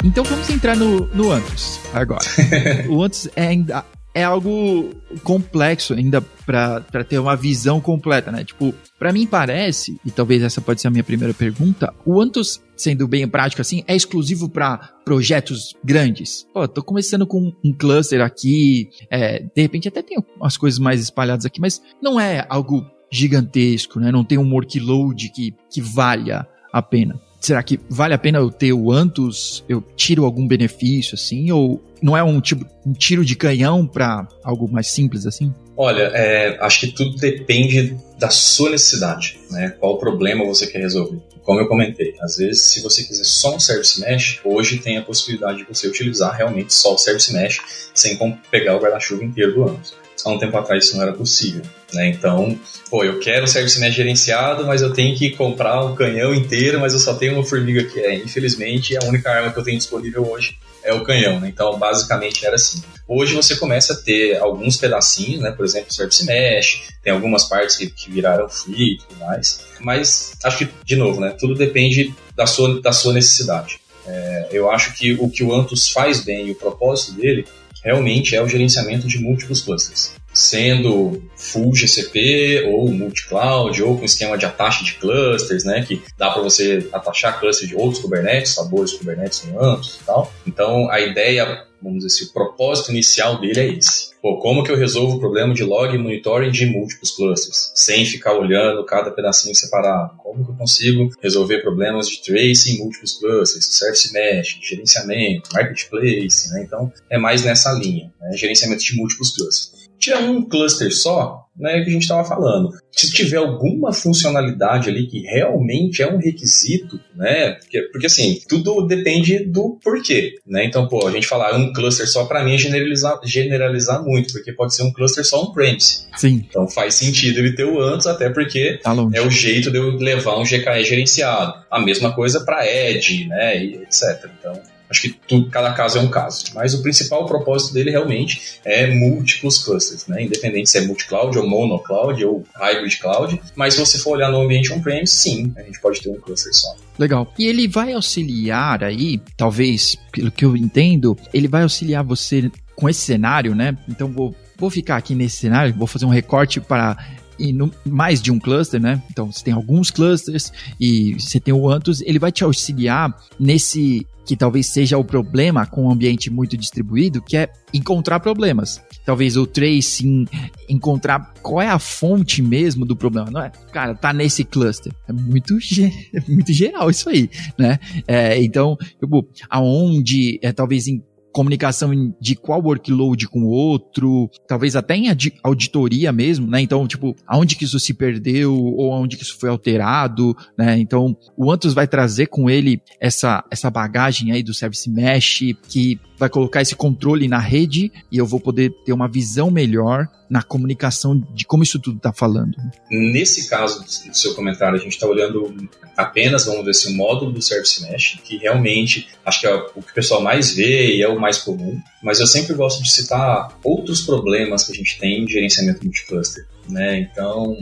Então 0.04 0.24
vamos 0.24 0.50
entrar 0.50 0.76
no, 0.76 1.06
no 1.14 1.32
Antus 1.32 1.80
agora. 1.94 2.26
o 2.86 3.02
Antus 3.02 3.30
é 3.34 3.46
ainda 3.46 3.82
é 4.16 4.24
algo 4.24 4.94
complexo 5.22 5.92
ainda 5.92 6.22
para 6.22 7.04
ter 7.06 7.18
uma 7.18 7.36
visão 7.36 7.82
completa, 7.82 8.32
né? 8.32 8.44
Tipo, 8.44 8.74
para 8.98 9.12
mim 9.12 9.26
parece, 9.26 10.00
e 10.06 10.10
talvez 10.10 10.42
essa 10.42 10.58
pode 10.58 10.80
ser 10.80 10.88
a 10.88 10.90
minha 10.90 11.04
primeira 11.04 11.34
pergunta, 11.34 11.92
o 12.02 12.18
Antus, 12.18 12.62
sendo 12.74 13.06
bem 13.06 13.28
prático 13.28 13.60
assim, 13.60 13.84
é 13.86 13.94
exclusivo 13.94 14.48
para 14.48 14.78
projetos 15.04 15.76
grandes. 15.84 16.46
Pô, 16.54 16.66
tô 16.66 16.82
começando 16.82 17.26
com 17.26 17.52
um 17.62 17.72
cluster 17.74 18.22
aqui, 18.22 18.88
é, 19.10 19.40
de 19.40 19.60
repente 19.60 19.86
até 19.86 20.00
tem 20.00 20.16
umas 20.40 20.56
coisas 20.56 20.78
mais 20.78 21.02
espalhadas 21.02 21.44
aqui, 21.44 21.60
mas 21.60 21.82
não 22.02 22.18
é 22.18 22.46
algo 22.48 22.86
gigantesco, 23.12 24.00
né? 24.00 24.10
Não 24.10 24.24
tem 24.24 24.38
um 24.38 24.50
workload 24.50 25.28
que, 25.28 25.54
que 25.70 25.82
valha 25.82 26.48
a 26.72 26.80
pena 26.80 27.20
será 27.46 27.62
que 27.62 27.78
vale 27.88 28.12
a 28.12 28.18
pena 28.18 28.38
eu 28.38 28.50
ter 28.50 28.72
o 28.72 28.90
Antus? 28.90 29.64
Eu 29.68 29.80
tiro 29.94 30.24
algum 30.24 30.46
benefício 30.46 31.14
assim? 31.14 31.50
Ou 31.52 31.80
não 32.02 32.16
é 32.16 32.22
um, 32.22 32.40
tipo, 32.40 32.66
um 32.84 32.92
tiro 32.92 33.24
de 33.24 33.36
canhão 33.36 33.86
para 33.86 34.26
algo 34.42 34.68
mais 34.68 34.88
simples 34.88 35.26
assim? 35.26 35.54
Olha, 35.76 36.10
é, 36.14 36.58
acho 36.60 36.80
que 36.80 36.88
tudo 36.88 37.16
depende 37.16 37.96
da 38.18 38.30
sua 38.30 38.70
necessidade, 38.70 39.38
né? 39.50 39.76
Qual 39.78 39.98
problema 39.98 40.44
você 40.44 40.66
quer 40.66 40.78
resolver. 40.78 41.18
Como 41.42 41.60
eu 41.60 41.68
comentei, 41.68 42.14
às 42.20 42.38
vezes, 42.38 42.62
se 42.62 42.82
você 42.82 43.04
quiser 43.04 43.24
só 43.24 43.54
um 43.54 43.60
Service 43.60 44.00
Mesh, 44.00 44.40
hoje 44.44 44.78
tem 44.78 44.98
a 44.98 45.02
possibilidade 45.02 45.58
de 45.58 45.64
você 45.64 45.86
utilizar 45.86 46.34
realmente 46.34 46.74
só 46.74 46.94
o 46.94 46.98
Service 46.98 47.32
Mesh, 47.32 47.60
sem 47.94 48.18
pegar 48.50 48.76
o 48.76 48.80
guarda-chuva 48.80 49.24
inteiro 49.24 49.54
do 49.54 49.62
Antus 49.62 49.94
há 50.24 50.30
um 50.30 50.38
tempo 50.38 50.56
atrás 50.56 50.84
isso 50.84 50.96
não 50.96 51.02
era 51.02 51.12
possível. 51.12 51.62
Né? 51.92 52.08
Então, 52.08 52.58
pô, 52.90 53.04
eu 53.04 53.18
quero 53.18 53.44
o 53.44 53.48
service 53.48 53.78
mesh 53.78 53.94
gerenciado, 53.94 54.66
mas 54.66 54.82
eu 54.82 54.92
tenho 54.92 55.16
que 55.16 55.30
comprar 55.30 55.84
um 55.84 55.94
canhão 55.94 56.34
inteiro, 56.34 56.80
mas 56.80 56.92
eu 56.92 56.98
só 56.98 57.14
tenho 57.14 57.34
uma 57.34 57.44
formiga 57.44 57.84
que 57.84 58.00
é, 58.00 58.14
infelizmente, 58.14 58.96
a 58.96 59.04
única 59.04 59.30
arma 59.30 59.52
que 59.52 59.58
eu 59.58 59.64
tenho 59.64 59.78
disponível 59.78 60.28
hoje 60.28 60.58
é 60.82 60.92
o 60.92 61.02
canhão. 61.04 61.40
Né? 61.40 61.48
Então, 61.48 61.78
basicamente 61.78 62.44
era 62.46 62.56
assim. 62.56 62.82
Hoje 63.06 63.34
você 63.34 63.56
começa 63.56 63.92
a 63.92 63.96
ter 63.96 64.36
alguns 64.38 64.76
pedacinhos, 64.76 65.42
né? 65.42 65.52
por 65.52 65.64
exemplo, 65.64 65.88
o 65.90 65.94
service 65.94 66.24
mesh, 66.24 66.88
tem 67.02 67.12
algumas 67.12 67.44
partes 67.44 67.76
que, 67.76 67.88
que 67.88 68.10
viraram 68.10 68.48
free 68.48 68.94
e 68.94 68.98
tudo 68.98 69.20
mais, 69.20 69.60
mas 69.80 70.32
acho 70.42 70.58
que, 70.58 70.68
de 70.84 70.96
novo, 70.96 71.20
né? 71.20 71.34
tudo 71.38 71.54
depende 71.54 72.14
da 72.34 72.46
sua, 72.46 72.80
da 72.80 72.92
sua 72.92 73.12
necessidade. 73.12 73.80
É, 74.06 74.48
eu 74.52 74.70
acho 74.70 74.94
que 74.94 75.14
o 75.14 75.28
que 75.28 75.42
o 75.42 75.52
Antus 75.52 75.88
faz 75.88 76.20
bem 76.20 76.46
e 76.46 76.52
o 76.52 76.54
propósito 76.54 77.12
dele 77.12 77.44
realmente 77.86 78.34
é 78.34 78.42
o 78.42 78.48
gerenciamento 78.48 79.06
de 79.06 79.20
múltiplos 79.20 79.62
clusters, 79.62 80.12
sendo 80.36 81.22
full 81.34 81.72
GCP 81.72 82.68
ou 82.70 82.92
multi-cloud 82.92 83.82
ou 83.82 83.96
com 83.98 84.04
esquema 84.04 84.36
de 84.36 84.44
atache 84.44 84.84
de 84.84 84.94
clusters, 84.94 85.64
né, 85.64 85.82
que 85.82 86.02
dá 86.18 86.30
para 86.30 86.42
você 86.42 86.86
atachar 86.92 87.40
clusters 87.40 87.70
de 87.70 87.74
outros 87.74 88.02
Kubernetes, 88.02 88.52
sabores 88.52 88.92
Kubernetes 88.92 89.44
no 89.44 89.58
Antus 89.58 89.98
e 90.02 90.04
tal. 90.04 90.30
Então, 90.46 90.90
a 90.90 91.00
ideia, 91.00 91.64
vamos 91.82 92.04
dizer 92.04 92.08
assim, 92.08 92.30
o 92.30 92.34
propósito 92.34 92.90
inicial 92.90 93.40
dele 93.40 93.60
é 93.60 93.66
esse. 93.78 94.10
Pô, 94.20 94.38
como 94.38 94.62
que 94.62 94.70
eu 94.70 94.76
resolvo 94.76 95.16
o 95.16 95.20
problema 95.20 95.54
de 95.54 95.64
log 95.64 95.94
e 95.94 95.98
monitoring 95.98 96.50
de 96.50 96.66
múltiplos 96.66 97.12
clusters, 97.12 97.72
sem 97.74 98.04
ficar 98.04 98.34
olhando 98.34 98.84
cada 98.84 99.10
pedacinho 99.10 99.54
separado? 99.54 100.18
Como 100.18 100.44
que 100.44 100.50
eu 100.50 100.56
consigo 100.56 101.10
resolver 101.22 101.62
problemas 101.62 102.08
de 102.08 102.22
trace 102.22 102.72
em 102.74 102.78
múltiplos 102.78 103.18
clusters, 103.18 103.64
service 103.74 104.12
mesh, 104.12 104.58
gerenciamento, 104.60 105.48
marketplace, 105.54 106.52
né? 106.52 106.62
Então, 106.62 106.92
é 107.08 107.16
mais 107.16 107.42
nessa 107.42 107.72
linha, 107.72 108.12
né? 108.20 108.36
gerenciamento 108.36 108.82
de 108.82 108.96
múltiplos 108.96 109.34
clusters 109.34 109.75
tirar 109.98 110.20
um 110.20 110.42
cluster 110.42 110.94
só, 110.94 111.46
né, 111.58 111.82
que 111.82 111.88
a 111.88 111.92
gente 111.92 112.02
estava 112.02 112.26
falando. 112.26 112.70
Se 112.92 113.10
tiver 113.10 113.38
alguma 113.38 113.92
funcionalidade 113.92 114.90
ali 114.90 115.06
que 115.06 115.20
realmente 115.20 116.02
é 116.02 116.12
um 116.12 116.18
requisito, 116.18 117.00
né, 117.14 117.52
porque, 117.52 117.82
porque 117.92 118.06
assim, 118.06 118.38
tudo 118.48 118.86
depende 118.86 119.44
do 119.44 119.78
porquê, 119.82 120.34
né, 120.46 120.64
então, 120.64 120.86
pô, 120.86 121.06
a 121.06 121.10
gente 121.10 121.26
falar 121.26 121.56
um 121.56 121.72
cluster 121.72 122.06
só 122.08 122.26
para 122.26 122.44
mim 122.44 122.54
é 122.54 122.58
generalizar, 122.58 123.18
generalizar 123.24 124.02
muito, 124.02 124.32
porque 124.32 124.52
pode 124.52 124.74
ser 124.74 124.82
um 124.82 124.92
cluster 124.92 125.24
só 125.24 125.42
on-premise. 125.42 126.06
Sim. 126.16 126.44
Então 126.48 126.68
faz 126.68 126.94
sentido 126.94 127.38
ele 127.38 127.54
ter 127.54 127.64
o 127.64 127.80
antes, 127.80 128.06
até 128.06 128.28
porque 128.28 128.78
tá 128.82 128.94
é 129.12 129.20
o 129.20 129.30
jeito 129.30 129.70
de 129.70 129.78
eu 129.78 129.96
levar 129.96 130.38
um 130.38 130.44
GKE 130.44 130.84
gerenciado. 130.84 131.54
A 131.70 131.80
mesma 131.80 132.14
coisa 132.14 132.44
para 132.44 132.66
Edge, 132.66 133.26
né, 133.26 133.64
e 133.64 133.74
etc. 133.76 134.30
Então, 134.38 134.60
Acho 134.88 135.02
que 135.02 135.44
cada 135.50 135.72
caso 135.72 135.98
é 135.98 136.00
um 136.00 136.08
caso. 136.08 136.44
Mas 136.54 136.74
o 136.74 136.82
principal 136.82 137.26
propósito 137.26 137.74
dele 137.74 137.90
realmente 137.90 138.60
é 138.64 138.86
múltiplos 138.86 139.58
clusters, 139.58 140.06
né? 140.06 140.22
Independente 140.22 140.70
se 140.70 140.78
é 140.78 140.82
multi-cloud 140.82 141.38
ou 141.38 141.48
monocloud 141.48 142.24
ou 142.24 142.44
hybrid 142.54 142.98
cloud. 142.98 143.40
Mas 143.54 143.74
se 143.74 143.80
você 143.80 143.98
for 143.98 144.12
olhar 144.12 144.30
no 144.30 144.40
ambiente 144.40 144.72
on-premise, 144.72 145.12
sim, 145.12 145.52
a 145.56 145.62
gente 145.62 145.80
pode 145.80 146.00
ter 146.00 146.10
um 146.10 146.20
cluster 146.20 146.54
só. 146.54 146.76
Legal. 146.98 147.32
E 147.38 147.46
ele 147.46 147.68
vai 147.68 147.92
auxiliar 147.92 148.82
aí, 148.84 149.20
talvez, 149.36 149.96
pelo 150.12 150.30
que 150.30 150.44
eu 150.44 150.56
entendo, 150.56 151.16
ele 151.32 151.48
vai 151.48 151.62
auxiliar 151.62 152.04
você 152.04 152.50
com 152.74 152.88
esse 152.88 153.00
cenário, 153.00 153.54
né? 153.54 153.76
Então 153.88 154.10
vou, 154.12 154.34
vou 154.56 154.70
ficar 154.70 154.96
aqui 154.96 155.14
nesse 155.14 155.36
cenário, 155.36 155.74
vou 155.74 155.86
fazer 155.86 156.04
um 156.04 156.10
recorte 156.10 156.60
para 156.60 156.96
e 157.38 157.52
no, 157.52 157.70
mais 157.84 158.20
de 158.20 158.30
um 158.30 158.38
cluster, 158.38 158.80
né? 158.80 159.02
Então 159.10 159.30
você 159.30 159.44
tem 159.44 159.54
alguns 159.54 159.90
clusters 159.90 160.52
e 160.80 161.14
você 161.14 161.38
tem 161.40 161.52
o 161.54 161.68
Antus, 161.68 162.00
ele 162.02 162.18
vai 162.18 162.32
te 162.32 162.44
auxiliar 162.44 163.16
nesse 163.38 164.06
que 164.26 164.36
talvez 164.36 164.66
seja 164.66 164.98
o 164.98 165.04
problema 165.04 165.64
com 165.64 165.84
um 165.84 165.90
ambiente 165.90 166.28
muito 166.28 166.56
distribuído, 166.56 167.22
que 167.22 167.36
é 167.36 167.48
encontrar 167.72 168.18
problemas. 168.18 168.82
Talvez 169.04 169.36
o 169.36 169.46
tracing, 169.46 170.26
encontrar 170.68 171.32
qual 171.40 171.62
é 171.62 171.68
a 171.68 171.78
fonte 171.78 172.42
mesmo 172.42 172.84
do 172.84 172.96
problema. 172.96 173.30
Não 173.30 173.40
é, 173.40 173.52
cara, 173.72 173.94
tá 173.94 174.12
nesse 174.12 174.42
cluster. 174.42 174.92
É 175.08 175.12
muito, 175.12 175.56
é 175.56 176.20
muito 176.28 176.52
geral 176.52 176.90
isso 176.90 177.08
aí, 177.08 177.30
né? 177.56 177.78
É, 178.08 178.42
então, 178.42 178.76
tipo, 178.98 179.28
aonde, 179.48 180.40
é, 180.42 180.52
talvez 180.52 180.88
em 180.88 181.00
comunicação 181.36 181.92
de 182.18 182.34
qual 182.34 182.62
workload 182.62 183.28
com 183.28 183.42
o 183.42 183.48
outro, 183.48 184.30
talvez 184.48 184.74
até 184.74 184.96
em 184.96 185.14
auditoria 185.42 186.10
mesmo, 186.10 186.46
né? 186.46 186.62
Então, 186.62 186.88
tipo, 186.88 187.14
aonde 187.26 187.56
que 187.56 187.64
isso 187.64 187.78
se 187.78 187.92
perdeu 187.92 188.54
ou 188.54 188.90
aonde 188.94 189.18
que 189.18 189.22
isso 189.22 189.38
foi 189.38 189.50
alterado, 189.50 190.34
né? 190.56 190.78
Então, 190.78 191.14
o 191.36 191.52
Antus 191.52 191.74
vai 191.74 191.86
trazer 191.86 192.28
com 192.28 192.48
ele 192.48 192.80
essa, 192.98 193.44
essa 193.50 193.70
bagagem 193.70 194.32
aí 194.32 194.42
do 194.42 194.54
Service 194.54 194.88
Mesh 194.88 195.54
que 195.68 196.00
vai 196.18 196.28
colocar 196.28 196.62
esse 196.62 196.74
controle 196.74 197.28
na 197.28 197.38
rede 197.38 197.92
e 198.10 198.18
eu 198.18 198.26
vou 198.26 198.40
poder 198.40 198.70
ter 198.84 198.92
uma 198.92 199.08
visão 199.08 199.50
melhor 199.50 200.08
na 200.28 200.42
comunicação 200.42 201.16
de 201.34 201.44
como 201.44 201.62
isso 201.62 201.78
tudo 201.78 201.98
está 201.98 202.12
falando. 202.12 202.56
Nesse 202.90 203.48
caso 203.48 203.84
do 203.84 204.16
seu 204.16 204.34
comentário, 204.34 204.78
a 204.78 204.82
gente 204.82 204.92
está 204.92 205.06
olhando 205.06 205.68
apenas, 205.96 206.46
vamos 206.46 206.64
ver 206.64 206.74
se 206.74 206.88
o 206.88 206.96
módulo 206.96 207.32
do 207.32 207.40
Service 207.40 207.82
Mesh, 207.82 208.20
que 208.24 208.36
realmente 208.38 209.08
acho 209.24 209.40
que 209.40 209.46
é 209.46 209.54
o 209.54 209.82
que 209.82 209.90
o 209.90 209.94
pessoal 209.94 210.20
mais 210.20 210.52
vê 210.52 210.96
e 210.96 211.02
é 211.02 211.08
o 211.08 211.20
mais 211.20 211.38
comum, 211.38 211.80
mas 212.02 212.18
eu 212.20 212.26
sempre 212.26 212.54
gosto 212.54 212.82
de 212.82 212.90
citar 212.90 213.56
outros 213.62 214.02
problemas 214.02 214.64
que 214.64 214.72
a 214.72 214.74
gente 214.74 214.98
tem 214.98 215.22
em 215.22 215.28
gerenciamento 215.28 215.84
multicluster. 215.84 216.46
Né? 216.68 217.00
Então, 217.00 217.56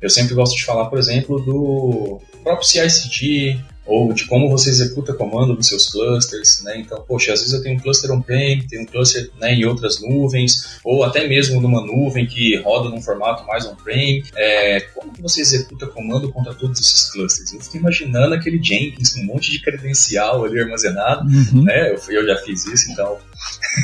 eu 0.00 0.08
sempre 0.08 0.34
gosto 0.34 0.56
de 0.56 0.64
falar, 0.64 0.86
por 0.86 0.98
exemplo, 0.98 1.40
do 1.40 2.20
próprio 2.44 2.68
CI/CD, 2.68 3.58
ou 3.86 4.12
de 4.12 4.26
como 4.26 4.48
você 4.48 4.70
executa 4.70 5.12
comando 5.12 5.54
nos 5.54 5.66
seus 5.66 5.90
clusters, 5.90 6.62
né? 6.62 6.78
Então, 6.78 7.02
poxa, 7.06 7.32
às 7.32 7.40
vezes 7.40 7.54
eu 7.54 7.62
tenho 7.62 7.76
um 7.76 7.80
cluster 7.80 8.10
on-prem, 8.10 8.66
tenho 8.66 8.82
um 8.82 8.86
cluster 8.86 9.30
né, 9.38 9.54
em 9.54 9.64
outras 9.64 10.00
nuvens, 10.00 10.78
ou 10.82 11.04
até 11.04 11.26
mesmo 11.26 11.60
numa 11.60 11.84
nuvem 11.84 12.26
que 12.26 12.56
roda 12.62 12.88
num 12.88 13.02
formato 13.02 13.46
mais 13.46 13.66
on-prem. 13.66 14.22
É, 14.36 14.80
como 14.94 15.12
que 15.12 15.20
você 15.20 15.40
executa 15.40 15.86
comando 15.86 16.32
contra 16.32 16.54
todos 16.54 16.80
esses 16.80 17.10
clusters? 17.10 17.52
Eu 17.52 17.60
fico 17.60 17.76
imaginando 17.76 18.34
aquele 18.34 18.62
Jenkins 18.62 19.12
com 19.12 19.20
um 19.20 19.26
monte 19.26 19.50
de 19.50 19.60
credencial 19.60 20.44
ali 20.44 20.60
armazenado, 20.60 21.28
uhum. 21.28 21.62
né? 21.62 21.90
Eu, 21.90 22.00
eu 22.08 22.26
já 22.26 22.36
fiz 22.38 22.64
isso, 22.66 22.90
então 22.90 23.18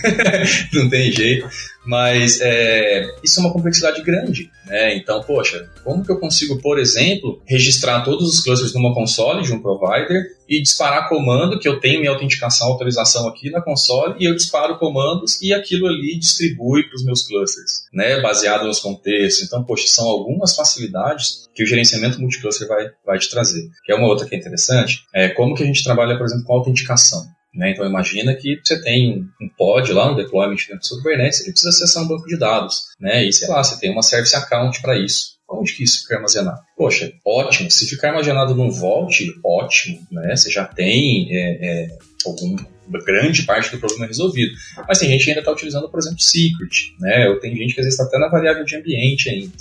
não 0.73 0.89
tem 0.89 1.11
jeito. 1.11 1.49
Mas 1.85 2.41
é, 2.41 3.07
isso 3.25 3.41
é 3.41 3.43
uma 3.43 3.53
complexidade 3.53 4.03
grande. 4.03 4.51
Né? 4.67 4.97
Então, 4.97 5.23
poxa, 5.23 5.71
como 5.83 6.05
que 6.05 6.13
eu 6.13 6.19
consigo, 6.19 6.61
por 6.61 6.79
exemplo, 6.79 7.43
registrar 7.47 8.03
todos 8.03 8.29
os 8.29 8.41
clusters 8.41 8.75
numa 8.75 8.95
console 8.95 9.43
de 9.43 9.53
um 9.53 9.61
provider 9.61 10.25
e 10.49 10.61
disparar 10.61 11.09
comando 11.09 11.59
que 11.59 11.69
eu 11.69 11.81
tenho 11.81 12.01
minha 12.01 12.13
autenticação, 12.13 12.69
autorização 12.69 13.27
aqui 13.27 13.51
na 13.51 13.63
console 13.63 14.17
e 14.19 14.27
eu 14.27 14.35
disparo 14.35 14.79
comandos 14.79 15.41
e 15.41 15.55
aquilo 15.55 15.87
ali 15.87 16.19
distribui 16.19 16.85
para 16.85 16.97
os 16.97 17.05
meus 17.05 17.27
clusters, 17.27 17.85
né? 17.93 18.21
baseado 18.21 18.67
nos 18.67 18.81
contextos. 18.81 19.47
Então, 19.47 19.65
poxa, 19.65 19.87
são 19.87 20.07
algumas 20.07 20.55
facilidades 20.55 21.49
que 21.55 21.63
o 21.63 21.67
gerenciamento 21.67 22.21
multicluster 22.21 22.69
vai, 22.69 22.87
vai 23.07 23.19
te 23.19 23.31
trazer. 23.31 23.69
Que 23.85 23.93
é 23.93 23.95
uma 23.95 24.07
outra 24.07 24.27
que 24.27 24.35
é 24.35 24.39
interessante, 24.39 25.03
é 25.15 25.29
como 25.31 25.55
que 25.55 25.63
a 25.63 25.67
gente 25.67 25.83
trabalha, 25.83 26.17
por 26.19 26.27
exemplo, 26.27 26.45
com 26.45 26.53
autenticação. 26.53 27.27
Né? 27.55 27.73
Então 27.73 27.85
imagina 27.85 28.35
que 28.35 28.61
você 28.63 28.81
tem 28.81 29.27
um 29.41 29.49
pod 29.49 29.93
lá, 29.93 30.13
um 30.13 30.17
deployment 30.17 30.57
dentro 30.57 30.79
do 30.79 30.87
seu 30.87 30.97
Kubernetes, 30.99 31.41
ele 31.41 31.53
precisa 31.53 31.71
acessar 31.71 32.05
um 32.05 32.09
banco 32.09 32.27
de 32.27 32.39
dados, 32.39 32.85
né? 33.01 33.25
E 33.25 33.33
sei 33.33 33.49
lá, 33.49 33.63
você 33.63 33.79
tem 33.81 33.91
uma 33.91 34.03
service 34.03 34.37
account 34.37 34.81
para 34.81 34.97
isso. 34.97 35.39
Onde 35.49 35.75
que 35.75 35.83
isso 35.83 36.03
fica 36.03 36.17
armazenado? 36.17 36.61
Poxa, 36.81 37.13
ótimo. 37.23 37.71
Se 37.71 37.87
ficar 37.87 38.09
armazenado 38.09 38.55
num 38.55 38.71
Vault, 38.71 39.39
ótimo, 39.45 40.01
né? 40.11 40.35
Você 40.35 40.51
já 40.51 40.65
tem 40.65 41.29
é, 41.31 41.59
é, 41.61 41.99
algum 42.25 42.57
grande 42.99 43.43
parte 43.43 43.71
do 43.71 43.79
problema 43.79 44.07
resolvido. 44.07 44.53
Mas 44.89 44.99
tem 44.99 45.09
gente 45.11 45.25
que 45.25 45.31
ainda 45.31 45.41
está 45.41 45.53
utilizando, 45.53 45.89
por 45.89 46.01
exemplo, 46.01 46.21
Secret, 46.21 46.95
né? 46.99 47.29
Ou 47.29 47.39
tem 47.39 47.55
gente 47.55 47.75
que 47.75 47.81
às 47.81 47.85
vezes 47.85 48.01
está 48.01 48.05
até 48.05 48.19
na 48.19 48.29
variável 48.29 48.65
de 48.65 48.77
ambiente 48.77 49.29
ainda. 49.29 49.53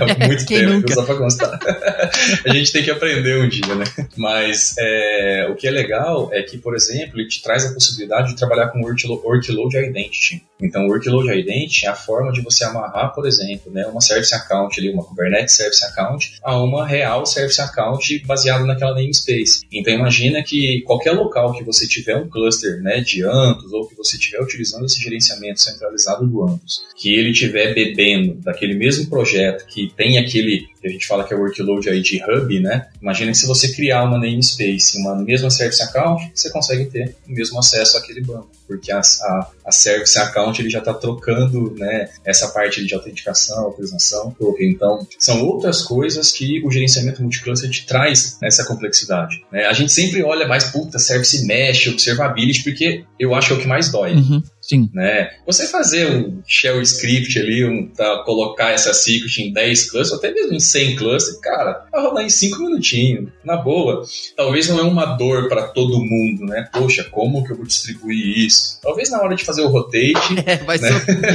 Há 0.00 0.18
muito 0.26 0.46
tempo, 0.46 0.92
só 0.92 1.04
para 1.04 1.16
constar. 1.16 1.58
a 2.46 2.54
gente 2.54 2.72
tem 2.72 2.82
que 2.82 2.90
aprender 2.90 3.38
um 3.38 3.48
dia, 3.48 3.74
né? 3.74 3.84
Mas 4.16 4.74
é, 4.78 5.48
o 5.50 5.56
que 5.56 5.66
é 5.66 5.70
legal 5.70 6.30
é 6.32 6.42
que, 6.42 6.56
por 6.56 6.74
exemplo, 6.74 7.20
ele 7.20 7.28
te 7.28 7.42
traz 7.42 7.66
a 7.66 7.74
possibilidade 7.74 8.28
de 8.28 8.36
trabalhar 8.36 8.68
com 8.68 8.80
Workload 8.80 9.76
Identity. 9.76 10.42
Então, 10.60 10.86
Workload 10.86 11.30
Identity 11.30 11.86
é 11.86 11.88
a 11.88 11.94
forma 11.94 12.32
de 12.32 12.40
você 12.40 12.64
amarrar, 12.64 13.12
por 13.14 13.26
exemplo, 13.26 13.70
né, 13.72 13.86
uma 13.86 14.00
Service 14.00 14.34
Account, 14.34 14.80
ali, 14.80 14.90
uma 14.90 15.04
Kubernetes 15.04 15.54
Service 15.54 15.84
Account, 15.88 16.38
a 16.42 16.62
uma 16.62 16.86
real 16.86 17.26
Service 17.26 17.60
Account 17.60 18.18
baseada 18.26 18.64
naquela 18.64 18.94
namespace. 18.94 19.66
Então, 19.72 19.92
imagina 19.92 20.42
que 20.42 20.82
qualquer 20.82 21.12
local 21.12 21.52
que 21.52 21.64
você 21.64 21.86
tiver 21.86 22.16
um 22.16 22.28
cluster 22.28 22.80
né, 22.82 23.00
de 23.00 23.24
Antus 23.24 23.72
ou 23.72 23.86
que 23.86 23.96
você 23.96 24.16
estiver 24.16 24.42
utilizando 24.42 24.84
esse 24.84 25.00
gerenciamento 25.00 25.60
centralizado 25.60 26.26
do 26.26 26.42
Antus, 26.44 26.82
que 26.96 27.14
ele 27.14 27.30
estiver 27.30 27.74
bebendo 27.74 28.34
daquele 28.34 28.74
mesmo 28.74 29.08
projeto 29.08 29.66
que 29.66 29.92
tem 29.96 30.18
aquele 30.18 30.66
que 30.80 30.86
a 30.86 30.90
gente 30.90 31.06
fala 31.06 31.24
que 31.24 31.32
é 31.32 31.36
workload 31.36 31.88
aí 31.88 32.00
de 32.02 32.22
hub, 32.22 32.60
né? 32.60 32.88
Imagina 33.00 33.32
que 33.32 33.38
se 33.38 33.46
você 33.46 33.68
criar 33.72 34.04
uma 34.04 34.18
namespace, 34.18 34.98
uma 34.98 35.16
mesma 35.16 35.50
service 35.50 35.82
account, 35.82 36.30
você 36.34 36.50
consegue 36.50 36.86
ter 36.86 37.16
o 37.26 37.32
mesmo 37.32 37.58
acesso 37.58 37.96
àquele 37.96 38.20
banco, 38.20 38.50
porque 38.66 38.92
a, 38.92 39.00
a, 39.00 39.50
a 39.66 39.72
service 39.72 40.18
account 40.18 40.60
ele 40.60 40.70
já 40.70 40.78
está 40.78 40.94
trocando, 40.94 41.74
né? 41.76 42.08
Essa 42.24 42.48
parte 42.48 42.84
de 42.84 42.94
autenticação, 42.94 43.64
autorização, 43.64 44.34
então 44.60 45.06
são 45.18 45.44
outras 45.44 45.82
coisas 45.82 46.30
que 46.32 46.64
o 46.64 46.70
gerenciamento 46.70 47.22
multicluster 47.22 47.70
te 47.70 47.86
traz 47.86 48.38
nessa 48.40 48.64
complexidade. 48.64 49.44
Né? 49.52 49.66
A 49.66 49.72
gente 49.72 49.92
sempre 49.92 50.22
olha 50.22 50.46
mais 50.46 50.64
puta 50.64 50.98
service 50.98 51.44
mesh, 51.44 51.88
observability, 51.88 52.62
porque 52.62 53.04
eu 53.18 53.34
acho 53.34 53.48
que 53.48 53.54
é 53.54 53.56
o 53.56 53.60
que 53.60 53.66
mais 53.66 53.90
dói. 53.90 54.14
Uhum. 54.14 54.42
Sim. 54.68 54.90
Né? 54.92 55.30
Você 55.46 55.66
fazer 55.66 56.10
um 56.10 56.42
shell 56.46 56.82
script 56.82 57.38
ali, 57.38 57.64
um, 57.64 57.88
tá, 57.88 58.22
colocar 58.24 58.70
essa 58.70 58.92
secret 58.92 59.38
em 59.38 59.52
10 59.52 59.90
clusters, 59.90 60.18
até 60.18 60.30
mesmo 60.30 60.54
em 60.54 60.60
100 60.60 60.96
clusters, 60.96 61.40
cara, 61.40 61.86
vai 61.90 62.02
rodar 62.02 62.24
em 62.24 62.28
5 62.28 62.62
minutinhos, 62.62 63.30
na 63.42 63.56
boa. 63.56 64.02
Talvez 64.36 64.68
não 64.68 64.78
é 64.78 64.82
uma 64.82 65.06
dor 65.06 65.48
para 65.48 65.68
todo 65.68 66.04
mundo, 66.04 66.44
né? 66.44 66.68
Poxa, 66.70 67.04
como 67.04 67.42
que 67.44 67.52
eu 67.52 67.56
vou 67.56 67.64
distribuir 67.64 68.46
isso? 68.46 68.78
Talvez 68.82 69.10
na 69.10 69.22
hora 69.22 69.34
de 69.34 69.44
fazer 69.44 69.62
o 69.62 69.68
rotate, 69.68 70.34
é, 70.44 70.56
vai 70.58 70.78
né? 70.78 70.90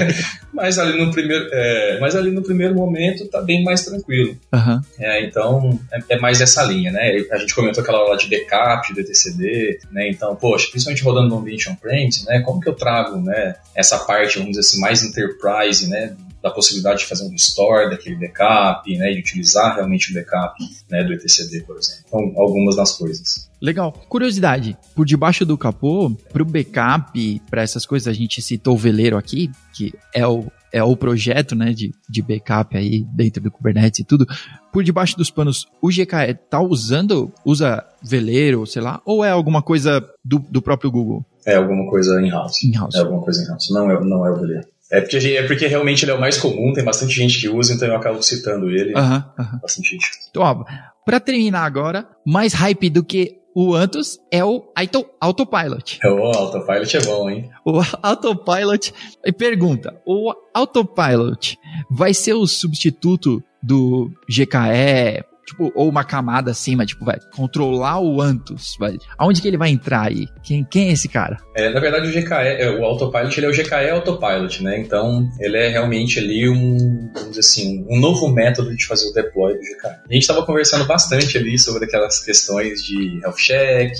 mas 0.53 0.77
ali 0.77 1.03
no 1.03 1.11
primeiro, 1.11 1.49
é, 1.51 1.97
mas 1.99 2.15
ali 2.15 2.29
no 2.29 2.43
primeiro 2.43 2.75
momento 2.75 3.27
tá 3.27 3.41
bem 3.41 3.63
mais 3.63 3.83
tranquilo. 3.83 4.37
Uhum. 4.53 4.81
É, 4.99 5.25
então 5.25 5.79
é, 5.91 6.15
é, 6.15 6.19
mais 6.19 6.39
essa 6.39 6.63
linha, 6.63 6.91
né? 6.91 7.25
A 7.31 7.37
gente 7.37 7.55
comentou 7.55 7.81
aquela 7.81 8.03
hora 8.03 8.17
de 8.17 8.27
backup, 8.29 8.87
de 8.87 9.01
DTCD, 9.01 9.79
né? 9.91 10.09
Então, 10.09 10.35
poxa, 10.35 10.67
principalmente 10.69 11.03
rodando 11.03 11.29
no 11.29 11.39
ambiente 11.39 11.67
on-premise, 11.69 12.25
né? 12.25 12.41
Como 12.41 12.59
que 12.59 12.69
eu 12.69 12.75
trago 12.75 13.22
né, 13.23 13.55
essa 13.75 13.97
parte, 13.99 14.37
vamos 14.37 14.51
dizer 14.51 14.61
assim, 14.61 14.79
mais 14.79 15.03
enterprise, 15.03 15.87
né, 15.87 16.15
da 16.43 16.51
possibilidade 16.51 16.99
de 16.99 17.05
fazer 17.05 17.23
um 17.23 17.29
restore 17.29 17.89
daquele 17.89 18.17
backup, 18.17 18.97
né, 18.97 19.13
de 19.13 19.19
utilizar 19.19 19.75
realmente 19.75 20.11
o 20.11 20.13
backup 20.13 20.61
né, 20.91 21.01
do 21.01 21.13
etcd, 21.13 21.61
por 21.61 21.77
exemplo. 21.77 22.03
Então, 22.05 22.33
algumas 22.35 22.75
das 22.75 22.91
coisas. 22.91 23.49
Legal. 23.61 23.93
Curiosidade, 24.09 24.77
por 24.93 25.05
debaixo 25.05 25.45
do 25.45 25.57
capô, 25.57 26.13
para 26.33 26.43
o 26.43 26.45
backup, 26.45 27.41
para 27.49 27.61
essas 27.61 27.85
coisas, 27.85 28.09
a 28.09 28.13
gente 28.13 28.41
citou 28.41 28.75
o 28.75 28.77
Veleiro 28.77 29.17
aqui, 29.17 29.49
que 29.71 29.93
é 30.13 30.27
o, 30.27 30.51
é 30.69 30.83
o 30.83 30.97
projeto 30.97 31.55
né, 31.55 31.71
de, 31.71 31.93
de 32.09 32.21
backup 32.21 32.75
aí 32.75 33.05
dentro 33.13 33.41
do 33.41 33.49
Kubernetes 33.49 34.01
e 34.01 34.03
tudo. 34.03 34.27
Por 34.69 34.83
debaixo 34.83 35.15
dos 35.15 35.31
panos, 35.31 35.65
o 35.81 35.87
GKE 35.87 36.33
tá 36.49 36.59
usando, 36.59 37.31
usa 37.45 37.85
Veleiro, 38.03 38.67
sei 38.67 38.81
lá, 38.81 39.01
ou 39.05 39.23
é 39.23 39.29
alguma 39.29 39.61
coisa 39.61 40.05
do, 40.25 40.39
do 40.39 40.61
próprio 40.61 40.91
Google? 40.91 41.25
É 41.45 41.55
alguma 41.55 41.89
coisa 41.89 42.21
in-house. 42.21 42.63
In-house. 42.63 42.95
É 42.95 42.99
alguma 42.99 43.21
coisa 43.21 43.43
in-house. 43.43 43.69
Não 43.71 43.91
é, 43.91 44.03
não 44.03 44.25
é 44.25 44.31
o 44.31 44.35
Veleiro. 44.39 44.67
É 44.91 45.01
porque, 45.01 45.17
é 45.17 45.47
porque 45.47 45.67
realmente 45.67 46.05
ele 46.05 46.11
é 46.11 46.13
o 46.15 46.19
mais 46.19 46.37
comum, 46.37 46.71
tem 46.71 46.83
bastante 46.83 47.13
gente 47.13 47.39
que 47.39 47.49
usa, 47.49 47.73
então 47.73 47.87
eu 47.87 47.95
acabo 47.95 48.21
citando 48.21 48.69
ele. 48.69 48.93
Aham, 48.95 49.25
uh 49.39 49.41
-huh, 49.41 49.61
Bastante 49.61 49.89
gente. 49.89 50.05
Então, 50.29 50.43
ó, 50.43 50.63
pra 51.03 51.19
terminar 51.19 51.65
agora, 51.65 52.07
mais 52.25 52.53
hype 52.53 52.89
do 52.91 53.03
que 53.03 53.39
o 53.55 53.73
Antus 53.75 54.19
é 54.31 54.43
o 54.43 54.63
Auto, 54.75 55.05
Autopilot. 55.19 55.99
É, 56.03 56.09
o 56.09 56.23
Autopilot 56.23 56.97
é 56.97 57.01
bom, 57.01 57.29
hein? 57.29 57.49
O 57.65 57.81
Autopilot. 58.01 58.93
E 59.25 59.31
pergunta: 59.31 59.99
o 60.05 60.33
Autopilot 60.53 61.57
vai 61.89 62.13
ser 62.13 62.33
o 62.33 62.47
substituto 62.47 63.43
do 63.61 64.11
GKE 64.27 65.23
tipo, 65.45 65.71
ou 65.75 65.89
uma 65.89 66.03
camada 66.03 66.51
acima, 66.51 66.85
tipo, 66.85 67.05
vai 67.05 67.19
controlar 67.35 67.99
o 67.99 68.21
Antus, 68.21 68.75
vai. 68.79 68.97
Aonde 69.17 69.41
que 69.41 69.47
ele 69.47 69.57
vai 69.57 69.69
entrar 69.69 70.07
aí? 70.07 70.27
Quem, 70.43 70.63
quem 70.63 70.89
é 70.89 70.91
esse 70.93 71.07
cara? 71.07 71.37
É, 71.55 71.69
na 71.69 71.79
verdade, 71.79 72.07
o 72.07 72.11
GKE, 72.11 72.33
é, 72.33 72.69
o 72.71 72.83
Autopilot, 72.83 73.37
ele 73.37 73.47
é 73.47 73.49
o 73.49 73.53
GKE 73.53 73.89
Autopilot, 73.91 74.63
né? 74.63 74.79
Então, 74.79 75.29
ele 75.39 75.57
é 75.57 75.69
realmente 75.69 76.19
ali 76.19 76.49
um, 76.49 77.09
vamos 77.13 77.29
dizer 77.29 77.41
assim, 77.41 77.85
um 77.89 77.99
novo 77.99 78.27
método 78.29 78.75
de 78.75 78.85
fazer 78.85 79.07
o 79.09 79.13
deploy 79.13 79.53
do 79.53 79.59
GKE. 79.59 79.87
A 80.09 80.13
gente 80.13 80.21
estava 80.21 80.45
conversando 80.45 80.85
bastante 80.85 81.37
ali 81.37 81.57
sobre 81.59 81.85
aquelas 81.85 82.23
questões 82.23 82.83
de 82.83 83.19
health 83.21 83.35
check, 83.37 83.93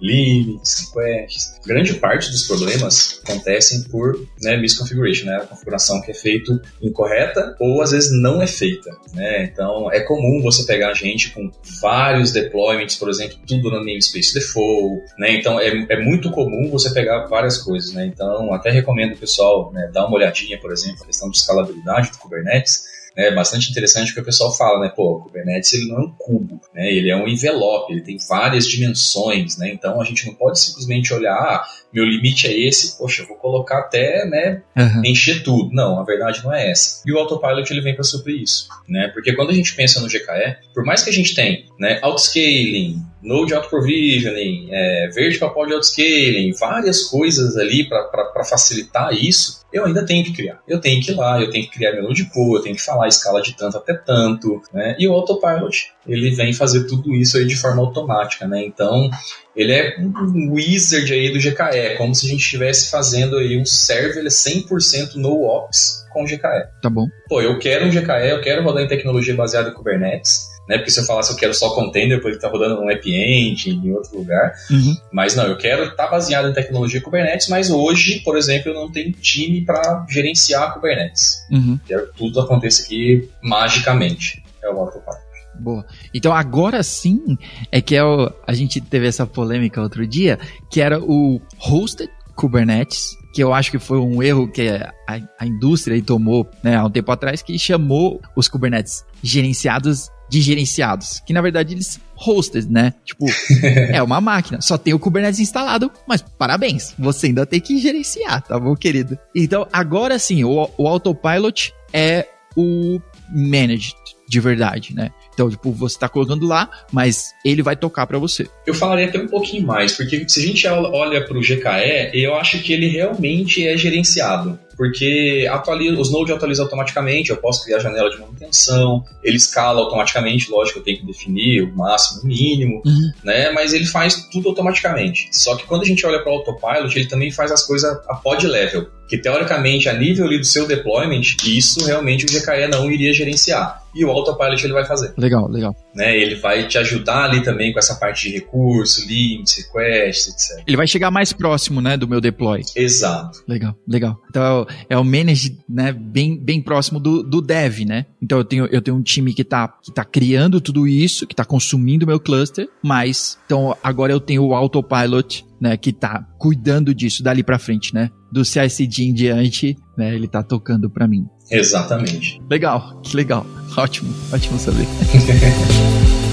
limits, 0.00 0.92
requests. 0.94 1.60
Grande 1.66 1.94
parte 1.94 2.30
dos 2.30 2.46
problemas 2.46 3.20
acontecem 3.24 3.82
por 3.84 4.16
né, 4.42 4.56
misconfiguration, 4.56 5.26
né? 5.26 5.36
A 5.36 5.46
configuração 5.46 6.00
que 6.02 6.10
é 6.10 6.14
feita 6.14 6.60
incorreta 6.82 7.56
ou 7.58 7.82
às 7.82 7.90
vezes 7.90 8.10
não 8.20 8.42
é 8.42 8.46
feita, 8.46 8.90
né? 9.14 9.44
Então, 9.44 9.90
é 9.92 10.00
comum 10.00 10.40
você 10.42 10.64
pegar 10.64 10.89
a 10.90 10.94
gente 10.94 11.30
com 11.30 11.50
vários 11.80 12.32
deployments, 12.32 12.96
por 12.96 13.08
exemplo, 13.08 13.38
tudo 13.46 13.70
no 13.70 13.78
namespace 13.78 14.34
default, 14.34 15.04
né? 15.18 15.32
Então 15.32 15.58
é, 15.58 15.86
é 15.88 16.00
muito 16.00 16.30
comum 16.30 16.70
você 16.70 16.92
pegar 16.92 17.26
várias 17.26 17.58
coisas, 17.58 17.92
né? 17.92 18.06
Então 18.06 18.52
até 18.52 18.70
recomendo 18.70 19.14
o 19.14 19.18
pessoal 19.18 19.72
né, 19.72 19.90
dar 19.92 20.06
uma 20.06 20.16
olhadinha, 20.16 20.58
por 20.58 20.72
exemplo, 20.72 21.02
a 21.02 21.06
questão 21.06 21.30
de 21.30 21.36
escalabilidade 21.36 22.10
do 22.10 22.18
Kubernetes, 22.18 22.84
é 23.16 23.34
bastante 23.34 23.70
interessante 23.70 24.08
porque 24.08 24.20
o 24.20 24.24
pessoal 24.24 24.56
fala, 24.56 24.80
né, 24.80 24.92
pô, 24.94 25.16
o 25.16 25.20
Kubernetes 25.20 25.72
ele 25.72 25.88
não 25.88 25.96
é 25.96 26.00
um 26.00 26.12
cubo, 26.16 26.60
né, 26.74 26.92
ele 26.92 27.10
é 27.10 27.16
um 27.16 27.26
envelope, 27.26 27.92
ele 27.92 28.02
tem 28.02 28.16
várias 28.28 28.66
dimensões, 28.66 29.56
né, 29.58 29.70
então 29.72 30.00
a 30.00 30.04
gente 30.04 30.26
não 30.26 30.34
pode 30.34 30.60
simplesmente 30.60 31.12
olhar, 31.12 31.34
ah, 31.34 31.64
meu 31.92 32.04
limite 32.04 32.46
é 32.46 32.58
esse, 32.58 32.96
poxa, 32.96 33.22
eu 33.22 33.26
vou 33.26 33.36
colocar 33.36 33.78
até, 33.78 34.24
né, 34.26 34.62
uhum. 34.76 35.02
encher 35.04 35.42
tudo. 35.42 35.74
Não, 35.74 35.98
a 35.98 36.04
verdade 36.04 36.42
não 36.44 36.52
é 36.52 36.70
essa. 36.70 37.02
E 37.04 37.12
o 37.12 37.18
Autopilot 37.18 37.70
ele 37.70 37.80
vem 37.80 37.94
para 37.94 38.04
suprir 38.04 38.40
isso, 38.40 38.68
né, 38.88 39.08
porque 39.08 39.34
quando 39.34 39.50
a 39.50 39.54
gente 39.54 39.74
pensa 39.74 40.00
no 40.00 40.06
GKE, 40.06 40.56
por 40.72 40.84
mais 40.84 41.02
que 41.02 41.10
a 41.10 41.12
gente 41.12 41.34
tenha, 41.34 41.64
né, 41.78 41.98
outscaling, 42.02 43.04
Node 43.22 43.54
Auto 43.54 43.68
Provisioning, 43.68 44.68
é, 44.70 45.08
Vertical 45.14 45.52
Pod 45.52 45.72
Outscaling, 45.72 46.52
várias 46.58 47.04
coisas 47.04 47.56
ali 47.56 47.88
para 47.88 48.44
facilitar 48.44 49.12
isso, 49.12 49.60
eu 49.72 49.84
ainda 49.84 50.04
tenho 50.04 50.24
que 50.24 50.32
criar. 50.32 50.60
Eu 50.66 50.80
tenho 50.80 51.00
que 51.02 51.12
ir 51.12 51.14
lá, 51.14 51.40
eu 51.40 51.50
tenho 51.50 51.64
que 51.64 51.70
criar 51.70 51.92
meu 51.92 52.02
node 52.02 52.24
pool, 52.24 52.56
eu 52.56 52.62
tenho 52.62 52.74
que 52.74 52.82
falar 52.82 53.04
a 53.04 53.08
escala 53.08 53.40
de 53.40 53.56
tanto 53.56 53.76
até 53.76 53.94
tanto, 53.94 54.60
né? 54.72 54.96
E 54.98 55.06
o 55.06 55.12
Autopilot, 55.12 55.92
ele 56.06 56.30
vem 56.34 56.52
fazer 56.52 56.84
tudo 56.84 57.14
isso 57.14 57.36
aí 57.36 57.46
de 57.46 57.56
forma 57.56 57.80
automática, 57.80 58.48
né? 58.48 58.64
Então, 58.64 59.08
ele 59.54 59.72
é 59.72 59.96
um 60.00 60.52
wizard 60.52 61.12
aí 61.12 61.32
do 61.32 61.38
GKE, 61.38 61.96
como 61.98 62.14
se 62.14 62.26
a 62.26 62.30
gente 62.30 62.40
estivesse 62.40 62.90
fazendo 62.90 63.36
aí 63.36 63.56
um 63.56 63.64
server 63.64 64.24
100% 64.24 65.14
no 65.14 65.44
ops 65.44 66.04
com 66.12 66.24
GKE. 66.24 66.68
Tá 66.82 66.90
bom. 66.90 67.06
Pô, 67.28 67.40
eu 67.40 67.58
quero 67.58 67.86
um 67.86 67.90
GKE, 67.90 68.30
eu 68.30 68.40
quero 68.40 68.64
rodar 68.64 68.82
em 68.82 68.88
tecnologia 68.88 69.34
baseada 69.34 69.70
em 69.70 69.74
Kubernetes, 69.74 70.49
né? 70.70 70.78
Porque 70.78 70.92
se 70.92 71.00
eu 71.00 71.04
falasse 71.04 71.32
eu 71.32 71.36
quero 71.36 71.52
só 71.52 71.74
container, 71.74 72.16
depois 72.16 72.34
ele 72.34 72.40
tá 72.40 72.48
rodando 72.48 72.80
um 72.80 72.88
app 72.88 73.12
engine 73.12 73.88
em 73.88 73.92
outro 73.92 74.16
lugar. 74.16 74.54
Uhum. 74.70 74.96
Mas 75.12 75.34
não, 75.34 75.44
eu 75.46 75.58
quero 75.58 75.82
estar 75.82 76.04
tá 76.04 76.10
baseado 76.10 76.48
em 76.48 76.52
tecnologia 76.52 77.00
Kubernetes, 77.00 77.48
mas 77.48 77.70
hoje, 77.70 78.20
por 78.20 78.38
exemplo, 78.38 78.70
eu 78.70 78.74
não 78.74 78.90
tenho 78.90 79.10
time 79.12 79.64
para 79.64 80.06
gerenciar 80.08 80.72
Kubernetes. 80.72 81.44
Uhum. 81.50 81.78
Quero 81.84 82.06
que 82.06 82.16
tudo 82.16 82.40
aconteça 82.40 82.84
aqui 82.84 83.28
magicamente. 83.42 84.44
É 84.62 84.70
o 84.70 84.78
Autopilot. 84.78 85.18
Boa. 85.58 85.84
Então 86.14 86.32
agora 86.32 86.82
sim 86.84 87.36
é 87.72 87.80
que 87.80 87.96
é 87.96 88.04
o, 88.04 88.32
a 88.46 88.54
gente 88.54 88.80
teve 88.80 89.08
essa 89.08 89.26
polêmica 89.26 89.82
outro 89.82 90.06
dia, 90.06 90.38
que 90.70 90.80
era 90.80 91.00
o 91.00 91.40
hosted 91.58 92.08
Kubernetes, 92.36 93.16
que 93.34 93.42
eu 93.42 93.52
acho 93.52 93.72
que 93.72 93.78
foi 93.78 93.98
um 93.98 94.22
erro 94.22 94.48
que 94.48 94.68
a, 94.68 95.20
a 95.38 95.46
indústria 95.46 96.00
tomou 96.00 96.48
né, 96.62 96.76
há 96.76 96.84
um 96.84 96.90
tempo 96.90 97.10
atrás, 97.10 97.42
que 97.42 97.58
chamou 97.58 98.20
os 98.36 98.46
Kubernetes 98.46 99.04
gerenciados 99.22 100.08
de 100.30 100.40
gerenciados, 100.40 101.20
que 101.26 101.32
na 101.32 101.42
verdade 101.42 101.74
eles 101.74 102.00
hosted, 102.16 102.70
né? 102.70 102.94
Tipo, 103.04 103.26
é 103.92 104.02
uma 104.02 104.20
máquina, 104.20 104.60
só 104.60 104.78
tem 104.78 104.94
o 104.94 104.98
Kubernetes 104.98 105.40
instalado, 105.40 105.90
mas 106.06 106.22
parabéns, 106.22 106.94
você 106.96 107.26
ainda 107.26 107.44
tem 107.44 107.60
que 107.60 107.78
gerenciar, 107.78 108.42
tá 108.42 108.58
bom, 108.58 108.74
querido? 108.76 109.18
Então, 109.34 109.66
agora 109.72 110.18
sim, 110.18 110.44
o, 110.44 110.70
o 110.78 110.86
Autopilot 110.86 111.74
é 111.92 112.26
o 112.56 113.00
managed 113.28 113.94
de 114.28 114.38
verdade, 114.38 114.94
né? 114.94 115.10
Então, 115.34 115.50
tipo, 115.50 115.72
você 115.72 115.96
está 115.96 116.08
colocando 116.08 116.46
lá, 116.46 116.70
mas 116.92 117.32
ele 117.44 117.62
vai 117.62 117.74
tocar 117.74 118.06
para 118.06 118.18
você. 118.18 118.48
Eu 118.64 118.74
falaria 118.74 119.06
até 119.06 119.18
um 119.18 119.26
pouquinho 119.26 119.66
mais, 119.66 119.92
porque 119.96 120.24
se 120.28 120.40
a 120.40 120.46
gente 120.46 120.66
olha 120.68 121.24
para 121.24 121.36
o 121.36 121.40
GKE, 121.40 122.10
eu 122.14 122.36
acho 122.36 122.60
que 122.60 122.72
ele 122.72 122.86
realmente 122.88 123.66
é 123.66 123.76
gerenciado. 123.76 124.58
Porque 124.80 125.46
atualiza, 125.52 126.00
os 126.00 126.10
nodes 126.10 126.34
atualizam 126.34 126.64
automaticamente, 126.64 127.28
eu 127.28 127.36
posso 127.36 127.62
criar 127.62 127.80
janela 127.80 128.08
de 128.08 128.18
manutenção, 128.18 129.04
ele 129.22 129.36
escala 129.36 129.78
automaticamente, 129.78 130.50
lógico, 130.50 130.78
eu 130.78 130.82
tenho 130.82 131.00
que 131.00 131.06
definir 131.06 131.64
o 131.64 131.76
máximo 131.76 132.22
e 132.22 132.24
o 132.24 132.26
mínimo, 132.26 132.82
uhum. 132.86 133.12
né? 133.22 133.50
Mas 133.50 133.74
ele 133.74 133.84
faz 133.84 134.26
tudo 134.32 134.48
automaticamente. 134.48 135.28
Só 135.32 135.54
que 135.54 135.66
quando 135.66 135.82
a 135.82 135.84
gente 135.84 136.06
olha 136.06 136.22
para 136.22 136.32
o 136.32 136.36
autopilot, 136.36 136.98
ele 136.98 137.06
também 137.06 137.30
faz 137.30 137.52
as 137.52 137.62
coisas 137.66 137.94
a 138.08 138.14
pod 138.14 138.46
level, 138.46 138.86
que 139.10 139.18
teoricamente 139.18 139.88
a 139.88 139.92
nível 139.92 140.24
ali 140.24 140.38
do 140.38 140.46
seu 140.46 140.68
deployment, 140.68 141.22
isso 141.44 141.84
realmente 141.84 142.24
o 142.24 142.28
GKE 142.28 142.68
não 142.70 142.88
iria 142.88 143.12
gerenciar 143.12 143.82
e 143.92 144.04
o 144.04 144.10
autopilot 144.10 144.62
ele 144.64 144.72
vai 144.72 144.86
fazer. 144.86 145.12
Legal, 145.18 145.48
legal. 145.48 145.74
Né, 145.92 146.16
ele 146.16 146.36
vai 146.36 146.68
te 146.68 146.78
ajudar 146.78 147.24
ali 147.24 147.42
também 147.42 147.72
com 147.72 147.80
essa 147.80 147.96
parte 147.96 148.28
de 148.28 148.34
recurso, 148.36 149.04
limits, 149.08 149.56
requests, 149.56 150.28
etc. 150.28 150.64
Ele 150.64 150.76
vai 150.76 150.86
chegar 150.86 151.10
mais 151.10 151.32
próximo, 151.32 151.80
né, 151.80 151.96
do 151.96 152.06
meu 152.06 152.20
deploy. 152.20 152.62
Exato. 152.76 153.42
Legal, 153.48 153.74
legal. 153.88 154.16
Então 154.30 154.64
é 154.88 154.96
o 154.96 155.04
manage, 155.04 155.58
né, 155.68 155.92
bem, 155.92 156.38
bem 156.38 156.62
próximo 156.62 157.00
do, 157.00 157.24
do 157.24 157.40
dev, 157.40 157.80
né? 157.80 158.06
Então 158.22 158.38
eu 158.38 158.44
tenho, 158.44 158.66
eu 158.66 158.80
tenho 158.80 158.96
um 158.96 159.02
time 159.02 159.34
que 159.34 159.42
tá, 159.42 159.66
que 159.82 159.92
tá 159.92 160.04
criando 160.04 160.60
tudo 160.60 160.86
isso, 160.86 161.26
que 161.26 161.34
tá 161.34 161.44
consumindo 161.44 162.06
meu 162.06 162.20
cluster, 162.20 162.68
mas 162.80 163.36
então 163.44 163.76
agora 163.82 164.12
eu 164.12 164.20
tenho 164.20 164.44
o 164.44 164.54
autopilot 164.54 165.44
né, 165.60 165.76
que 165.76 165.92
tá 165.92 166.26
cuidando 166.38 166.94
disso 166.94 167.22
dali 167.22 167.42
para 167.42 167.58
frente, 167.58 167.94
né? 167.94 168.10
Do 168.32 168.44
CICD 168.44 169.04
em 169.04 169.12
diante, 169.12 169.76
né, 169.96 170.14
ele 170.14 170.26
tá 170.26 170.42
tocando 170.42 170.88
para 170.88 171.06
mim. 171.06 171.26
Exatamente. 171.50 172.40
Legal, 172.48 173.00
que 173.02 173.16
legal. 173.16 173.44
Ótimo, 173.76 174.14
ótimo 174.32 174.58
saber. 174.58 174.86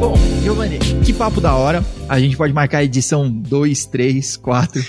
Bom, 0.00 0.14
Giovanni, 0.42 0.78
que 1.04 1.12
papo 1.12 1.40
da 1.40 1.54
hora. 1.54 1.84
A 2.08 2.20
gente 2.20 2.36
pode 2.36 2.52
marcar 2.52 2.78
a 2.78 2.84
edição 2.84 3.30
2, 3.30 3.86
3, 3.86 4.36
4. 4.36 4.82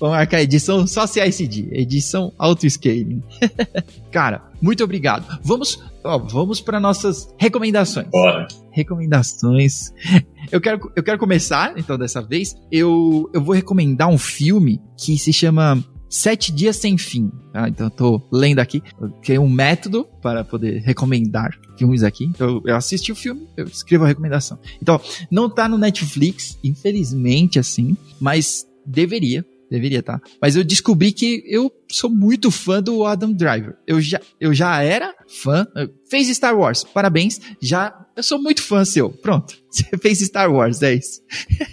Vamos 0.00 0.16
marcar 0.16 0.38
a 0.38 0.42
edição 0.42 0.86
só 0.86 1.06
CICD, 1.06 1.68
edição 1.72 2.32
auto-scaling. 2.38 3.22
Cara, 4.10 4.50
muito 4.60 4.82
obrigado. 4.82 5.38
Vamos, 5.44 5.78
ó, 6.02 6.16
vamos 6.16 6.58
para 6.58 6.80
nossas 6.80 7.28
recomendações. 7.36 8.08
Bora. 8.08 8.48
Recomendações. 8.72 9.92
Eu 10.50 10.60
quero, 10.60 10.90
eu 10.96 11.02
quero 11.04 11.16
começar, 11.16 11.74
então, 11.76 11.96
dessa 11.96 12.20
vez. 12.20 12.56
Eu, 12.72 13.30
eu 13.32 13.40
vou 13.40 13.54
recomendar 13.54 14.08
um 14.08 14.18
filme 14.18 14.80
que 14.96 15.16
se 15.16 15.32
chama 15.32 15.84
Sete 16.08 16.50
Dias 16.50 16.74
Sem 16.74 16.98
Fim. 16.98 17.30
Tá? 17.52 17.68
Então 17.68 17.86
eu 17.86 17.90
tô 17.90 18.28
lendo 18.32 18.58
aqui, 18.58 18.82
que 19.22 19.34
é 19.34 19.38
um 19.38 19.48
método 19.48 20.08
para 20.20 20.42
poder 20.42 20.80
recomendar 20.80 21.50
filmes 21.78 22.02
aqui. 22.02 22.24
Então 22.24 22.60
eu 22.66 22.74
assisti 22.74 23.12
o 23.12 23.14
filme, 23.14 23.46
eu 23.56 23.66
escrevo 23.66 24.04
a 24.04 24.08
recomendação. 24.08 24.58
Então, 24.82 25.00
não 25.30 25.48
tá 25.48 25.68
no 25.68 25.78
Netflix, 25.78 26.58
infelizmente, 26.64 27.60
assim, 27.60 27.96
mas 28.18 28.66
deveria. 28.84 29.46
Deveria 29.70 30.00
estar. 30.00 30.18
Tá. 30.18 30.30
Mas 30.42 30.56
eu 30.56 30.64
descobri 30.64 31.12
que 31.12 31.44
eu 31.46 31.72
sou 31.88 32.10
muito 32.10 32.50
fã 32.50 32.82
do 32.82 33.04
Adam 33.04 33.32
Driver. 33.32 33.76
Eu 33.86 34.00
já, 34.00 34.20
eu 34.40 34.52
já 34.52 34.82
era 34.82 35.14
fã. 35.28 35.66
Fez 36.10 36.28
Star 36.28 36.58
Wars. 36.58 36.82
Parabéns. 36.82 37.40
Já. 37.62 37.96
Eu 38.16 38.22
sou 38.24 38.42
muito 38.42 38.62
fã 38.62 38.84
seu. 38.84 39.10
Pronto. 39.10 39.56
Você 39.70 39.84
fez 39.98 40.18
Star 40.18 40.52
Wars, 40.52 40.82
é 40.82 40.94
isso. 40.94 41.20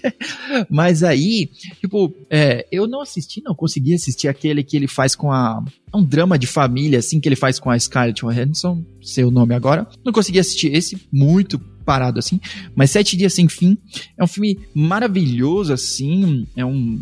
Mas 0.70 1.04
aí, 1.04 1.50
tipo, 1.82 2.14
é, 2.30 2.68
eu 2.72 2.86
não 2.88 3.02
assisti, 3.02 3.42
não 3.44 3.56
consegui 3.56 3.96
assistir 3.96 4.28
aquele 4.28 4.64
que 4.64 4.78
ele 4.78 4.88
faz 4.88 5.16
com 5.16 5.32
a. 5.32 5.64
É 5.92 5.98
um 5.98 6.04
drama 6.04 6.38
de 6.38 6.46
família, 6.46 7.00
assim, 7.00 7.20
que 7.20 7.28
ele 7.28 7.36
faz 7.36 7.60
com 7.60 7.72
a 7.72 7.80
Scarlett 7.80 8.22
Johansson, 8.22 8.86
seu 9.02 9.32
nome 9.32 9.56
agora. 9.56 9.88
Não 10.06 10.14
consegui 10.14 10.38
assistir 10.38 10.76
esse, 10.76 11.08
muito 11.12 11.60
parado 11.88 12.20
assim. 12.20 12.40
Mas 12.76 12.92
Sete 12.92 13.16
Dias 13.16 13.34
Sem 13.34 13.48
Fim 13.48 13.78
é 14.18 14.24
um 14.24 14.28
filme 14.28 14.60
maravilhoso, 14.76 15.72
assim. 15.72 16.46
É 16.54 16.66
um 16.66 17.02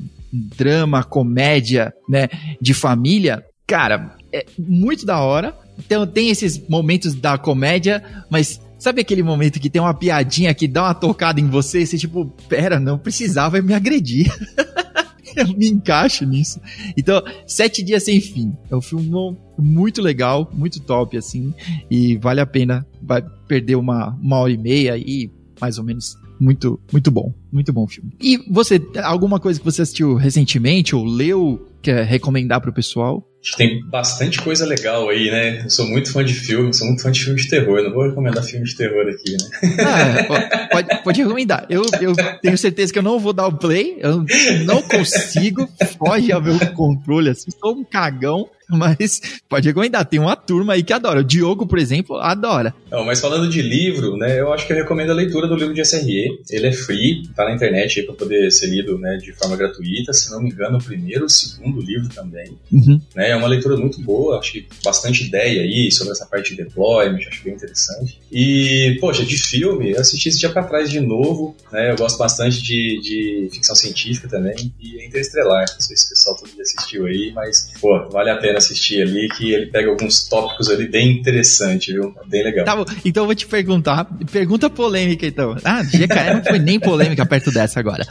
drama, 0.55 1.03
comédia, 1.03 1.93
né, 2.07 2.27
de 2.61 2.73
família, 2.73 3.43
cara, 3.65 4.15
é 4.31 4.45
muito 4.57 5.05
da 5.05 5.19
hora. 5.19 5.55
Então 5.77 6.05
tem 6.07 6.29
esses 6.29 6.67
momentos 6.67 7.13
da 7.13 7.37
comédia, 7.37 8.03
mas 8.29 8.61
sabe 8.79 9.01
aquele 9.01 9.23
momento 9.23 9.59
que 9.59 9.69
tem 9.69 9.81
uma 9.81 9.93
piadinha 9.93 10.53
que 10.53 10.67
dá 10.67 10.83
uma 10.83 10.93
tocada 10.93 11.39
em 11.39 11.49
você 11.49 11.85
você 11.85 11.97
tipo, 11.97 12.25
pera, 12.47 12.79
não 12.79 12.97
precisava 12.97 13.61
me 13.61 13.73
agredir. 13.73 14.31
eu 15.35 15.47
me 15.49 15.67
encaixo 15.69 16.25
nisso. 16.25 16.59
Então, 16.97 17.21
Sete 17.45 17.83
Dias 17.83 18.03
Sem 18.03 18.21
Fim. 18.21 18.55
É 18.71 18.75
um 18.75 18.81
filme 18.81 19.37
muito 19.57 20.01
legal, 20.01 20.49
muito 20.53 20.79
top, 20.79 21.17
assim. 21.17 21.53
E 21.91 22.17
vale 22.17 22.39
a 22.39 22.45
pena 22.45 22.85
vai 23.01 23.21
perder 23.47 23.75
uma, 23.75 24.17
uma 24.21 24.37
hora 24.37 24.51
e 24.51 24.57
meia 24.57 24.97
e 24.97 25.29
mais 25.59 25.77
ou 25.77 25.83
menos 25.83 26.17
muito, 26.39 26.79
muito 26.91 27.11
bom. 27.11 27.33
Muito 27.51 27.71
bom 27.71 27.87
filme. 27.87 28.11
E 28.21 28.37
você, 28.51 28.81
alguma 29.03 29.39
coisa 29.39 29.59
que 29.59 29.65
você 29.65 29.81
assistiu 29.81 30.15
recentemente 30.15 30.95
ou 30.95 31.05
leu 31.05 31.65
quer 31.81 32.03
recomendar 32.05 32.61
pro 32.61 32.73
pessoal? 32.73 33.25
Tem 33.57 33.83
bastante 33.85 34.41
coisa 34.41 34.65
legal 34.65 35.09
aí, 35.09 35.29
né? 35.29 35.63
Eu 35.63 35.69
sou 35.69 35.87
muito 35.87 36.11
fã 36.11 36.23
de 36.23 36.33
filme, 36.33 36.73
sou 36.73 36.87
muito 36.87 37.01
fã 37.01 37.11
de 37.11 37.23
filme 37.23 37.39
de 37.39 37.49
terror. 37.49 37.77
Eu 37.77 37.85
não 37.85 37.93
vou 37.93 38.07
recomendar 38.07 38.43
filme 38.43 38.65
de 38.65 38.75
terror 38.75 39.07
aqui, 39.07 39.33
né? 39.33 39.75
Ah, 39.85 40.67
pode, 40.71 41.03
pode 41.03 41.21
recomendar. 41.21 41.65
Eu, 41.69 41.83
eu 42.01 42.13
tenho 42.41 42.57
certeza 42.57 42.91
que 42.91 42.99
eu 42.99 43.03
não 43.03 43.19
vou 43.19 43.33
dar 43.33 43.47
o 43.47 43.57
play. 43.57 43.97
Eu 43.99 44.25
não 44.65 44.81
consigo. 44.81 45.69
Foge 45.97 46.31
ao 46.31 46.41
meu 46.41 46.59
controle. 46.73 47.29
Assim, 47.29 47.51
sou 47.51 47.75
um 47.75 47.83
cagão. 47.83 48.49
Mas 48.69 49.21
pode 49.47 49.67
recomendar, 49.67 50.05
tem 50.05 50.19
uma 50.19 50.35
turma 50.35 50.73
aí 50.73 50.83
que 50.83 50.93
adora. 50.93 51.19
O 51.19 51.23
Diogo, 51.23 51.67
por 51.67 51.77
exemplo, 51.77 52.17
adora. 52.17 52.73
Não, 52.89 53.05
mas 53.05 53.21
falando 53.21 53.49
de 53.49 53.61
livro, 53.61 54.17
né, 54.17 54.39
eu 54.39 54.51
acho 54.51 54.65
que 54.65 54.73
eu 54.73 54.77
recomendo 54.77 55.11
a 55.11 55.15
leitura 55.15 55.47
do 55.47 55.55
livro 55.55 55.73
de 55.73 55.81
SRE. 55.85 56.39
Ele 56.49 56.67
é 56.67 56.71
free, 56.71 57.27
tá 57.35 57.45
na 57.45 57.53
internet 57.53 57.99
aí 57.99 58.05
para 58.05 58.15
poder 58.15 58.51
ser 58.51 58.67
lido 58.67 58.97
né, 58.97 59.17
de 59.17 59.33
forma 59.33 59.55
gratuita. 59.55 60.13
Se 60.13 60.31
não 60.31 60.41
me 60.41 60.49
engano, 60.49 60.77
o 60.77 60.83
primeiro 60.83 61.25
o 61.25 61.29
segundo 61.29 61.79
livro 61.81 62.09
também. 62.09 62.57
Uhum. 62.71 62.99
Né, 63.15 63.34
é 63.35 63.37
uma 63.37 63.47
leitura 63.47 63.77
muito 63.77 64.01
boa, 64.01 64.39
acho 64.39 64.53
que 64.53 64.67
bastante 64.83 65.25
ideia 65.25 65.61
aí 65.61 65.91
sobre 65.91 66.13
essa 66.13 66.25
parte 66.25 66.55
de 66.55 66.63
deployment, 66.63 67.19
acho 67.27 67.43
bem 67.43 67.53
interessante. 67.53 68.19
E, 68.31 68.97
poxa, 68.99 69.23
de 69.23 69.37
filme, 69.37 69.91
eu 69.91 69.99
assisti 69.99 70.29
esse 70.29 70.39
dia 70.39 70.49
pra 70.49 70.63
trás 70.63 70.89
de 70.89 70.99
novo. 70.99 71.55
Né, 71.71 71.91
eu 71.91 71.95
gosto 71.95 72.17
bastante 72.17 72.61
de, 72.61 72.99
de 73.01 73.49
ficção 73.51 73.75
científica 73.75 74.27
também. 74.27 74.73
E 74.79 74.99
é 74.99 75.05
Interestelar, 75.05 75.65
não 75.71 75.79
sei 75.79 75.95
se 75.95 76.05
o 76.05 76.09
pessoal 76.09 76.37
todo 76.37 76.51
dia 76.51 76.61
assistiu 76.61 77.05
aí, 77.05 77.31
mas, 77.33 77.71
pô, 77.79 78.09
vale 78.09 78.29
a 78.29 78.37
pena 78.37 78.57
assistir 78.57 79.01
ali, 79.01 79.27
que 79.29 79.53
ele 79.53 79.67
pega 79.67 79.89
alguns 79.89 80.27
tópicos 80.27 80.69
ali 80.69 80.87
bem 80.87 81.11
interessantes, 81.11 81.93
viu? 81.93 82.13
Bem 82.27 82.43
legal. 82.43 82.65
Tá 82.65 82.75
bom, 82.75 82.85
então 83.03 83.23
eu 83.23 83.27
vou 83.27 83.35
te 83.35 83.45
perguntar, 83.45 84.05
pergunta 84.31 84.69
polêmica 84.69 85.25
então. 85.25 85.55
Ah, 85.63 85.83
GKE 85.83 86.33
não 86.33 86.43
foi 86.43 86.59
nem 86.59 86.79
polêmica 86.79 87.25
perto 87.25 87.51
dessa 87.51 87.79
agora. 87.79 88.05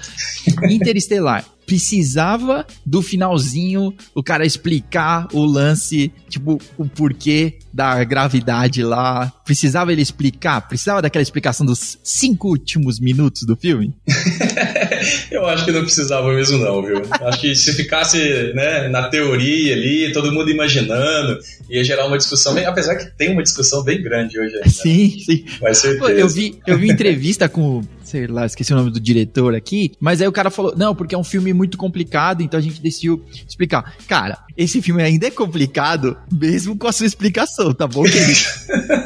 Interestelar 0.69 1.45
precisava 1.67 2.67
do 2.85 3.03
finalzinho 3.03 3.95
o 4.15 4.23
cara 4.23 4.45
explicar 4.45 5.14
o 5.33 5.45
lance, 5.45 6.13
tipo, 6.29 6.61
o 6.77 6.89
porquê 6.89 7.59
da 7.73 8.03
gravidade 8.05 8.83
lá. 8.83 9.33
Precisava 9.45 9.93
ele 9.93 10.03
explicar? 10.03 10.61
Precisava 10.63 11.03
daquela 11.03 11.23
explicação 11.23 11.67
dos 11.67 11.99
cinco 12.03 12.49
últimos 12.49 13.01
minutos 13.01 13.43
do 13.43 13.57
filme? 13.57 13.95
Eu 15.31 15.47
acho 15.47 15.65
que 15.65 15.73
não 15.73 15.83
precisava 15.83 16.33
mesmo 16.33 16.59
não, 16.59 16.83
viu? 16.83 17.03
Acho 17.23 17.41
que 17.41 17.55
se 17.55 17.73
ficasse 17.73 18.53
né, 18.55 18.89
na 18.89 19.09
teoria 19.09 19.75
ali, 19.75 20.13
todo 20.13 20.33
mundo 20.33 20.51
imaginando, 20.51 21.39
ia 21.69 21.85
gerar 21.85 22.07
uma 22.07 22.17
discussão, 22.17 22.55
bem, 22.55 22.65
apesar 22.67 22.97
que 22.97 23.07
tem 23.17 23.33
uma 23.33 23.43
discussão 23.43 23.83
bem 23.83 24.03
grande 24.03 24.39
hoje 24.39 24.55
ainda. 24.57 24.69
Sim, 24.69 25.17
sim. 25.25 25.45
Mas 25.61 25.79
certeza. 25.79 26.13
Eu 26.13 26.29
vi, 26.29 26.59
eu 26.67 26.79
vi 26.79 26.91
entrevista 26.91 27.49
com 27.49 27.83
sei 28.05 28.27
lá, 28.27 28.47
esqueci 28.47 28.73
o 28.73 28.77
nome 28.77 28.91
do 28.91 29.01
diretor 29.01 29.55
aqui, 29.55 29.93
mas 29.99 30.21
aí 30.21 30.29
o 30.29 30.33
cara 30.33 30.51
falou, 30.51 30.75
não, 30.77 30.95
porque 30.95 31.15
é 31.15 31.19
um 31.19 31.25
filme 31.25 31.53
muito 31.53 31.77
complicado, 31.77 32.43
então 32.43 32.59
a 32.59 32.63
gente 32.63 32.81
decidiu 32.81 33.25
explicar. 33.49 33.97
Cara, 34.07 34.39
esse 34.57 34.81
filme 34.81 35.03
ainda 35.03 35.27
é 35.27 35.31
complicado, 35.31 36.17
mesmo 36.31 36.77
com 36.77 36.87
a 36.87 36.93
sua 36.93 37.07
explicação, 37.07 37.75
tá 37.75 37.89
bom, 37.89 38.05
querido? 38.05 38.39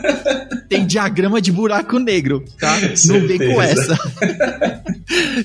Tem 0.69 0.85
diagrama 0.85 1.41
de 1.41 1.51
buraco 1.51 1.99
negro, 1.99 2.45
tá? 2.59 2.77
Não 3.07 3.27
vem 3.27 3.39
com 3.39 3.63
essa. 3.63 3.99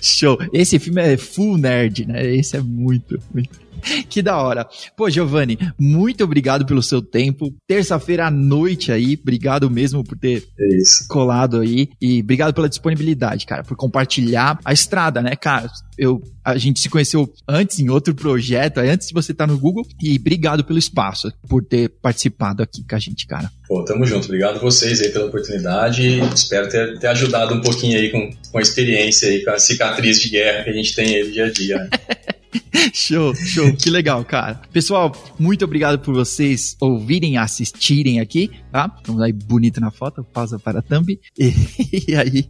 Show. 0.01 0.37
Esse 0.51 0.79
filme 0.79 1.01
é 1.01 1.17
full 1.17 1.57
nerd, 1.57 2.05
né? 2.05 2.35
Esse 2.35 2.57
é 2.57 2.61
muito, 2.61 3.19
muito 3.33 3.49
que 4.09 4.21
da 4.21 4.37
hora. 4.37 4.67
Pô, 4.95 5.09
Giovanni, 5.09 5.57
muito 5.79 6.23
obrigado 6.23 6.65
pelo 6.65 6.81
seu 6.81 7.01
tempo. 7.01 7.53
Terça-feira 7.67 8.27
à 8.27 8.31
noite 8.31 8.91
aí, 8.91 9.17
obrigado 9.21 9.69
mesmo 9.69 10.03
por 10.03 10.17
ter 10.17 10.43
é 10.59 10.77
colado 11.07 11.59
aí 11.59 11.89
e 12.01 12.21
obrigado 12.21 12.53
pela 12.53 12.69
disponibilidade, 12.69 13.45
cara, 13.45 13.63
por 13.63 13.75
compartilhar 13.75 14.59
a 14.63 14.73
estrada, 14.73 15.21
né, 15.21 15.35
cara? 15.35 15.69
Eu, 15.97 16.21
a 16.43 16.57
gente 16.57 16.79
se 16.79 16.89
conheceu 16.89 17.31
antes 17.47 17.79
em 17.79 17.89
outro 17.89 18.15
projeto, 18.15 18.79
antes 18.79 19.07
de 19.07 19.13
você 19.13 19.31
estar 19.31 19.47
no 19.47 19.57
Google 19.57 19.85
e 20.01 20.17
obrigado 20.17 20.63
pelo 20.63 20.79
espaço, 20.79 21.31
por 21.47 21.63
ter 21.63 21.89
participado 22.01 22.63
aqui 22.63 22.83
com 22.87 22.95
a 22.95 22.99
gente, 22.99 23.27
cara. 23.27 23.51
Pô, 23.67 23.83
tamo 23.85 24.05
junto. 24.05 24.25
Obrigado 24.25 24.59
vocês 24.59 25.01
aí 25.01 25.09
pela 25.09 25.25
oportunidade. 25.25 26.19
Espero 26.33 26.67
ter, 26.67 26.99
ter 26.99 27.07
ajudado 27.07 27.53
um 27.53 27.61
pouquinho 27.61 27.97
aí 27.97 28.11
com, 28.11 28.29
com 28.51 28.57
a 28.57 28.61
experiência 28.61 29.29
aí, 29.29 29.43
com 29.43 29.51
a 29.51 29.59
cicatriz 29.59 30.19
de 30.19 30.29
guerra 30.29 30.63
que 30.63 30.69
a 30.69 30.73
gente 30.73 30.95
tem 30.95 31.15
aí 31.15 31.23
no 31.23 31.31
dia 31.31 31.45
a 31.45 31.51
dia. 31.51 31.77
Né? 31.77 31.89
show, 32.93 33.33
show, 33.35 33.73
que 33.75 33.89
legal, 33.89 34.23
cara. 34.23 34.61
Pessoal, 34.71 35.11
muito 35.39 35.65
obrigado 35.65 35.99
por 35.99 36.13
vocês 36.13 36.75
ouvirem, 36.79 37.37
assistirem 37.37 38.19
aqui, 38.19 38.51
tá? 38.71 38.91
Estamos 38.97 39.21
aí 39.21 39.33
bonito 39.33 39.79
na 39.79 39.91
foto, 39.91 40.23
pausa 40.23 40.59
para 40.59 40.79
a 40.79 40.81
thumb. 40.81 41.19
E, 41.37 41.53
e 42.09 42.15
aí, 42.15 42.47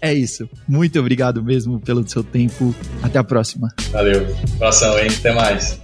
é 0.00 0.12
isso. 0.12 0.48
Muito 0.66 0.98
obrigado 0.98 1.42
mesmo 1.42 1.80
pelo 1.80 2.06
seu 2.08 2.22
tempo. 2.22 2.74
Até 3.02 3.18
a 3.18 3.24
próxima. 3.24 3.68
Valeu. 3.90 4.26
Abração, 4.56 4.98
hein? 4.98 5.08
Até 5.18 5.34
mais. 5.34 5.83